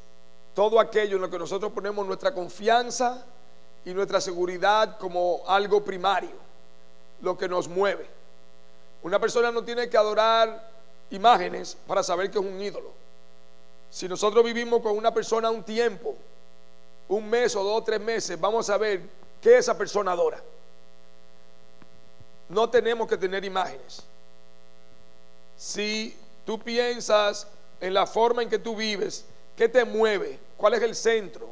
todo 0.53 0.79
aquello 0.79 1.15
en 1.15 1.23
lo 1.23 1.29
que 1.29 1.39
nosotros 1.39 1.71
ponemos 1.71 2.05
nuestra 2.05 2.33
confianza 2.33 3.25
y 3.83 3.95
nuestra 3.95 4.21
seguridad 4.21 4.99
como 4.99 5.41
algo 5.47 5.83
primario, 5.83 6.37
lo 7.21 7.35
que 7.35 7.49
nos 7.49 7.67
mueve. 7.67 8.07
Una 9.01 9.19
persona 9.19 9.51
no 9.51 9.63
tiene 9.63 9.89
que 9.89 9.97
adorar 9.97 10.69
imágenes 11.09 11.77
para 11.87 12.03
saber 12.03 12.29
que 12.29 12.37
es 12.37 12.45
un 12.45 12.61
ídolo. 12.61 12.91
Si 13.89 14.07
nosotros 14.07 14.43
vivimos 14.43 14.81
con 14.81 14.95
una 14.95 15.11
persona 15.11 15.49
un 15.49 15.63
tiempo, 15.63 16.15
un 17.07 17.27
mes 17.27 17.55
o 17.55 17.63
dos 17.63 17.81
o 17.81 17.83
tres 17.83 17.99
meses, 17.99 18.39
vamos 18.39 18.69
a 18.69 18.77
ver 18.77 19.01
qué 19.41 19.57
esa 19.57 19.75
persona 19.75 20.11
adora. 20.11 20.41
No 22.49 22.69
tenemos 22.69 23.07
que 23.07 23.17
tener 23.17 23.43
imágenes. 23.43 24.03
Si 25.57 26.17
tú 26.45 26.59
piensas 26.59 27.47
en 27.79 27.93
la 27.93 28.05
forma 28.05 28.43
en 28.43 28.49
que 28.49 28.59
tú 28.59 28.75
vives, 28.75 29.25
qué 29.55 29.69
te 29.69 29.85
mueve, 29.85 30.39
cuál 30.57 30.73
es 30.75 30.81
el 30.81 30.95
centro, 30.95 31.49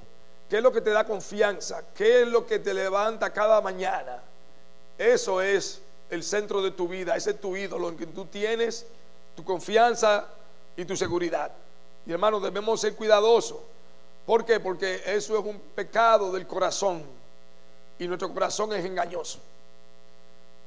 qué 0.50 0.58
es 0.58 0.64
lo 0.64 0.72
que 0.72 0.82
te 0.82 0.92
da 0.92 1.06
confianza, 1.06 1.84
qué 1.96 2.22
es 2.22 2.28
lo 2.28 2.46
que 2.46 2.60
te 2.60 2.74
levanta 2.74 3.32
cada 3.32 3.62
mañana, 3.62 4.22
eso 4.98 5.42
es 5.42 5.82
el 6.10 6.24
centro 6.24 6.62
de 6.62 6.72
tu 6.72 6.88
vida, 6.88 7.16
ese 7.16 7.32
es 7.32 7.42
tu 7.42 7.56
ídolo 7.56 7.90
en 7.90 7.98
que 7.98 8.06
tú 8.06 8.26
tienes 8.26 8.86
tu 9.36 9.44
confianza 9.44 10.28
y 10.76 10.86
tu 10.86 10.96
seguridad. 10.96 11.52
Y 12.06 12.12
hermanos, 12.12 12.44
debemos 12.44 12.82
ser 12.82 12.96
cuidadosos. 12.96 13.58
¿Por 14.26 14.46
qué? 14.46 14.60
Porque 14.60 15.02
eso 15.06 15.38
es 15.38 15.46
un 15.46 15.60
pecado 15.60 16.32
del 16.32 16.48
corazón 16.48 17.04
y 18.00 18.08
nuestro 18.08 18.32
corazón 18.34 18.74
es 18.74 18.86
engañoso. 18.86 19.40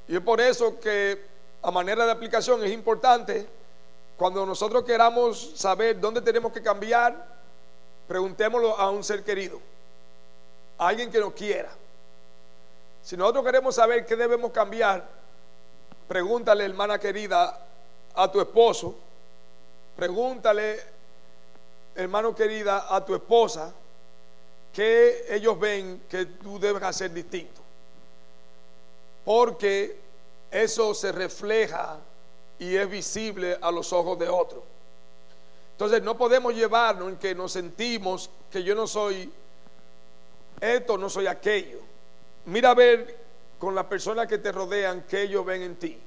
Y 0.08 0.16
es 0.16 0.22
por 0.22 0.40
eso 0.40 0.78
que 0.78 1.20
a 1.62 1.70
manera 1.70 2.06
de 2.06 2.12
aplicación 2.12 2.62
es 2.64 2.70
importante 2.70 3.46
cuando 4.16 4.46
nosotros 4.46 4.84
queramos 4.84 5.52
saber 5.56 6.00
dónde 6.00 6.20
tenemos 6.20 6.52
que 6.52 6.62
cambiar, 6.62 7.36
preguntémoslo 8.06 8.78
a 8.78 8.90
un 8.90 9.02
ser 9.02 9.22
querido, 9.24 9.60
a 10.78 10.88
alguien 10.88 11.10
que 11.10 11.18
nos 11.18 11.32
quiera. 11.34 11.70
Si 13.02 13.16
nosotros 13.16 13.44
queremos 13.44 13.74
saber 13.74 14.06
qué 14.06 14.16
debemos 14.16 14.52
cambiar, 14.52 15.06
pregúntale, 16.08 16.64
hermana 16.64 16.98
querida, 16.98 17.66
a 18.14 18.32
tu 18.32 18.40
esposo, 18.40 18.96
pregúntale, 19.96 20.80
hermano 21.94 22.34
querida, 22.34 22.86
a 22.94 23.04
tu 23.04 23.14
esposa, 23.14 23.72
que 24.72 25.26
ellos 25.28 25.58
ven 25.58 26.02
que 26.08 26.26
tú 26.26 26.58
debes 26.58 26.82
hacer 26.82 27.12
distinto. 27.12 27.65
Porque 29.26 29.98
eso 30.52 30.94
se 30.94 31.10
refleja 31.10 31.98
y 32.60 32.76
es 32.76 32.88
visible 32.88 33.58
a 33.60 33.72
los 33.72 33.92
ojos 33.92 34.16
de 34.20 34.28
otros. 34.28 34.62
Entonces 35.72 36.00
no 36.00 36.16
podemos 36.16 36.54
llevarnos 36.54 37.08
en 37.08 37.16
que 37.16 37.34
nos 37.34 37.50
sentimos 37.50 38.30
que 38.52 38.62
yo 38.62 38.76
no 38.76 38.86
soy 38.86 39.30
esto, 40.60 40.96
no 40.96 41.10
soy 41.10 41.26
aquello. 41.26 41.80
Mira 42.44 42.70
a 42.70 42.74
ver 42.74 43.18
con 43.58 43.74
las 43.74 43.86
personas 43.86 44.28
que 44.28 44.38
te 44.38 44.52
rodean 44.52 45.02
que 45.02 45.22
ellos 45.22 45.44
ven 45.44 45.62
en 45.62 45.74
ti. 45.74 45.98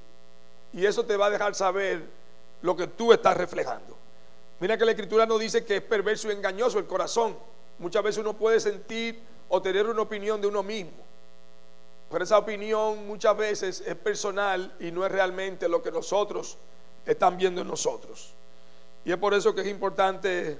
Y 0.72 0.86
eso 0.86 1.04
te 1.04 1.18
va 1.18 1.26
a 1.26 1.30
dejar 1.30 1.54
saber 1.54 2.02
lo 2.62 2.74
que 2.74 2.86
tú 2.86 3.12
estás 3.12 3.36
reflejando. 3.36 3.98
Mira 4.60 4.78
que 4.78 4.86
la 4.86 4.92
escritura 4.92 5.26
nos 5.26 5.38
dice 5.38 5.62
que 5.62 5.76
es 5.76 5.82
perverso 5.82 6.30
y 6.30 6.32
engañoso 6.32 6.78
el 6.78 6.86
corazón. 6.86 7.36
Muchas 7.78 8.02
veces 8.02 8.18
uno 8.18 8.32
puede 8.32 8.60
sentir 8.60 9.20
o 9.50 9.60
tener 9.60 9.86
una 9.86 10.00
opinión 10.00 10.40
de 10.40 10.46
uno 10.46 10.62
mismo. 10.62 11.09
Pero 12.10 12.24
esa 12.24 12.38
opinión 12.38 13.06
muchas 13.06 13.36
veces 13.36 13.82
es 13.86 13.94
personal 13.94 14.74
y 14.80 14.90
no 14.90 15.06
es 15.06 15.12
realmente 15.12 15.68
lo 15.68 15.80
que 15.80 15.92
nosotros 15.92 16.56
están 17.06 17.36
viendo 17.36 17.60
en 17.60 17.68
nosotros. 17.68 18.32
Y 19.04 19.12
es 19.12 19.16
por 19.16 19.32
eso 19.32 19.54
que 19.54 19.60
es 19.60 19.68
importante 19.68 20.58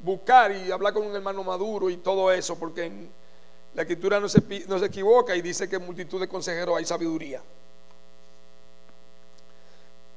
buscar 0.00 0.50
y 0.50 0.72
hablar 0.72 0.92
con 0.92 1.06
un 1.06 1.14
hermano 1.14 1.44
maduro 1.44 1.88
y 1.88 1.98
todo 1.98 2.32
eso, 2.32 2.58
porque 2.58 2.90
la 3.74 3.82
escritura 3.82 4.18
no 4.18 4.28
se, 4.28 4.42
no 4.66 4.78
se 4.78 4.86
equivoca 4.86 5.36
y 5.36 5.40
dice 5.40 5.68
que 5.68 5.76
en 5.76 5.86
multitud 5.86 6.20
de 6.20 6.28
consejeros 6.28 6.76
hay 6.76 6.84
sabiduría. 6.84 7.40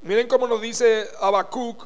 Miren 0.02 0.28
cómo 0.28 0.47
nos 0.47 0.60
dice 0.60 1.08
Habacuc 1.20 1.86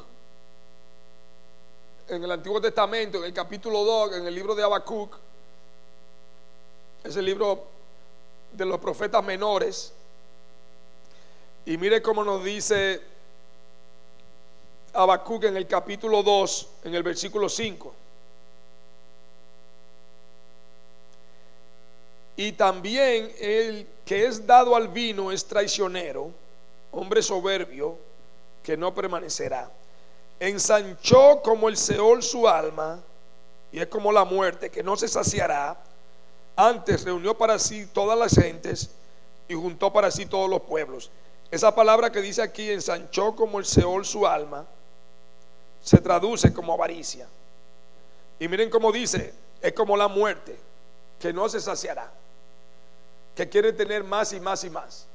en 2.08 2.24
el 2.24 2.30
Antiguo 2.30 2.62
Testamento, 2.62 3.18
en 3.18 3.24
el 3.24 3.34
capítulo 3.34 3.84
2, 3.84 4.16
en 4.16 4.26
el 4.26 4.34
libro 4.34 4.54
de 4.54 4.62
Habacuc. 4.62 5.14
Es 7.04 7.14
el 7.16 7.26
libro 7.26 7.75
de 8.56 8.64
los 8.64 8.78
profetas 8.78 9.22
menores. 9.24 9.92
Y 11.64 11.76
mire 11.76 12.00
cómo 12.00 12.24
nos 12.24 12.42
dice 12.42 13.00
Habacuc 14.92 15.44
en 15.44 15.56
el 15.56 15.66
capítulo 15.66 16.22
2, 16.22 16.68
en 16.84 16.94
el 16.94 17.02
versículo 17.02 17.48
5. 17.48 17.94
Y 22.36 22.52
también 22.52 23.32
el 23.40 23.86
que 24.04 24.26
es 24.26 24.46
dado 24.46 24.76
al 24.76 24.88
vino 24.88 25.32
es 25.32 25.44
traicionero 25.44 26.30
hombre 26.92 27.22
soberbio 27.22 27.98
que 28.62 28.76
no 28.76 28.94
permanecerá. 28.94 29.70
Ensanchó 30.40 31.40
como 31.42 31.68
el 31.68 31.76
Seol 31.76 32.22
su 32.22 32.48
alma, 32.48 33.00
y 33.72 33.80
es 33.80 33.86
como 33.86 34.12
la 34.12 34.24
muerte 34.24 34.70
que 34.70 34.82
no 34.82 34.96
se 34.96 35.08
saciará. 35.08 35.76
Antes 36.56 37.04
reunió 37.04 37.36
para 37.36 37.58
sí 37.58 37.86
todas 37.86 38.18
las 38.18 38.34
gentes 38.34 38.90
y 39.46 39.54
juntó 39.54 39.92
para 39.92 40.10
sí 40.10 40.24
todos 40.24 40.48
los 40.48 40.62
pueblos. 40.62 41.10
Esa 41.50 41.74
palabra 41.74 42.10
que 42.10 42.22
dice 42.22 42.42
aquí, 42.42 42.70
ensanchó 42.70 43.36
como 43.36 43.58
el 43.58 43.66
Seol 43.66 44.04
su 44.04 44.26
alma, 44.26 44.66
se 45.82 45.98
traduce 45.98 46.52
como 46.52 46.72
avaricia. 46.72 47.28
Y 48.38 48.48
miren 48.48 48.70
cómo 48.70 48.90
dice, 48.90 49.32
es 49.60 49.72
como 49.74 49.96
la 49.96 50.08
muerte, 50.08 50.58
que 51.20 51.32
no 51.32 51.48
se 51.48 51.60
saciará, 51.60 52.10
que 53.34 53.48
quiere 53.48 53.72
tener 53.72 54.02
más 54.02 54.32
y 54.32 54.40
más 54.40 54.64
y 54.64 54.70
más. 54.70 55.06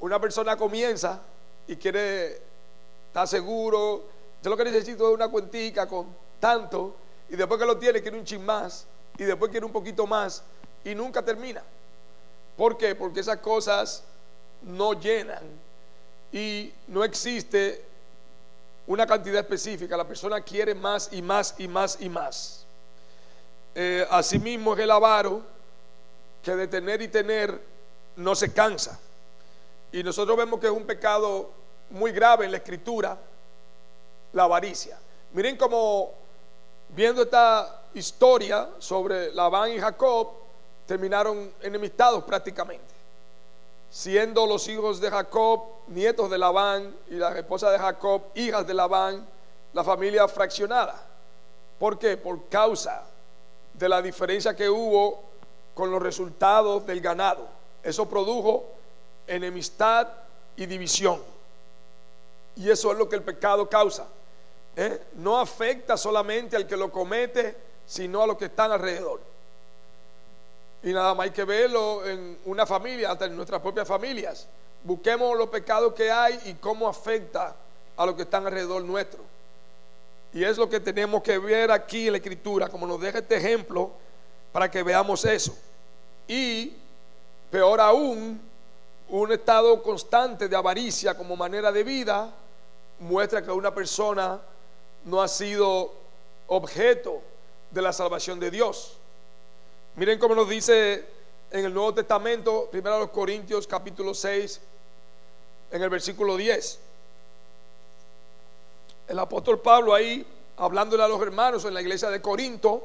Una 0.00 0.20
persona 0.20 0.56
comienza 0.56 1.20
y 1.66 1.76
quiere 1.76 2.40
estar 3.08 3.26
seguro, 3.26 4.04
yo 4.42 4.50
lo 4.50 4.56
que 4.56 4.64
necesito 4.64 5.08
es 5.08 5.14
una 5.14 5.28
cuentica 5.28 5.88
con 5.88 6.06
tanto, 6.38 6.94
y 7.28 7.36
después 7.36 7.58
que 7.58 7.66
lo 7.66 7.78
tiene 7.78 8.00
quiere 8.00 8.18
un 8.18 8.24
chin 8.24 8.44
más, 8.44 8.86
y 9.18 9.24
después 9.24 9.50
quiere 9.50 9.66
un 9.66 9.72
poquito 9.72 10.06
más, 10.06 10.42
y 10.84 10.94
nunca 10.94 11.22
termina. 11.22 11.62
¿Por 12.56 12.76
qué? 12.76 12.94
Porque 12.94 13.20
esas 13.20 13.38
cosas 13.38 14.04
no 14.62 14.92
llenan 14.92 15.42
y 16.32 16.72
no 16.88 17.04
existe 17.04 17.84
una 18.86 19.06
cantidad 19.06 19.40
específica. 19.40 19.96
La 19.96 20.06
persona 20.06 20.40
quiere 20.40 20.74
más 20.74 21.08
y 21.12 21.22
más 21.22 21.54
y 21.58 21.68
más 21.68 21.98
y 22.00 22.08
más. 22.08 22.66
Eh, 23.74 24.06
asimismo 24.10 24.74
es 24.74 24.80
el 24.80 24.90
avaro 24.90 25.42
que 26.42 26.54
de 26.56 26.66
tener 26.66 27.00
y 27.02 27.08
tener 27.08 27.60
no 28.16 28.34
se 28.34 28.52
cansa. 28.52 28.98
Y 29.92 30.02
nosotros 30.02 30.36
vemos 30.36 30.60
que 30.60 30.66
es 30.66 30.72
un 30.72 30.84
pecado 30.84 31.50
muy 31.90 32.12
grave 32.12 32.44
en 32.44 32.52
la 32.52 32.58
escritura, 32.58 33.16
la 34.32 34.44
avaricia. 34.44 34.98
Miren 35.32 35.56
cómo 35.56 36.12
viendo 36.88 37.22
esta 37.22 37.82
historia 37.94 38.68
sobre 38.78 39.32
Labán 39.32 39.72
y 39.72 39.80
Jacob, 39.80 40.28
terminaron 40.90 41.54
enemistados 41.62 42.24
prácticamente. 42.24 42.92
Siendo 43.88 44.44
los 44.44 44.66
hijos 44.66 45.00
de 45.00 45.08
Jacob 45.08 45.62
nietos 45.86 46.28
de 46.28 46.36
Labán 46.36 46.96
y 47.08 47.14
la 47.14 47.38
esposa 47.38 47.70
de 47.70 47.78
Jacob 47.78 48.22
hijas 48.34 48.66
de 48.66 48.74
Labán, 48.74 49.24
la 49.72 49.84
familia 49.84 50.26
fraccionada. 50.26 51.00
¿Por 51.78 51.96
qué? 51.96 52.16
Por 52.16 52.48
causa 52.48 53.04
de 53.72 53.88
la 53.88 54.02
diferencia 54.02 54.56
que 54.56 54.68
hubo 54.68 55.22
con 55.74 55.92
los 55.92 56.02
resultados 56.02 56.84
del 56.84 57.00
ganado. 57.00 57.46
Eso 57.84 58.08
produjo 58.08 58.64
enemistad 59.28 60.08
y 60.56 60.66
división. 60.66 61.22
Y 62.56 62.68
eso 62.68 62.90
es 62.90 62.98
lo 62.98 63.08
que 63.08 63.14
el 63.14 63.22
pecado 63.22 63.68
causa. 63.68 64.08
¿eh? 64.74 65.00
No 65.14 65.38
afecta 65.38 65.96
solamente 65.96 66.56
al 66.56 66.66
que 66.66 66.76
lo 66.76 66.90
comete, 66.90 67.56
sino 67.86 68.24
a 68.24 68.26
los 68.26 68.36
que 68.36 68.46
están 68.46 68.72
alrededor. 68.72 69.29
Y 70.82 70.92
nada 70.92 71.14
más 71.14 71.24
hay 71.24 71.30
que 71.30 71.44
verlo 71.44 72.06
en 72.06 72.38
una 72.46 72.64
familia, 72.64 73.12
hasta 73.12 73.26
en 73.26 73.36
nuestras 73.36 73.60
propias 73.60 73.86
familias. 73.86 74.48
Busquemos 74.82 75.36
los 75.36 75.48
pecados 75.48 75.92
que 75.92 76.10
hay 76.10 76.40
y 76.46 76.54
cómo 76.54 76.88
afecta 76.88 77.54
a 77.96 78.06
los 78.06 78.14
que 78.14 78.22
están 78.22 78.46
alrededor 78.46 78.82
nuestro. 78.82 79.20
Y 80.32 80.44
es 80.44 80.56
lo 80.56 80.70
que 80.70 80.80
tenemos 80.80 81.22
que 81.22 81.38
ver 81.38 81.70
aquí 81.70 82.06
en 82.06 82.12
la 82.12 82.18
escritura, 82.18 82.68
como 82.68 82.86
nos 82.86 83.00
deja 83.00 83.18
este 83.18 83.36
ejemplo, 83.36 83.90
para 84.52 84.70
que 84.70 84.82
veamos 84.82 85.24
eso. 85.24 85.54
Y 86.26 86.72
peor 87.50 87.80
aún, 87.80 88.40
un 89.08 89.32
estado 89.32 89.82
constante 89.82 90.48
de 90.48 90.56
avaricia 90.56 91.16
como 91.16 91.36
manera 91.36 91.72
de 91.72 91.82
vida 91.82 92.32
muestra 93.00 93.42
que 93.42 93.50
una 93.50 93.74
persona 93.74 94.40
no 95.04 95.20
ha 95.20 95.28
sido 95.28 95.92
objeto 96.46 97.20
de 97.70 97.82
la 97.82 97.92
salvación 97.92 98.38
de 98.38 98.50
Dios. 98.50 98.99
Miren 100.00 100.18
cómo 100.18 100.34
nos 100.34 100.48
dice 100.48 101.04
en 101.50 101.66
el 101.66 101.74
Nuevo 101.74 101.92
Testamento, 101.92 102.70
primero 102.70 102.98
los 102.98 103.10
Corintios 103.10 103.66
capítulo 103.66 104.14
6, 104.14 104.58
en 105.72 105.82
el 105.82 105.90
versículo 105.90 106.38
10. 106.38 106.80
El 109.08 109.18
apóstol 109.18 109.60
Pablo 109.60 109.92
ahí, 109.92 110.26
hablándole 110.56 111.02
a 111.02 111.08
los 111.08 111.20
hermanos 111.20 111.66
en 111.66 111.74
la 111.74 111.82
iglesia 111.82 112.08
de 112.08 112.22
Corinto, 112.22 112.82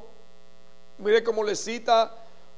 mire 0.98 1.24
cómo 1.24 1.42
le 1.42 1.56
cita 1.56 2.14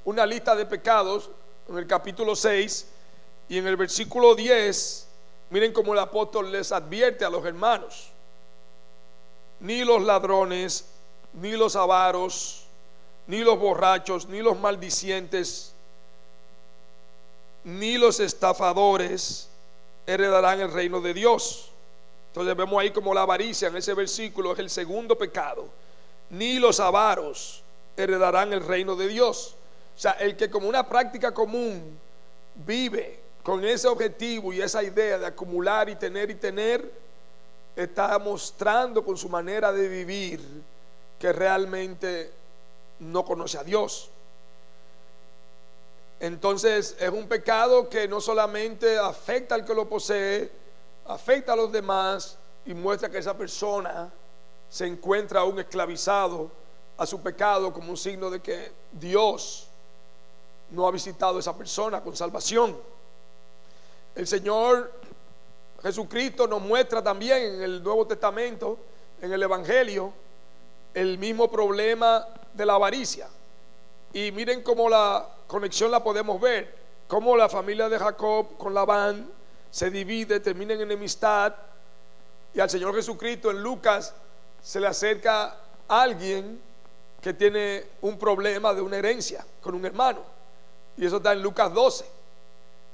una 0.05 0.25
lista 0.25 0.55
de 0.55 0.65
pecados 0.65 1.29
en 1.69 1.77
el 1.77 1.85
capítulo 1.85 2.35
6 2.35 2.87
y 3.49 3.59
en 3.59 3.67
el 3.67 3.75
versículo 3.75 4.33
10, 4.33 5.07
miren 5.51 5.71
cómo 5.71 5.93
el 5.93 5.99
apóstol 5.99 6.51
les 6.51 6.71
advierte 6.71 7.23
a 7.23 7.29
los 7.29 7.45
hermanos, 7.45 8.09
ni 9.59 9.83
los 9.83 10.01
ladrones, 10.01 10.85
ni 11.33 11.51
los 11.51 11.75
avaros, 11.75 12.66
ni 13.27 13.39
los 13.39 13.59
borrachos, 13.59 14.27
ni 14.27 14.41
los 14.41 14.57
maldicientes, 14.59 15.73
ni 17.63 17.97
los 17.97 18.19
estafadores 18.19 19.49
heredarán 20.05 20.61
el 20.61 20.71
reino 20.71 21.01
de 21.01 21.13
Dios. 21.13 21.71
Entonces 22.29 22.55
vemos 22.55 22.81
ahí 22.81 22.91
como 22.91 23.13
la 23.13 23.23
avaricia 23.23 23.67
en 23.67 23.75
ese 23.75 23.93
versículo 23.93 24.53
es 24.53 24.59
el 24.59 24.69
segundo 24.69 25.17
pecado. 25.17 25.67
Ni 26.29 26.59
los 26.59 26.79
avaros 26.79 27.63
heredarán 27.97 28.53
el 28.53 28.65
reino 28.65 28.95
de 28.95 29.07
Dios. 29.07 29.55
O 29.95 29.99
sea, 29.99 30.11
el 30.13 30.37
que 30.37 30.49
como 30.49 30.69
una 30.69 30.87
práctica 30.87 31.33
común 31.33 31.99
vive 32.65 33.19
con 33.43 33.63
ese 33.65 33.87
objetivo 33.87 34.53
y 34.53 34.61
esa 34.61 34.83
idea 34.83 35.17
de 35.17 35.25
acumular 35.25 35.89
y 35.89 35.95
tener 35.95 36.29
y 36.29 36.35
tener, 36.35 36.89
está 37.75 38.17
mostrando 38.19 39.03
con 39.03 39.17
su 39.17 39.29
manera 39.29 39.71
de 39.71 39.87
vivir 39.87 40.41
que 41.19 41.33
realmente 41.33 42.31
no 42.99 43.23
conoce 43.25 43.57
a 43.57 43.63
Dios. 43.63 44.09
Entonces 46.19 46.95
es 46.99 47.09
un 47.09 47.27
pecado 47.27 47.89
que 47.89 48.07
no 48.07 48.19
solamente 48.19 48.97
afecta 48.97 49.55
al 49.55 49.63
que 49.63 49.75
lo 49.75 49.87
posee, 49.87 50.51
afecta 51.05 51.53
a 51.53 51.55
los 51.55 51.71
demás 51.71 52.37
y 52.65 52.73
muestra 52.73 53.09
que 53.09 53.19
esa 53.19 53.37
persona 53.37 54.11
se 54.69 54.87
encuentra 54.87 55.41
aún 55.41 55.59
esclavizado 55.59 56.51
a 56.97 57.05
su 57.05 57.21
pecado 57.21 57.71
como 57.71 57.91
un 57.91 57.97
signo 57.97 58.29
de 58.29 58.41
que 58.41 58.71
Dios 58.91 59.67
no 60.71 60.87
ha 60.87 60.91
visitado 60.91 61.37
a 61.37 61.39
esa 61.39 61.55
persona 61.55 62.01
con 62.01 62.15
salvación. 62.15 62.75
El 64.15 64.27
Señor 64.27 64.91
Jesucristo 65.83 66.47
nos 66.47 66.61
muestra 66.61 67.03
también 67.03 67.37
en 67.37 67.61
el 67.61 67.83
Nuevo 67.83 68.07
Testamento, 68.07 68.79
en 69.21 69.31
el 69.31 69.43
Evangelio, 69.43 70.11
el 70.93 71.19
mismo 71.19 71.49
problema 71.51 72.27
de 72.57 72.65
la 72.65 72.73
avaricia. 72.73 73.29
Y 74.11 74.31
miren 74.31 74.63
cómo 74.63 74.89
la 74.89 75.27
conexión 75.47 75.91
la 75.91 76.03
podemos 76.03 76.41
ver, 76.41 76.75
cómo 77.07 77.37
la 77.37 77.47
familia 77.47 77.87
de 77.87 77.99
Jacob 77.99 78.57
con 78.57 78.73
Labán 78.73 79.29
se 79.69 79.89
divide, 79.91 80.39
termina 80.39 80.73
en 80.73 80.81
enemistad, 80.81 81.53
y 82.53 82.59
al 82.59 82.69
Señor 82.69 82.95
Jesucristo 82.95 83.51
en 83.51 83.61
Lucas 83.61 84.13
se 84.61 84.79
le 84.79 84.87
acerca 84.87 85.55
alguien 85.87 86.59
que 87.21 87.33
tiene 87.33 87.85
un 88.01 88.17
problema 88.17 88.73
de 88.73 88.81
una 88.81 88.97
herencia 88.97 89.45
con 89.61 89.75
un 89.75 89.85
hermano. 89.85 90.21
Y 90.97 91.05
eso 91.05 91.17
está 91.17 91.33
en 91.33 91.41
Lucas 91.41 91.71
12. 91.73 92.05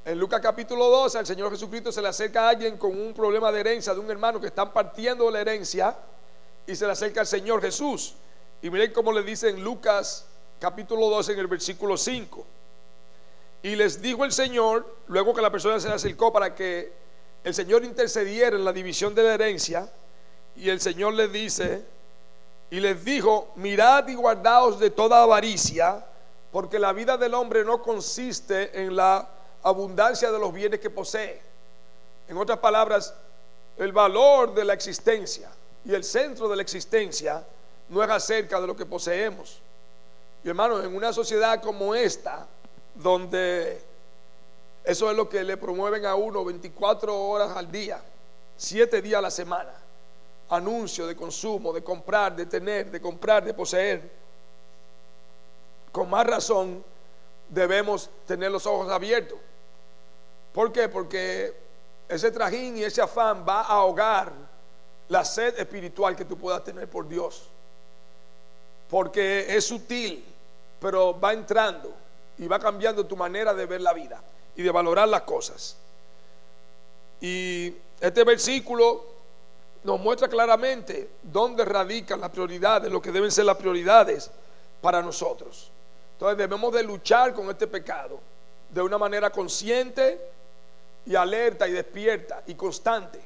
En 0.06 0.20
Lucas 0.20 0.42
capítulo 0.42 0.90
12 0.90 1.20
al 1.20 1.26
Señor 1.26 1.50
Jesucristo 1.52 1.92
se 1.92 2.02
le 2.02 2.10
acerca 2.10 2.46
a 2.46 2.50
alguien 2.50 2.78
con 2.78 2.92
un 2.92 3.14
problema 3.14 3.52
de 3.52 3.62
herencia 3.62 3.94
de 3.94 4.02
un 4.02 4.12
hermano 4.12 4.42
que 4.42 4.48
están 4.48 4.74
partiendo 4.74 5.32
la 5.32 5.40
herencia 5.40 5.96
y 6.68 6.76
se 6.76 6.86
le 6.86 6.92
acerca 6.92 7.22
al 7.22 7.28
Señor 7.28 7.62
Jesús. 7.62 8.16
Y 8.64 8.70
miren 8.70 8.94
cómo 8.94 9.12
le 9.12 9.24
dice 9.24 9.50
en 9.50 9.62
Lucas 9.62 10.26
capítulo 10.58 11.10
12 11.10 11.34
en 11.34 11.40
el 11.40 11.48
versículo 11.48 11.98
5. 11.98 12.46
Y 13.62 13.76
les 13.76 14.02
dijo 14.02 14.24
el 14.24 14.32
Señor, 14.32 15.00
luego 15.08 15.34
que 15.34 15.42
la 15.42 15.52
persona 15.52 15.82
se 15.82 15.90
acercó 15.90 16.32
para 16.32 16.56
que 16.56 16.94
el 17.44 17.54
Señor 17.54 17.84
intercediera 17.84 18.56
en 18.56 18.64
la 18.64 18.72
división 18.72 19.14
de 19.14 19.24
la 19.24 19.34
herencia, 19.34 19.92
y 20.56 20.70
el 20.70 20.80
Señor 20.80 21.14
les 21.14 21.30
dice, 21.34 21.84
y 22.72 22.80
les 22.80 23.04
dijo, 23.04 23.52
mirad 23.58 24.08
y 24.08 24.16
guardaos 24.16 24.80
de 24.80 24.92
toda 24.92 25.24
avaricia, 25.24 26.06
porque 26.50 26.80
la 26.80 26.94
vida 26.94 27.18
del 27.18 27.34
hombre 27.34 27.66
no 27.66 27.82
consiste 27.82 28.82
en 28.82 28.96
la 28.96 29.28
abundancia 29.62 30.32
de 30.32 30.40
los 30.40 30.54
bienes 30.54 30.80
que 30.80 30.90
posee. 30.90 31.42
En 32.30 32.38
otras 32.38 32.60
palabras, 32.60 33.14
el 33.76 33.92
valor 33.92 34.54
de 34.54 34.64
la 34.64 34.74
existencia 34.74 35.52
y 35.84 35.94
el 35.94 36.06
centro 36.06 36.48
de 36.48 36.56
la 36.56 36.62
existencia 36.62 37.44
no 37.90 38.04
es 38.04 38.10
acerca 38.10 38.60
de 38.60 38.68
lo 38.68 38.76
que 38.76 38.86
poseemos. 38.86 39.60
Y 40.44 40.50
hermano, 40.50 40.82
en 40.82 40.96
una 40.96 41.14
sociedad 41.14 41.62
como 41.62 41.96
esta, 41.96 42.48
donde 42.96 43.82
eso 44.84 45.10
es 45.10 45.16
lo 45.16 45.30
que 45.30 45.44
le 45.44 45.58
promueven 45.58 46.06
a 46.06 46.16
uno 46.16 46.44
24 46.44 47.18
horas 47.18 47.56
al 47.56 47.72
día, 47.72 48.02
7 48.58 49.02
días 49.02 49.20
a 49.20 49.22
la 49.22 49.32
semana, 49.32 49.74
anuncio 50.50 51.08
de 51.08 51.16
consumo, 51.16 51.72
de 51.72 51.84
comprar, 51.84 52.36
de 52.36 52.46
tener, 52.46 52.92
de 52.92 53.02
comprar, 53.02 53.44
de 53.44 53.54
poseer, 53.54 54.12
con 55.92 56.10
más 56.10 56.26
razón 56.26 56.84
debemos 57.48 58.10
tener 58.26 58.52
los 58.52 58.66
ojos 58.66 58.92
abiertos. 58.92 59.38
¿Por 60.52 60.72
qué? 60.72 60.90
Porque 60.90 61.56
ese 62.10 62.32
trajín 62.32 62.78
y 62.78 62.84
ese 62.84 63.02
afán 63.02 63.46
va 63.48 63.62
a 63.62 63.78
ahogar 63.78 64.34
la 65.08 65.24
sed 65.24 65.58
espiritual 65.60 66.16
que 66.16 66.26
tú 66.26 66.38
puedas 66.38 66.64
tener 66.64 66.90
por 66.90 67.08
Dios 67.08 67.50
porque 68.94 69.48
es 69.50 69.66
sutil, 69.66 70.24
pero 70.80 71.20
va 71.20 71.34
entrando 71.34 71.92
y 72.38 72.46
va 72.46 72.60
cambiando 72.60 73.04
tu 73.08 73.18
manera 73.18 73.52
de 73.52 73.66
ver 73.66 73.82
la 73.82 73.92
vida 73.92 74.22
y 74.56 74.62
de 74.62 74.70
valorar 74.70 75.08
las 75.08 75.24
cosas. 75.24 75.76
Y 77.20 77.74
este 78.00 78.24
versículo 78.24 79.04
nos 79.84 80.00
muestra 80.00 80.28
claramente 80.28 81.10
dónde 81.24 81.66
radican 81.66 82.22
las 82.22 82.30
prioridades, 82.30 82.92
lo 82.92 83.02
que 83.02 83.12
deben 83.12 83.32
ser 83.32 83.46
las 83.46 83.58
prioridades 83.58 84.30
para 84.80 85.02
nosotros. 85.02 85.72
Entonces 86.12 86.38
debemos 86.38 86.72
de 86.72 86.84
luchar 86.84 87.34
con 87.34 87.50
este 87.50 87.66
pecado 87.66 88.20
de 88.70 88.80
una 88.84 89.00
manera 89.00 89.32
consciente 89.32 90.22
y 91.08 91.16
alerta 91.16 91.68
y 91.68 91.72
despierta 91.72 92.44
y 92.46 92.54
constante. 92.54 93.20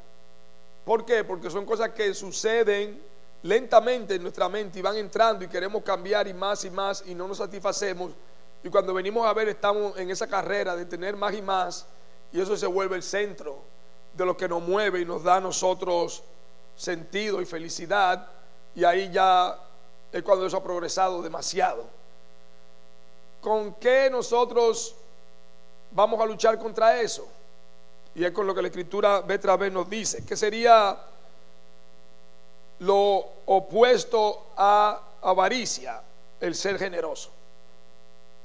¿Por 0.85 1.03
qué? 1.03 1.25
Porque 1.25 1.49
son 1.49 1.65
cosas 1.65 1.89
que 1.89 2.13
suceden 2.13 3.16
lentamente 3.43 4.15
en 4.15 4.21
nuestra 4.23 4.49
mente 4.49 4.79
y 4.79 4.81
van 4.81 4.97
entrando 4.97 5.45
y 5.45 5.47
queremos 5.47 5.83
cambiar 5.83 6.27
y 6.27 6.33
más 6.33 6.65
y 6.65 6.69
más 6.69 7.03
y 7.05 7.15
no 7.15 7.27
nos 7.27 7.37
satisfacemos. 7.37 8.11
Y 8.63 8.69
cuando 8.69 8.93
venimos 8.93 9.25
a 9.27 9.33
ver 9.33 9.47
estamos 9.49 9.97
en 9.97 10.09
esa 10.09 10.27
carrera 10.27 10.75
de 10.75 10.85
tener 10.85 11.15
más 11.15 11.33
y 11.33 11.41
más 11.41 11.85
y 12.31 12.41
eso 12.41 12.57
se 12.57 12.67
vuelve 12.67 12.95
el 12.95 13.03
centro 13.03 13.59
de 14.13 14.25
lo 14.25 14.35
que 14.35 14.47
nos 14.47 14.61
mueve 14.61 15.01
y 15.01 15.05
nos 15.05 15.23
da 15.23 15.35
a 15.35 15.41
nosotros 15.41 16.23
sentido 16.75 17.41
y 17.41 17.45
felicidad 17.45 18.27
y 18.75 18.83
ahí 18.83 19.11
ya 19.11 19.57
es 20.11 20.23
cuando 20.23 20.45
eso 20.45 20.57
ha 20.57 20.63
progresado 20.63 21.21
demasiado. 21.21 21.85
¿Con 23.41 23.75
qué 23.75 24.09
nosotros 24.09 24.95
vamos 25.91 26.19
a 26.19 26.25
luchar 26.25 26.57
contra 26.57 26.99
eso? 26.99 27.27
Y 28.15 28.25
es 28.25 28.31
con 28.31 28.47
lo 28.47 28.55
que 28.55 28.61
la 28.61 28.67
escritura 28.67 29.21
vez 29.21 29.41
vez 29.41 29.71
nos 29.71 29.89
dice, 29.89 30.25
que 30.25 30.35
sería 30.35 30.97
lo 32.79 33.25
opuesto 33.45 34.47
a 34.55 35.01
avaricia, 35.21 36.01
el 36.39 36.55
ser 36.55 36.77
generoso. 36.77 37.31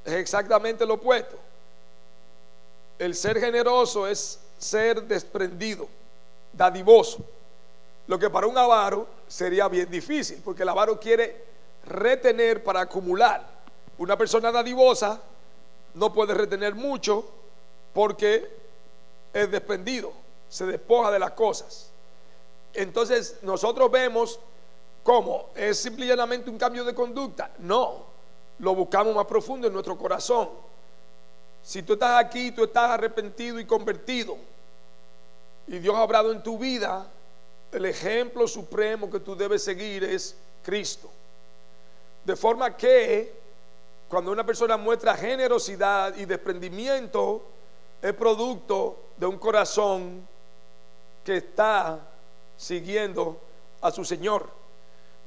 Es 0.04 0.14
exactamente 0.14 0.86
lo 0.86 0.94
opuesto. 0.94 1.36
El 2.98 3.14
ser 3.14 3.40
generoso 3.40 4.06
es 4.06 4.40
ser 4.58 5.02
desprendido, 5.02 5.88
dadivoso. 6.52 7.18
Lo 8.06 8.18
que 8.18 8.30
para 8.30 8.46
un 8.46 8.56
avaro 8.58 9.06
sería 9.28 9.68
bien 9.68 9.90
difícil, 9.90 10.40
porque 10.44 10.62
el 10.62 10.68
avaro 10.68 10.98
quiere 10.98 11.44
retener 11.86 12.62
para 12.62 12.80
acumular. 12.80 13.44
Una 13.98 14.16
persona 14.16 14.50
dadivosa 14.50 15.20
no 15.94 16.12
puede 16.12 16.34
retener 16.34 16.74
mucho 16.74 17.24
porque 17.92 18.50
es 19.32 19.50
desprendido, 19.50 20.12
se 20.48 20.66
despoja 20.66 21.10
de 21.10 21.18
las 21.18 21.32
cosas. 21.32 21.91
Entonces 22.74 23.38
nosotros 23.42 23.90
vemos 23.90 24.40
cómo 25.02 25.50
es 25.54 25.78
simplemente 25.78 26.50
un 26.50 26.58
cambio 26.58 26.84
de 26.84 26.94
conducta. 26.94 27.50
No, 27.58 28.06
lo 28.58 28.74
buscamos 28.74 29.14
más 29.14 29.26
profundo 29.26 29.66
en 29.66 29.72
nuestro 29.72 29.96
corazón. 29.98 30.48
Si 31.62 31.82
tú 31.82 31.94
estás 31.94 32.24
aquí, 32.24 32.50
tú 32.52 32.64
estás 32.64 32.90
arrepentido 32.90 33.60
y 33.60 33.64
convertido, 33.64 34.36
y 35.66 35.78
Dios 35.78 35.94
ha 35.94 36.02
obrado 36.02 36.32
en 36.32 36.42
tu 36.42 36.58
vida, 36.58 37.06
el 37.70 37.86
ejemplo 37.86 38.46
supremo 38.48 39.10
que 39.10 39.20
tú 39.20 39.36
debes 39.36 39.62
seguir 39.62 40.04
es 40.04 40.36
Cristo. 40.62 41.08
De 42.24 42.36
forma 42.36 42.76
que 42.76 43.32
cuando 44.08 44.30
una 44.30 44.44
persona 44.44 44.76
muestra 44.76 45.14
generosidad 45.14 46.14
y 46.16 46.24
desprendimiento, 46.24 47.42
es 48.02 48.12
producto 48.12 48.96
de 49.16 49.26
un 49.26 49.38
corazón 49.38 50.28
que 51.24 51.36
está 51.36 52.11
siguiendo 52.62 53.40
a 53.80 53.90
su 53.90 54.04
Señor. 54.04 54.48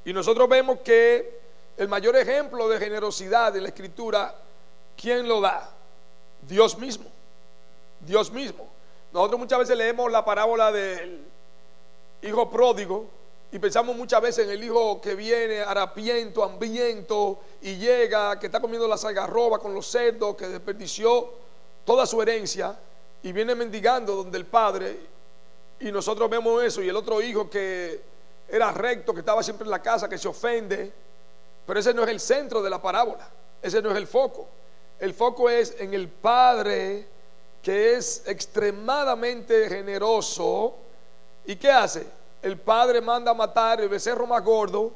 Y 0.04 0.12
nosotros 0.12 0.48
vemos 0.48 0.78
que 0.80 1.40
el 1.76 1.88
mayor 1.88 2.16
ejemplo 2.16 2.68
de 2.68 2.78
generosidad 2.78 3.54
en 3.54 3.64
la 3.64 3.68
escritura, 3.68 4.34
¿quién 4.96 5.28
lo 5.28 5.40
da? 5.40 5.70
Dios 6.42 6.78
mismo. 6.78 7.06
Dios 8.00 8.30
mismo. 8.32 8.66
Nosotros 9.12 9.38
muchas 9.38 9.58
veces 9.58 9.76
leemos 9.76 10.10
la 10.10 10.24
parábola 10.24 10.72
del 10.72 11.24
hijo 12.22 12.48
pródigo 12.50 13.06
y 13.52 13.58
pensamos 13.58 13.94
muchas 13.96 14.22
veces 14.22 14.46
en 14.46 14.52
el 14.52 14.64
hijo 14.64 15.00
que 15.00 15.14
viene 15.14 15.60
harapiento, 15.60 16.42
hambriento 16.42 17.40
y 17.60 17.76
llega, 17.76 18.38
que 18.38 18.46
está 18.46 18.60
comiendo 18.60 18.88
la 18.88 18.96
salgarroba 18.96 19.58
con 19.58 19.74
los 19.74 19.86
cerdos, 19.86 20.36
que 20.36 20.48
desperdició 20.48 21.30
toda 21.84 22.06
su 22.06 22.20
herencia 22.22 22.78
y 23.22 23.32
viene 23.32 23.54
mendigando 23.54 24.16
donde 24.16 24.38
el 24.38 24.46
padre 24.46 25.15
y 25.80 25.92
nosotros 25.92 26.28
vemos 26.30 26.62
eso 26.62 26.82
y 26.82 26.88
el 26.88 26.96
otro 26.96 27.20
hijo 27.20 27.50
que 27.50 28.00
era 28.48 28.72
recto, 28.72 29.12
que 29.12 29.20
estaba 29.20 29.42
siempre 29.42 29.64
en 29.64 29.70
la 29.70 29.82
casa, 29.82 30.08
que 30.08 30.18
se 30.18 30.28
ofende, 30.28 30.92
pero 31.66 31.80
ese 31.80 31.92
no 31.92 32.04
es 32.04 32.08
el 32.08 32.20
centro 32.20 32.62
de 32.62 32.70
la 32.70 32.80
parábola, 32.80 33.28
ese 33.60 33.82
no 33.82 33.90
es 33.90 33.96
el 33.96 34.06
foco. 34.06 34.48
El 34.98 35.12
foco 35.12 35.50
es 35.50 35.74
en 35.78 35.92
el 35.92 36.08
padre 36.08 37.06
que 37.62 37.94
es 37.94 38.22
extremadamente 38.26 39.68
generoso 39.68 40.76
y 41.44 41.56
¿qué 41.56 41.70
hace? 41.70 42.06
El 42.40 42.58
padre 42.58 43.00
manda 43.00 43.32
a 43.32 43.34
matar 43.34 43.80
el 43.80 43.88
becerro 43.88 44.26
más 44.26 44.42
gordo, 44.42 44.92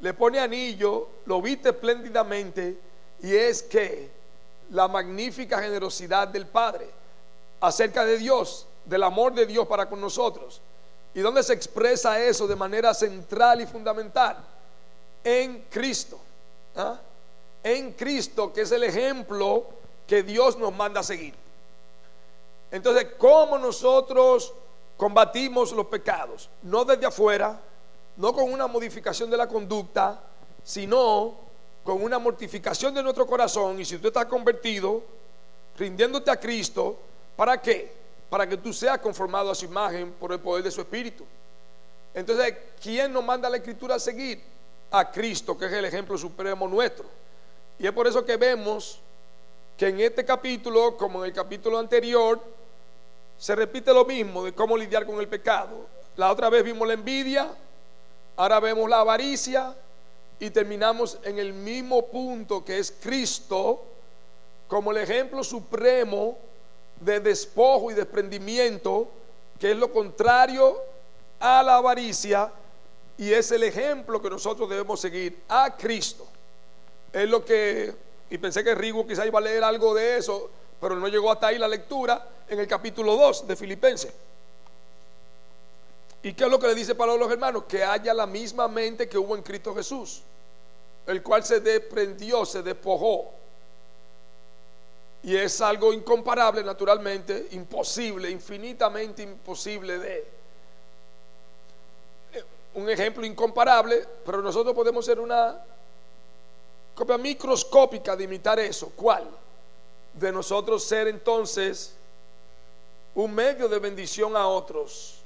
le 0.00 0.14
pone 0.14 0.38
anillo, 0.38 1.08
lo 1.26 1.42
viste 1.42 1.70
espléndidamente 1.70 2.78
y 3.22 3.34
es 3.34 3.62
que 3.62 4.10
la 4.70 4.88
magnífica 4.88 5.60
generosidad 5.60 6.28
del 6.28 6.46
padre 6.46 6.88
acerca 7.60 8.04
de 8.04 8.18
Dios, 8.18 8.66
del 8.86 9.02
amor 9.02 9.34
de 9.34 9.46
Dios 9.46 9.66
para 9.66 9.88
con 9.88 10.00
nosotros. 10.00 10.60
¿Y 11.14 11.20
dónde 11.20 11.42
se 11.42 11.52
expresa 11.52 12.20
eso 12.20 12.46
de 12.46 12.56
manera 12.56 12.94
central 12.94 13.60
y 13.60 13.66
fundamental? 13.66 14.36
En 15.24 15.64
Cristo. 15.70 16.18
¿ah? 16.76 16.98
En 17.62 17.92
Cristo, 17.92 18.52
que 18.52 18.62
es 18.62 18.72
el 18.72 18.84
ejemplo 18.84 19.64
que 20.06 20.22
Dios 20.22 20.56
nos 20.56 20.74
manda 20.74 21.00
a 21.00 21.02
seguir. 21.02 21.34
Entonces, 22.70 23.08
¿cómo 23.18 23.58
nosotros 23.58 24.52
combatimos 24.96 25.72
los 25.72 25.86
pecados? 25.86 26.48
No 26.62 26.84
desde 26.84 27.06
afuera, 27.06 27.58
no 28.16 28.32
con 28.32 28.52
una 28.52 28.66
modificación 28.66 29.30
de 29.30 29.36
la 29.36 29.48
conducta, 29.48 30.20
sino 30.62 31.34
con 31.82 32.02
una 32.02 32.18
mortificación 32.18 32.94
de 32.94 33.02
nuestro 33.02 33.26
corazón. 33.26 33.80
Y 33.80 33.84
si 33.84 33.98
tú 33.98 34.08
estás 34.08 34.26
convertido, 34.26 35.02
rindiéndote 35.78 36.30
a 36.30 36.38
Cristo, 36.38 36.98
¿para 37.36 37.60
qué? 37.60 38.05
Para 38.30 38.48
que 38.48 38.56
tú 38.56 38.72
seas 38.72 38.98
conformado 38.98 39.50
a 39.50 39.54
su 39.54 39.64
imagen 39.64 40.12
por 40.12 40.32
el 40.32 40.40
poder 40.40 40.64
de 40.64 40.70
su 40.70 40.80
Espíritu. 40.80 41.24
Entonces, 42.14 42.54
¿quién 42.82 43.12
nos 43.12 43.24
manda 43.24 43.48
la 43.48 43.58
Escritura 43.58 43.96
a 43.96 44.00
seguir? 44.00 44.42
A 44.90 45.10
Cristo, 45.10 45.56
que 45.56 45.66
es 45.66 45.72
el 45.72 45.84
ejemplo 45.84 46.16
supremo 46.16 46.66
nuestro. 46.66 47.06
Y 47.78 47.86
es 47.86 47.92
por 47.92 48.06
eso 48.06 48.24
que 48.24 48.36
vemos 48.36 49.00
que 49.76 49.88
en 49.88 50.00
este 50.00 50.24
capítulo, 50.24 50.96
como 50.96 51.20
en 51.20 51.26
el 51.26 51.32
capítulo 51.34 51.78
anterior, 51.78 52.40
se 53.38 53.54
repite 53.54 53.92
lo 53.92 54.04
mismo 54.04 54.44
de 54.44 54.54
cómo 54.54 54.76
lidiar 54.76 55.04
con 55.04 55.20
el 55.20 55.28
pecado. 55.28 55.86
La 56.16 56.32
otra 56.32 56.48
vez 56.48 56.64
vimos 56.64 56.88
la 56.88 56.94
envidia, 56.94 57.48
ahora 58.36 58.60
vemos 58.60 58.88
la 58.88 59.00
avaricia 59.00 59.74
y 60.40 60.50
terminamos 60.50 61.18
en 61.22 61.38
el 61.38 61.52
mismo 61.52 62.06
punto 62.06 62.64
que 62.64 62.78
es 62.78 62.92
Cristo 63.00 63.84
como 64.66 64.90
el 64.90 64.98
ejemplo 64.98 65.44
supremo 65.44 66.38
de 67.00 67.20
despojo 67.20 67.90
y 67.90 67.94
desprendimiento, 67.94 69.08
que 69.58 69.72
es 69.72 69.76
lo 69.76 69.92
contrario 69.92 70.76
a 71.40 71.62
la 71.62 71.76
avaricia 71.76 72.50
y 73.18 73.32
es 73.32 73.50
el 73.50 73.62
ejemplo 73.62 74.20
que 74.20 74.30
nosotros 74.30 74.68
debemos 74.68 75.00
seguir 75.00 75.42
a 75.48 75.74
Cristo. 75.76 76.26
Es 77.12 77.28
lo 77.28 77.44
que, 77.44 77.94
y 78.28 78.38
pensé 78.38 78.62
que 78.62 78.74
Rigo 78.74 79.06
quizá 79.06 79.26
iba 79.26 79.38
a 79.38 79.42
leer 79.42 79.64
algo 79.64 79.94
de 79.94 80.18
eso, 80.18 80.50
pero 80.80 80.96
no 80.96 81.08
llegó 81.08 81.30
hasta 81.30 81.48
ahí 81.48 81.58
la 81.58 81.68
lectura 81.68 82.28
en 82.48 82.60
el 82.60 82.66
capítulo 82.66 83.16
2 83.16 83.46
de 83.46 83.56
Filipenses. 83.56 84.12
¿Y 86.22 86.34
qué 86.34 86.44
es 86.44 86.50
lo 86.50 86.58
que 86.58 86.66
le 86.66 86.74
dice 86.74 86.94
Pablo 86.94 87.14
a 87.14 87.18
los 87.18 87.30
hermanos? 87.30 87.64
Que 87.68 87.84
haya 87.84 88.12
la 88.12 88.26
misma 88.26 88.68
mente 88.68 89.08
que 89.08 89.16
hubo 89.16 89.36
en 89.36 89.42
Cristo 89.42 89.74
Jesús, 89.74 90.22
el 91.06 91.22
cual 91.22 91.44
se 91.44 91.60
desprendió, 91.60 92.44
se 92.44 92.62
despojó. 92.62 93.30
Y 95.26 95.36
es 95.36 95.60
algo 95.60 95.92
incomparable, 95.92 96.62
naturalmente, 96.62 97.48
imposible, 97.50 98.30
infinitamente 98.30 99.24
imposible 99.24 99.98
de... 99.98 100.28
Un 102.74 102.88
ejemplo 102.88 103.26
incomparable, 103.26 104.06
pero 104.24 104.40
nosotros 104.40 104.72
podemos 104.72 105.04
ser 105.04 105.18
una 105.18 105.60
copia 106.94 107.18
microscópica 107.18 108.14
de 108.14 108.22
imitar 108.22 108.60
eso. 108.60 108.92
¿Cuál? 108.94 109.28
De 110.12 110.30
nosotros 110.30 110.84
ser 110.84 111.08
entonces 111.08 111.96
un 113.16 113.34
medio 113.34 113.68
de 113.68 113.80
bendición 113.80 114.36
a 114.36 114.46
otros 114.46 115.16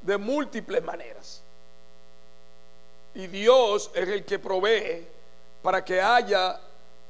de 0.00 0.16
múltiples 0.16 0.82
maneras. 0.82 1.42
Y 3.14 3.26
Dios 3.26 3.90
es 3.92 4.08
el 4.08 4.24
que 4.24 4.38
provee 4.38 5.06
para 5.60 5.84
que 5.84 6.00
haya 6.00 6.58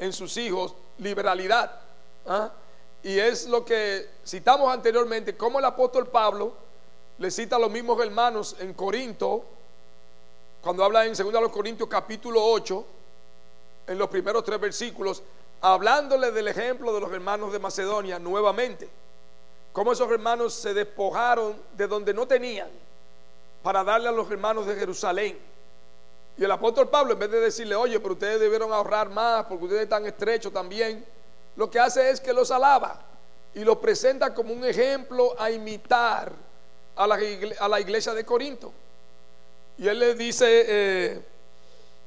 en 0.00 0.12
sus 0.12 0.36
hijos 0.36 0.74
liberalidad. 1.00 1.80
¿ah? 2.26 2.50
Y 3.02 3.18
es 3.18 3.46
lo 3.46 3.64
que 3.64 4.08
citamos 4.26 4.72
anteriormente, 4.72 5.36
como 5.36 5.58
el 5.58 5.64
apóstol 5.64 6.06
Pablo 6.06 6.52
le 7.18 7.30
cita 7.30 7.56
a 7.56 7.58
los 7.58 7.70
mismos 7.70 8.00
hermanos 8.02 8.56
en 8.60 8.72
Corinto, 8.74 9.44
cuando 10.62 10.84
habla 10.84 11.06
en 11.06 11.14
2 11.14 11.48
Corintios 11.50 11.88
capítulo 11.88 12.44
8, 12.44 12.84
en 13.88 13.98
los 13.98 14.08
primeros 14.08 14.44
tres 14.44 14.60
versículos, 14.60 15.22
hablándole 15.60 16.30
del 16.30 16.48
ejemplo 16.48 16.92
de 16.94 17.00
los 17.00 17.12
hermanos 17.12 17.52
de 17.52 17.58
Macedonia 17.58 18.18
nuevamente. 18.18 18.88
Cómo 19.72 19.92
esos 19.92 20.10
hermanos 20.10 20.54
se 20.54 20.74
despojaron 20.74 21.56
de 21.76 21.86
donde 21.86 22.12
no 22.12 22.26
tenían 22.26 22.68
para 23.62 23.84
darle 23.84 24.08
a 24.08 24.12
los 24.12 24.30
hermanos 24.30 24.66
de 24.66 24.74
Jerusalén. 24.76 25.38
Y 26.36 26.44
el 26.44 26.50
apóstol 26.50 26.88
Pablo, 26.88 27.12
en 27.12 27.18
vez 27.18 27.30
de 27.30 27.40
decirle, 27.40 27.74
oye, 27.74 28.00
pero 28.00 28.14
ustedes 28.14 28.40
debieron 28.40 28.72
ahorrar 28.72 29.10
más 29.10 29.44
porque 29.46 29.64
ustedes 29.64 29.82
están 29.82 30.06
estrechos 30.06 30.52
también, 30.52 31.04
lo 31.56 31.70
que 31.70 31.78
hace 31.78 32.10
es 32.10 32.20
que 32.20 32.32
los 32.32 32.50
alaba 32.50 33.00
y 33.54 33.64
los 33.64 33.78
presenta 33.78 34.32
como 34.32 34.52
un 34.52 34.64
ejemplo 34.64 35.34
a 35.38 35.50
imitar 35.50 36.32
a 36.96 37.06
la, 37.06 37.80
iglesia 37.80 38.14
de 38.14 38.24
Corinto. 38.24 38.72
Y 39.78 39.88
él 39.88 39.98
le 39.98 40.14
dice, 40.14 40.46
eh, 40.68 41.22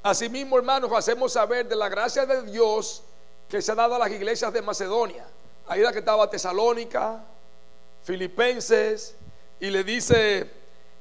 asimismo 0.03 0.57
hermanos, 0.57 0.91
hacemos 0.93 1.34
saber 1.34 1.67
de 1.67 1.76
la 1.76 1.89
gracia 1.89 2.26
de 2.26 2.43
Dios 2.43 3.03
que 3.49 3.61
se 3.61 3.71
ha 3.71 3.76
dado 3.76 3.95
a 3.95 3.99
las 3.99 4.11
iglesias 4.11 4.53
de 4.53 4.61
Macedonia. 4.61 5.26
Ahí 5.67 5.82
la 5.82 5.91
que 5.91 5.99
estaba 5.99 6.30
Tesalónica, 6.30 7.24
Filipenses, 8.03 9.15
y 9.59 9.69
le 9.69 9.84
dice 9.84 10.49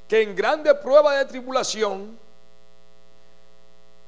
que 0.08 0.22
en 0.22 0.36
grande 0.36 0.74
prueba 0.74 1.16
de 1.16 1.24
tribulación, 1.24 2.18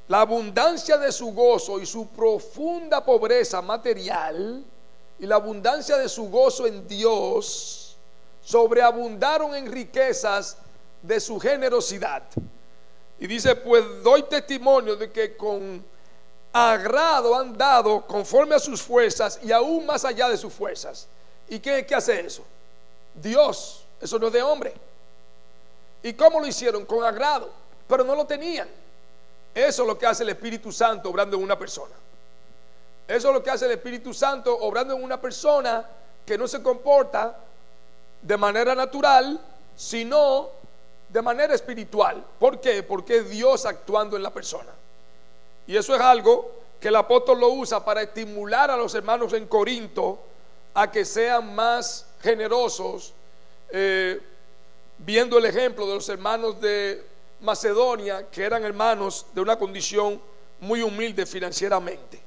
la 0.09 0.21
abundancia 0.21 0.99
de 0.99 1.11
su 1.11 1.33
gozo 1.33 1.81
y 1.81 1.87
su 1.87 2.09
profunda 2.09 3.05
pobreza 3.05 3.63
material 3.63 4.65
y 5.19 5.27
la 5.27 5.37
abundancia 5.37 5.97
de 5.97 6.09
su 6.09 6.29
gozo 6.29 6.67
en 6.67 6.87
Dios 6.87 7.97
sobreabundaron 8.43 9.55
en 9.55 9.71
riquezas 9.71 10.59
de 11.01 11.21
su 11.21 11.41
generosidad. 11.41 12.23
Y 13.19 13.27
dice, 13.27 13.55
pues 13.55 13.85
doy 14.03 14.25
testimonio 14.25 14.97
de 14.97 15.11
que 15.11 15.37
con 15.37 15.85
agrado 16.53 17.35
han 17.35 17.57
dado 17.57 18.07
conforme 18.07 18.55
a 18.55 18.59
sus 18.59 18.83
fuerzas 18.83 19.41
y 19.43 19.53
aún 19.53 19.87
más 19.87 20.05
allá 20.05 20.29
de 20.29 20.37
sus 20.37 20.53
fuerzas. 20.53 21.09
¿Y 21.49 21.59
qué, 21.59 21.87
qué 21.87 21.95
hace 21.95 22.21
eso? 22.21 22.45
Dios, 23.15 23.85
eso 24.01 24.19
no 24.19 24.27
es 24.27 24.33
de 24.33 24.43
hombre. 24.43 24.75
¿Y 26.03 26.13
cómo 26.13 26.41
lo 26.41 26.47
hicieron? 26.47 26.85
Con 26.85 27.03
agrado, 27.03 27.51
pero 27.89 28.05
no 28.05 28.15
lo 28.15 28.27
tenían. 28.27 28.69
Eso 29.55 29.83
es 29.83 29.89
lo 29.89 29.97
que 29.97 30.07
hace 30.07 30.25
el 30.25 30.31
Espíritu 30.31 30.73
Santo 30.73 31.11
obrando 31.11 31.37
en 31.37 31.43
una 31.43 31.59
persona. 31.59 31.95
Eso 33.07 33.29
es 33.29 33.35
lo 33.35 33.43
que 33.43 33.51
hace 33.51 33.67
el 33.67 33.73
Espíritu 33.73 34.13
Santo 34.13 34.57
obrando 34.59 34.95
en 34.95 35.03
una 35.03 35.21
persona 35.21 35.87
que 36.27 36.37
no 36.37 36.49
se 36.49 36.63
comporta 36.63 37.39
de 38.21 38.37
manera 38.37 38.75
natural, 38.75 39.39
sino 39.77 40.49
de 41.09 41.23
manera 41.23 41.55
espiritual. 41.55 42.25
¿Por 42.39 42.61
qué? 42.61 42.83
Porque 42.83 43.19
es 43.19 43.31
Dios 43.31 43.67
actuando 43.67 44.17
en 44.17 44.23
la 44.23 44.31
persona. 44.31 44.73
Y 45.67 45.77
eso 45.77 45.95
es 45.95 46.01
algo 46.01 46.51
que 46.81 46.89
el 46.89 46.97
apóstol 46.97 47.41
lo 47.41 47.51
usa 47.51 47.85
para 47.85 48.03
estimular 48.03 48.71
a 48.71 48.77
los 48.77 48.95
hermanos 48.95 49.33
en 49.35 49.47
Corinto 49.47 50.19
a 50.75 50.91
que 50.91 51.05
sean 51.05 51.55
más 51.55 52.07
generosos, 52.21 53.13
eh, 53.71 54.21
viendo 54.99 55.39
el 55.39 55.45
ejemplo 55.45 55.87
de 55.87 55.95
los 55.95 56.09
hermanos 56.09 56.61
de 56.61 57.07
Macedonia, 57.45 58.29
que 58.31 58.43
eran 58.43 58.65
hermanos 58.65 59.27
de 59.33 59.41
una 59.41 59.59
condición 59.59 60.21
muy 60.61 60.83
humilde 60.83 61.27
financieramente. 61.27 62.21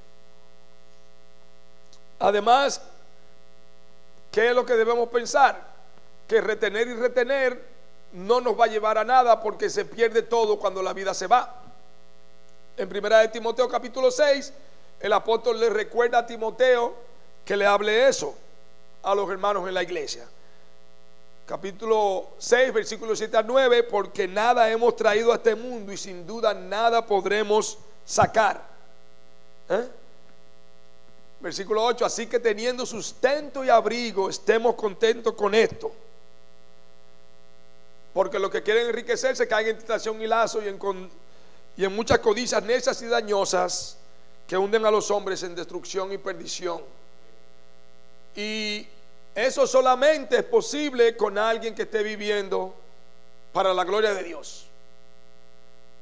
Además, 2.20 2.82
¿qué 4.32 4.50
es 4.50 4.56
lo 4.56 4.66
que 4.66 4.74
debemos 4.74 5.10
pensar? 5.10 5.62
Que 6.28 6.42
retener 6.42 6.88
y 6.88 6.94
retener 6.94 7.62
no 8.14 8.40
nos 8.40 8.60
va 8.60 8.66
a 8.66 8.68
llevar 8.68 8.98
a 8.98 9.04
nada 9.04 9.42
porque 9.42 9.70
se 9.70 9.86
pierde 9.86 10.22
todo 10.22 10.58
cuando 10.58 10.82
la 10.82 10.94
vida 10.94 11.14
se 11.14 11.28
va. 11.28 11.62
En 12.78 12.88
primera 12.88 13.20
de 13.20 13.28
Timoteo 13.30 13.68
capítulo 13.68 14.12
6, 14.12 14.54
el 15.00 15.14
apóstol 15.14 15.60
le 15.60 15.70
recuerda 15.70 16.20
a 16.20 16.26
Timoteo 16.26 16.94
que 17.44 17.58
le 17.58 17.66
hable 17.66 18.08
eso 18.08 18.36
a 19.04 19.16
los 19.16 19.30
hermanos 19.30 19.68
en 19.68 19.74
la 19.74 19.84
iglesia. 19.84 20.28
Capítulo 21.48 22.32
6, 22.40 22.74
versículo 22.74 23.16
7 23.16 23.38
a 23.38 23.42
9, 23.42 23.84
porque 23.84 24.28
nada 24.28 24.70
hemos 24.70 24.98
traído 24.98 25.32
a 25.32 25.36
este 25.36 25.56
mundo 25.56 25.94
y 25.94 25.98
sin 25.98 26.28
duda 26.28 26.54
nada 26.54 27.06
podremos 27.06 27.78
sacar. 28.04 28.62
¿Eh? 29.70 29.88
Versículo 31.40 31.86
8, 31.86 32.04
así 32.04 32.28
que 32.28 32.42
teniendo 32.42 32.86
sustento 32.86 33.64
y 33.64 33.70
abrigo, 33.70 34.30
estemos 34.30 34.76
contentos 34.76 35.36
con 35.36 35.56
esto. 35.56 35.90
Porque 38.14 38.40
los 38.40 38.52
que 38.52 38.62
quieren 38.62 38.88
enriquecerse 38.88 39.48
caen 39.48 39.68
en 39.68 39.78
tentación 39.78 40.22
y 40.22 40.28
lazo 40.28 40.62
y 40.62 40.68
en, 40.68 41.10
y 41.78 41.86
en 41.86 41.96
muchas 41.96 42.20
codicias 42.20 42.62
necias 42.62 43.02
y 43.02 43.06
dañosas 43.06 43.98
que 44.46 44.58
hunden 44.58 44.86
a 44.86 44.92
los 44.92 45.10
hombres 45.12 45.42
en 45.44 45.56
destrucción 45.56 46.12
y 46.12 46.18
perdición. 46.18 46.82
Y 48.36 48.86
eso 49.38 49.68
solamente 49.68 50.38
es 50.38 50.44
posible 50.44 51.16
con 51.16 51.38
alguien 51.38 51.76
que 51.76 51.84
esté 51.84 52.02
viviendo 52.02 52.74
para 53.54 53.72
la 53.72 53.84
gloria 53.84 54.12
de 54.16 54.24
Dios. 54.24 54.66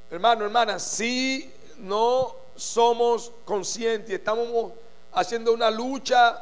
Hermano, 0.09 0.45
hermana, 0.45 0.79
si 0.79 1.53
no 1.79 2.33
somos 2.55 3.33
conscientes, 3.43 4.11
estamos 4.11 4.71
haciendo 5.11 5.51
una 5.51 5.69
lucha 5.69 6.41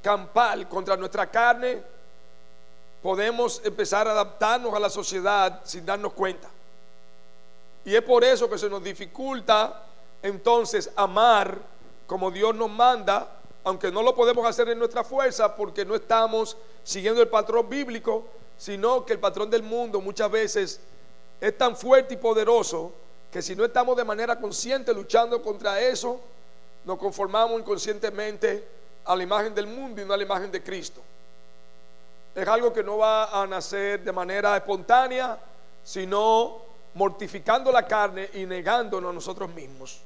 campal 0.00 0.68
contra 0.68 0.96
nuestra 0.96 1.28
carne, 1.28 1.82
podemos 3.02 3.60
empezar 3.64 4.06
a 4.06 4.12
adaptarnos 4.12 4.72
a 4.72 4.78
la 4.78 4.90
sociedad 4.90 5.60
sin 5.64 5.84
darnos 5.84 6.12
cuenta. 6.12 6.48
Y 7.84 7.96
es 7.96 8.02
por 8.02 8.22
eso 8.22 8.48
que 8.48 8.58
se 8.58 8.70
nos 8.70 8.84
dificulta 8.84 9.82
entonces 10.22 10.88
amar 10.94 11.58
como 12.06 12.30
Dios 12.30 12.54
nos 12.54 12.70
manda, 12.70 13.37
aunque 13.68 13.92
no 13.92 14.02
lo 14.02 14.14
podemos 14.14 14.46
hacer 14.46 14.70
en 14.70 14.78
nuestra 14.78 15.04
fuerza 15.04 15.54
porque 15.54 15.84
no 15.84 15.94
estamos 15.94 16.56
siguiendo 16.82 17.20
el 17.20 17.28
patrón 17.28 17.68
bíblico, 17.68 18.24
sino 18.56 19.04
que 19.04 19.12
el 19.12 19.18
patrón 19.18 19.50
del 19.50 19.62
mundo 19.62 20.00
muchas 20.00 20.30
veces 20.30 20.80
es 21.38 21.58
tan 21.58 21.76
fuerte 21.76 22.14
y 22.14 22.16
poderoso 22.16 22.90
que 23.30 23.42
si 23.42 23.54
no 23.54 23.66
estamos 23.66 23.94
de 23.94 24.04
manera 24.04 24.40
consciente 24.40 24.94
luchando 24.94 25.42
contra 25.42 25.78
eso, 25.82 26.18
nos 26.86 26.96
conformamos 26.96 27.60
inconscientemente 27.60 28.66
a 29.04 29.14
la 29.14 29.22
imagen 29.22 29.54
del 29.54 29.66
mundo 29.66 30.00
y 30.00 30.06
no 30.06 30.14
a 30.14 30.16
la 30.16 30.22
imagen 30.22 30.50
de 30.50 30.62
Cristo. 30.62 31.02
Es 32.34 32.48
algo 32.48 32.72
que 32.72 32.82
no 32.82 32.96
va 32.96 33.42
a 33.42 33.46
nacer 33.46 34.02
de 34.02 34.12
manera 34.12 34.56
espontánea, 34.56 35.38
sino 35.84 36.56
mortificando 36.94 37.70
la 37.70 37.86
carne 37.86 38.30
y 38.32 38.46
negándonos 38.46 39.10
a 39.10 39.12
nosotros 39.12 39.50
mismos. 39.50 40.00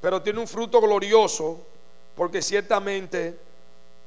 Pero 0.00 0.20
tiene 0.20 0.40
un 0.40 0.48
fruto 0.48 0.80
glorioso 0.80 1.60
porque 2.20 2.42
ciertamente 2.42 3.34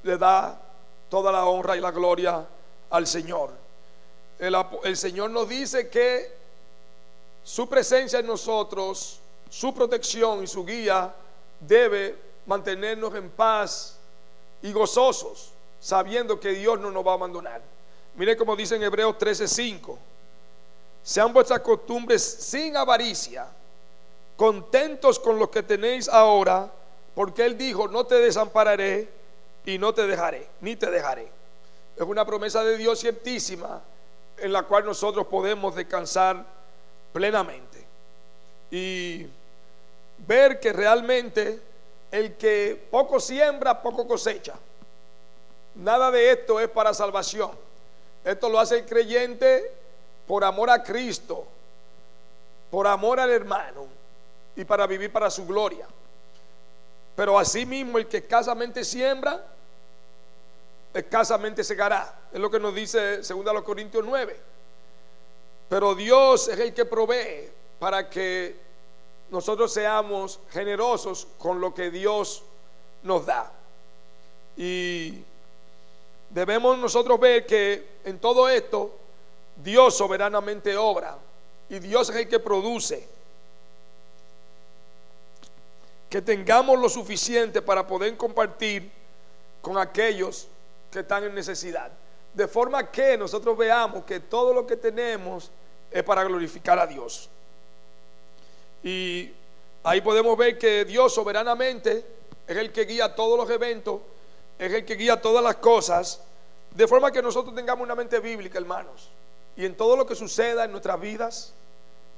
le 0.03 0.19
da 0.19 0.61
toda 1.09 1.31
la 1.31 1.45
honra 1.45 1.75
y 1.75 1.79
la 1.79 1.89
gloria 1.89 2.45
al 2.91 3.07
Señor. 3.07 3.49
El, 4.37 4.95
Señor 4.95 5.31
nos 5.31 5.49
dice 5.49 5.89
que 5.89 6.31
su 7.43 7.67
presencia 7.67 8.19
en 8.19 8.27
nosotros, 8.27 9.19
su 9.49 9.73
protección 9.73 10.43
y 10.43 10.47
su 10.47 10.63
guía 10.63 11.11
debe 11.59 12.15
mantenernos 12.45 13.15
en 13.15 13.31
paz 13.31 13.97
y 14.61 14.71
gozosos, 14.71 15.49
sabiendo 15.79 16.39
que 16.39 16.49
Dios 16.49 16.79
no 16.79 16.91
nos 16.91 17.03
va 17.03 17.13
a 17.13 17.15
abandonar. 17.15 17.63
Mire 18.13 18.37
como 18.37 18.55
dice 18.55 18.75
en 18.75 18.83
Hebreos 18.83 19.17
13:5, 19.17 19.97
sean 21.01 21.33
vuestras 21.33 21.61
costumbres 21.61 22.21
sin 22.21 22.77
avaricia, 22.77 23.47
contentos 24.37 25.17
con 25.17 25.39
lo 25.39 25.49
que 25.49 25.63
tenéis 25.63 26.07
ahora, 26.07 26.71
porque 27.15 27.45
Él 27.45 27.57
dijo, 27.57 27.87
no 27.87 28.05
te 28.05 28.15
desampararé 28.15 29.09
y 29.65 29.77
no 29.77 29.93
te 29.93 30.07
dejaré, 30.07 30.47
ni 30.61 30.75
te 30.75 30.89
dejaré. 30.89 31.27
Es 31.95 32.03
una 32.03 32.25
promesa 32.25 32.63
de 32.63 32.77
Dios 32.77 32.99
ciertísima 32.99 33.81
en 34.37 34.51
la 34.51 34.63
cual 34.63 34.85
nosotros 34.85 35.27
podemos 35.27 35.75
descansar 35.75 36.43
plenamente. 37.11 37.85
Y 38.71 39.27
ver 40.17 40.59
que 40.59 40.73
realmente 40.73 41.61
el 42.11 42.35
que 42.35 42.87
poco 42.89 43.19
siembra, 43.19 43.81
poco 43.81 44.07
cosecha. 44.07 44.55
Nada 45.75 46.11
de 46.11 46.31
esto 46.31 46.59
es 46.59 46.69
para 46.69 46.93
salvación. 46.93 47.51
Esto 48.23 48.49
lo 48.49 48.59
hace 48.59 48.79
el 48.79 48.85
creyente 48.85 49.71
por 50.27 50.43
amor 50.43 50.69
a 50.69 50.81
Cristo, 50.83 51.45
por 52.71 52.87
amor 52.87 53.19
al 53.19 53.29
hermano 53.29 53.85
y 54.55 54.63
para 54.65 54.87
vivir 54.87 55.11
para 55.11 55.29
su 55.29 55.45
gloria. 55.45 55.87
Pero 57.15 57.37
asimismo 57.37 57.97
el 57.97 58.07
que 58.07 58.17
escasamente 58.17 58.83
siembra, 58.83 59.45
escasamente 60.93 61.63
segará. 61.63 62.21
Es 62.31 62.39
lo 62.39 62.49
que 62.49 62.59
nos 62.59 62.73
dice 62.73 63.17
2 63.17 63.63
Corintios 63.63 64.03
9. 64.05 64.39
Pero 65.69 65.95
Dios 65.95 66.47
es 66.47 66.59
el 66.59 66.73
que 66.73 66.85
provee 66.85 67.49
para 67.79 68.09
que 68.09 68.55
nosotros 69.29 69.73
seamos 69.73 70.39
generosos 70.51 71.27
con 71.37 71.59
lo 71.59 71.73
que 71.73 71.89
Dios 71.89 72.43
nos 73.03 73.25
da. 73.25 73.51
Y 74.55 75.23
debemos 76.29 76.77
nosotros 76.77 77.19
ver 77.19 77.45
que 77.45 77.87
en 78.05 78.19
todo 78.19 78.47
esto 78.47 78.91
Dios 79.55 79.95
soberanamente 79.95 80.75
obra 80.77 81.17
y 81.69 81.79
Dios 81.79 82.09
es 82.09 82.15
el 82.17 82.27
que 82.27 82.39
produce. 82.39 83.07
Que 86.13 86.21
tengamos 86.21 86.79
lo 86.79 86.89
suficiente 86.89 87.59
para 87.59 87.87
poder 87.87 88.15
compartir 88.15 88.87
con 89.63 89.79
aquellos 89.79 90.47
que 90.91 90.99
están 90.99 91.23
en 91.23 91.33
necesidad. 91.33 91.91
De 92.35 92.47
forma 92.47 92.91
que 92.91 93.17
nosotros 93.17 93.57
veamos 93.57 94.05
que 94.05 94.19
todo 94.19 94.53
lo 94.53 94.67
que 94.67 94.77
tenemos 94.77 95.49
es 95.89 96.03
para 96.03 96.23
glorificar 96.23 96.77
a 96.77 96.85
Dios. 96.85 97.31
Y 98.83 99.31
ahí 99.83 100.01
podemos 100.01 100.37
ver 100.37 100.59
que 100.59 100.85
Dios 100.85 101.15
soberanamente 101.15 102.05
es 102.45 102.57
el 102.57 102.71
que 102.71 102.85
guía 102.85 103.15
todos 103.15 103.35
los 103.35 103.49
eventos, 103.49 103.99
es 104.59 104.71
el 104.71 104.85
que 104.85 104.93
guía 104.93 105.19
todas 105.19 105.43
las 105.43 105.55
cosas, 105.55 106.21
de 106.69 106.87
forma 106.87 107.11
que 107.11 107.23
nosotros 107.23 107.55
tengamos 107.55 107.83
una 107.83 107.95
mente 107.95 108.19
bíblica, 108.19 108.59
hermanos. 108.59 109.09
Y 109.57 109.65
en 109.65 109.75
todo 109.75 109.97
lo 109.97 110.05
que 110.05 110.13
suceda 110.13 110.65
en 110.65 110.69
nuestras 110.69 111.01
vidas, 111.01 111.55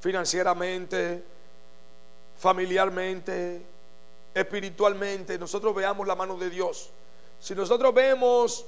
financieramente, 0.02 1.24
familiarmente, 2.38 3.74
espiritualmente, 4.36 5.40
nosotros 5.40 5.74
veamos 5.74 6.06
la 6.06 6.14
mano 6.14 6.38
de 6.38 6.50
Dios. 6.50 6.90
Si 7.40 7.56
nosotros 7.56 7.94
vemos 7.94 8.66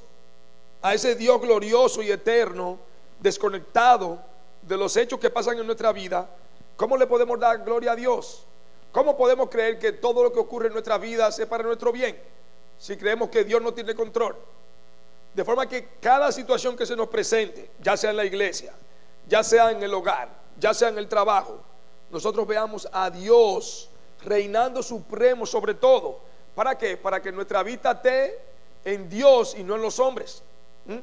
a 0.81 0.93
ese 0.93 1.13
Dios 1.15 1.41
glorioso 1.41 2.01
y 2.01 2.09
eterno, 2.09 2.79
desconectado 3.19 4.17
de 4.61 4.77
los 4.77 4.95
hechos 4.95 5.19
que 5.19 5.29
pasan 5.29 5.59
en 5.59 5.65
nuestra 5.65 5.91
vida, 5.91 6.29
¿cómo 6.77 6.95
le 6.95 7.05
podemos 7.05 7.37
dar 7.37 7.63
gloria 7.63 7.91
a 7.91 7.95
Dios? 7.95 8.45
¿Cómo 8.93 9.17
podemos 9.17 9.49
creer 9.49 9.77
que 9.77 9.91
todo 9.91 10.23
lo 10.23 10.31
que 10.31 10.39
ocurre 10.39 10.67
en 10.67 10.73
nuestra 10.73 10.97
vida 10.97 11.27
es 11.27 11.45
para 11.45 11.63
nuestro 11.63 11.91
bien? 11.91 12.17
Si 12.79 12.95
creemos 12.95 13.29
que 13.29 13.43
Dios 13.43 13.61
no 13.61 13.73
tiene 13.73 13.93
control. 13.93 14.37
De 15.33 15.43
forma 15.43 15.67
que 15.67 15.89
cada 15.99 16.31
situación 16.31 16.77
que 16.77 16.85
se 16.85 16.95
nos 16.95 17.09
presente, 17.09 17.71
ya 17.81 17.97
sea 17.97 18.11
en 18.11 18.17
la 18.17 18.25
iglesia, 18.25 18.73
ya 19.27 19.43
sea 19.43 19.71
en 19.71 19.83
el 19.83 19.93
hogar, 19.93 20.29
ya 20.57 20.73
sea 20.73 20.87
en 20.87 20.97
el 20.97 21.09
trabajo, 21.09 21.59
nosotros 22.09 22.47
veamos 22.47 22.87
a 22.93 23.09
Dios 23.09 23.89
reinando 24.23 24.81
supremo 24.83 25.45
sobre 25.45 25.73
todo. 25.73 26.19
¿Para 26.55 26.77
qué? 26.77 26.97
Para 26.97 27.21
que 27.21 27.31
nuestra 27.31 27.63
vida 27.63 27.91
esté 27.91 28.39
en 28.83 29.09
Dios 29.09 29.55
y 29.57 29.63
no 29.63 29.75
en 29.75 29.81
los 29.81 29.99
hombres. 29.99 30.41
¿Mm? 30.85 30.97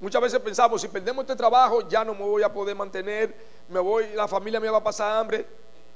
Muchas 0.00 0.20
veces 0.20 0.40
pensamos, 0.40 0.82
si 0.82 0.88
perdemos 0.88 1.22
este 1.22 1.36
trabajo, 1.36 1.88
ya 1.88 2.04
no 2.04 2.14
me 2.14 2.22
voy 2.22 2.42
a 2.42 2.52
poder 2.52 2.76
mantener, 2.76 3.34
me 3.68 3.80
voy, 3.80 4.08
la 4.14 4.28
familia 4.28 4.60
me 4.60 4.68
va 4.68 4.78
a 4.78 4.84
pasar 4.84 5.16
hambre 5.16 5.46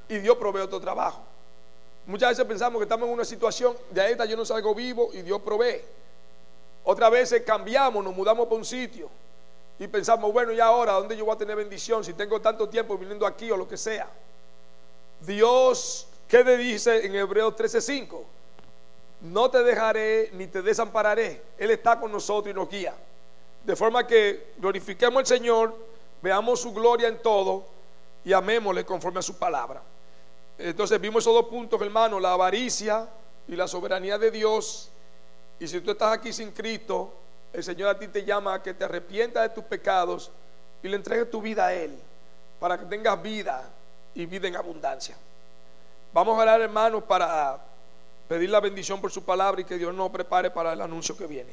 y 0.08 0.18
Dios 0.18 0.36
provee 0.36 0.60
otro 0.60 0.80
trabajo. 0.80 1.22
Muchas 2.06 2.30
veces 2.30 2.44
pensamos 2.46 2.78
que 2.78 2.84
estamos 2.84 3.06
en 3.06 3.14
una 3.14 3.26
situación, 3.26 3.76
de 3.90 4.10
esta 4.10 4.24
yo 4.24 4.36
no 4.36 4.44
salgo 4.44 4.74
vivo 4.74 5.10
y 5.12 5.20
Dios 5.20 5.42
provee. 5.42 5.82
Otras 6.84 7.10
veces 7.10 7.42
cambiamos, 7.42 8.02
nos 8.02 8.14
mudamos 8.16 8.46
para 8.46 8.56
un 8.56 8.64
sitio 8.64 9.10
y 9.78 9.86
pensamos, 9.86 10.32
bueno, 10.32 10.52
¿y 10.52 10.60
ahora 10.60 10.92
dónde 10.94 11.16
yo 11.16 11.26
voy 11.26 11.34
a 11.34 11.38
tener 11.38 11.56
bendición 11.56 12.02
si 12.02 12.14
tengo 12.14 12.40
tanto 12.40 12.68
tiempo 12.68 12.96
viniendo 12.96 13.26
aquí 13.26 13.50
o 13.50 13.56
lo 13.56 13.68
que 13.68 13.76
sea? 13.76 14.08
Dios, 15.20 16.06
¿qué 16.26 16.42
le 16.42 16.56
dice 16.56 17.04
en 17.04 17.14
Hebreos 17.14 17.54
13:5? 17.54 18.24
No 19.22 19.50
te 19.50 19.62
dejaré 19.62 20.30
ni 20.32 20.46
te 20.46 20.62
desampararé. 20.62 21.42
Él 21.58 21.70
está 21.70 22.00
con 22.00 22.10
nosotros 22.10 22.50
y 22.52 22.54
nos 22.54 22.68
guía. 22.68 22.94
De 23.64 23.76
forma 23.76 24.06
que 24.06 24.54
glorifiquemos 24.56 25.20
al 25.20 25.26
Señor, 25.26 25.76
veamos 26.22 26.60
su 26.60 26.72
gloria 26.72 27.08
en 27.08 27.20
todo 27.20 27.66
y 28.24 28.32
amémosle 28.32 28.84
conforme 28.84 29.18
a 29.18 29.22
su 29.22 29.36
palabra. 29.38 29.82
Entonces 30.56 30.98
vimos 31.00 31.22
esos 31.22 31.34
dos 31.34 31.46
puntos, 31.46 31.80
hermano, 31.80 32.18
la 32.18 32.32
avaricia 32.32 33.06
y 33.46 33.56
la 33.56 33.68
soberanía 33.68 34.16
de 34.16 34.30
Dios. 34.30 34.90
Y 35.58 35.68
si 35.68 35.80
tú 35.82 35.90
estás 35.90 36.14
aquí 36.14 36.32
sin 36.32 36.52
Cristo, 36.52 37.12
el 37.52 37.62
Señor 37.62 37.90
a 37.90 37.98
ti 37.98 38.08
te 38.08 38.24
llama 38.24 38.54
a 38.54 38.62
que 38.62 38.72
te 38.72 38.84
arrepientas 38.84 39.42
de 39.42 39.54
tus 39.54 39.64
pecados 39.64 40.30
y 40.82 40.88
le 40.88 40.96
entregues 40.96 41.30
tu 41.30 41.42
vida 41.42 41.66
a 41.66 41.74
Él, 41.74 41.98
para 42.58 42.78
que 42.78 42.86
tengas 42.86 43.20
vida 43.22 43.68
y 44.14 44.26
vida 44.26 44.48
en 44.48 44.56
abundancia. 44.56 45.16
Vamos 46.12 46.38
a 46.38 46.42
orar, 46.42 46.60
hermanos, 46.60 47.04
para 47.04 47.60
pedir 48.28 48.50
la 48.50 48.60
bendición 48.60 49.00
por 49.00 49.10
su 49.10 49.24
palabra 49.24 49.60
y 49.60 49.64
que 49.64 49.76
Dios 49.76 49.94
nos 49.94 50.10
prepare 50.10 50.50
para 50.50 50.72
el 50.72 50.80
anuncio 50.80 51.16
que 51.16 51.26
viene. 51.26 51.52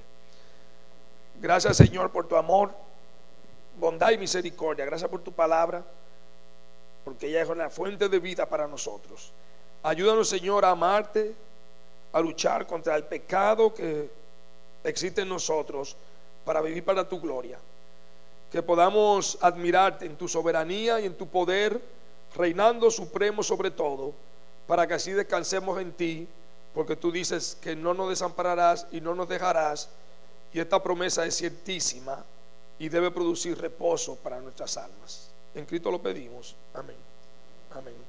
Gracias 1.39 1.77
Señor 1.77 2.11
por 2.11 2.27
tu 2.27 2.35
amor, 2.35 2.71
bondad 3.79 4.11
y 4.11 4.17
misericordia. 4.17 4.85
Gracias 4.85 5.09
por 5.09 5.21
tu 5.21 5.31
palabra, 5.31 5.83
porque 7.05 7.27
ella 7.27 7.41
es 7.41 7.49
una 7.49 7.69
fuente 7.69 8.09
de 8.09 8.19
vida 8.19 8.47
para 8.47 8.67
nosotros. 8.67 9.31
Ayúdanos 9.83 10.29
Señor 10.29 10.65
a 10.65 10.71
amarte, 10.71 11.35
a 12.13 12.19
luchar 12.19 12.65
contra 12.65 12.95
el 12.95 13.03
pecado 13.03 13.73
que 13.73 14.09
existe 14.83 15.21
en 15.21 15.29
nosotros 15.29 15.95
para 16.45 16.61
vivir 16.61 16.83
para 16.83 17.07
tu 17.07 17.19
gloria. 17.19 17.59
Que 18.51 18.63
podamos 18.63 19.37
admirarte 19.41 20.05
en 20.05 20.15
tu 20.15 20.27
soberanía 20.27 20.99
y 20.99 21.05
en 21.05 21.15
tu 21.15 21.27
poder, 21.27 21.79
reinando 22.35 22.91
supremo 22.91 23.43
sobre 23.43 23.71
todo, 23.71 24.13
para 24.67 24.85
que 24.87 24.95
así 24.95 25.11
descansemos 25.11 25.79
en 25.79 25.93
ti 25.93 26.27
porque 26.77 26.95
tú 26.95 27.11
dices 27.11 27.57
que 27.59 27.75
no 27.75 27.95
nos 27.95 28.09
desampararás 28.09 28.85
y 28.91 29.01
no 29.01 29.15
nos 29.15 29.27
dejarás, 29.27 29.89
y 30.53 30.59
esta 30.59 30.81
promesa 30.83 31.25
es 31.25 31.35
ciertísima 31.35 32.23
y 32.77 32.87
debe 32.87 33.09
producir 33.09 33.57
reposo 33.57 34.15
para 34.17 34.39
nuestras 34.39 34.77
almas. 34.77 35.31
En 35.55 35.65
Cristo 35.65 35.89
lo 35.89 35.99
pedimos. 35.99 36.55
Amén. 36.75 36.95
Amén. 37.73 38.06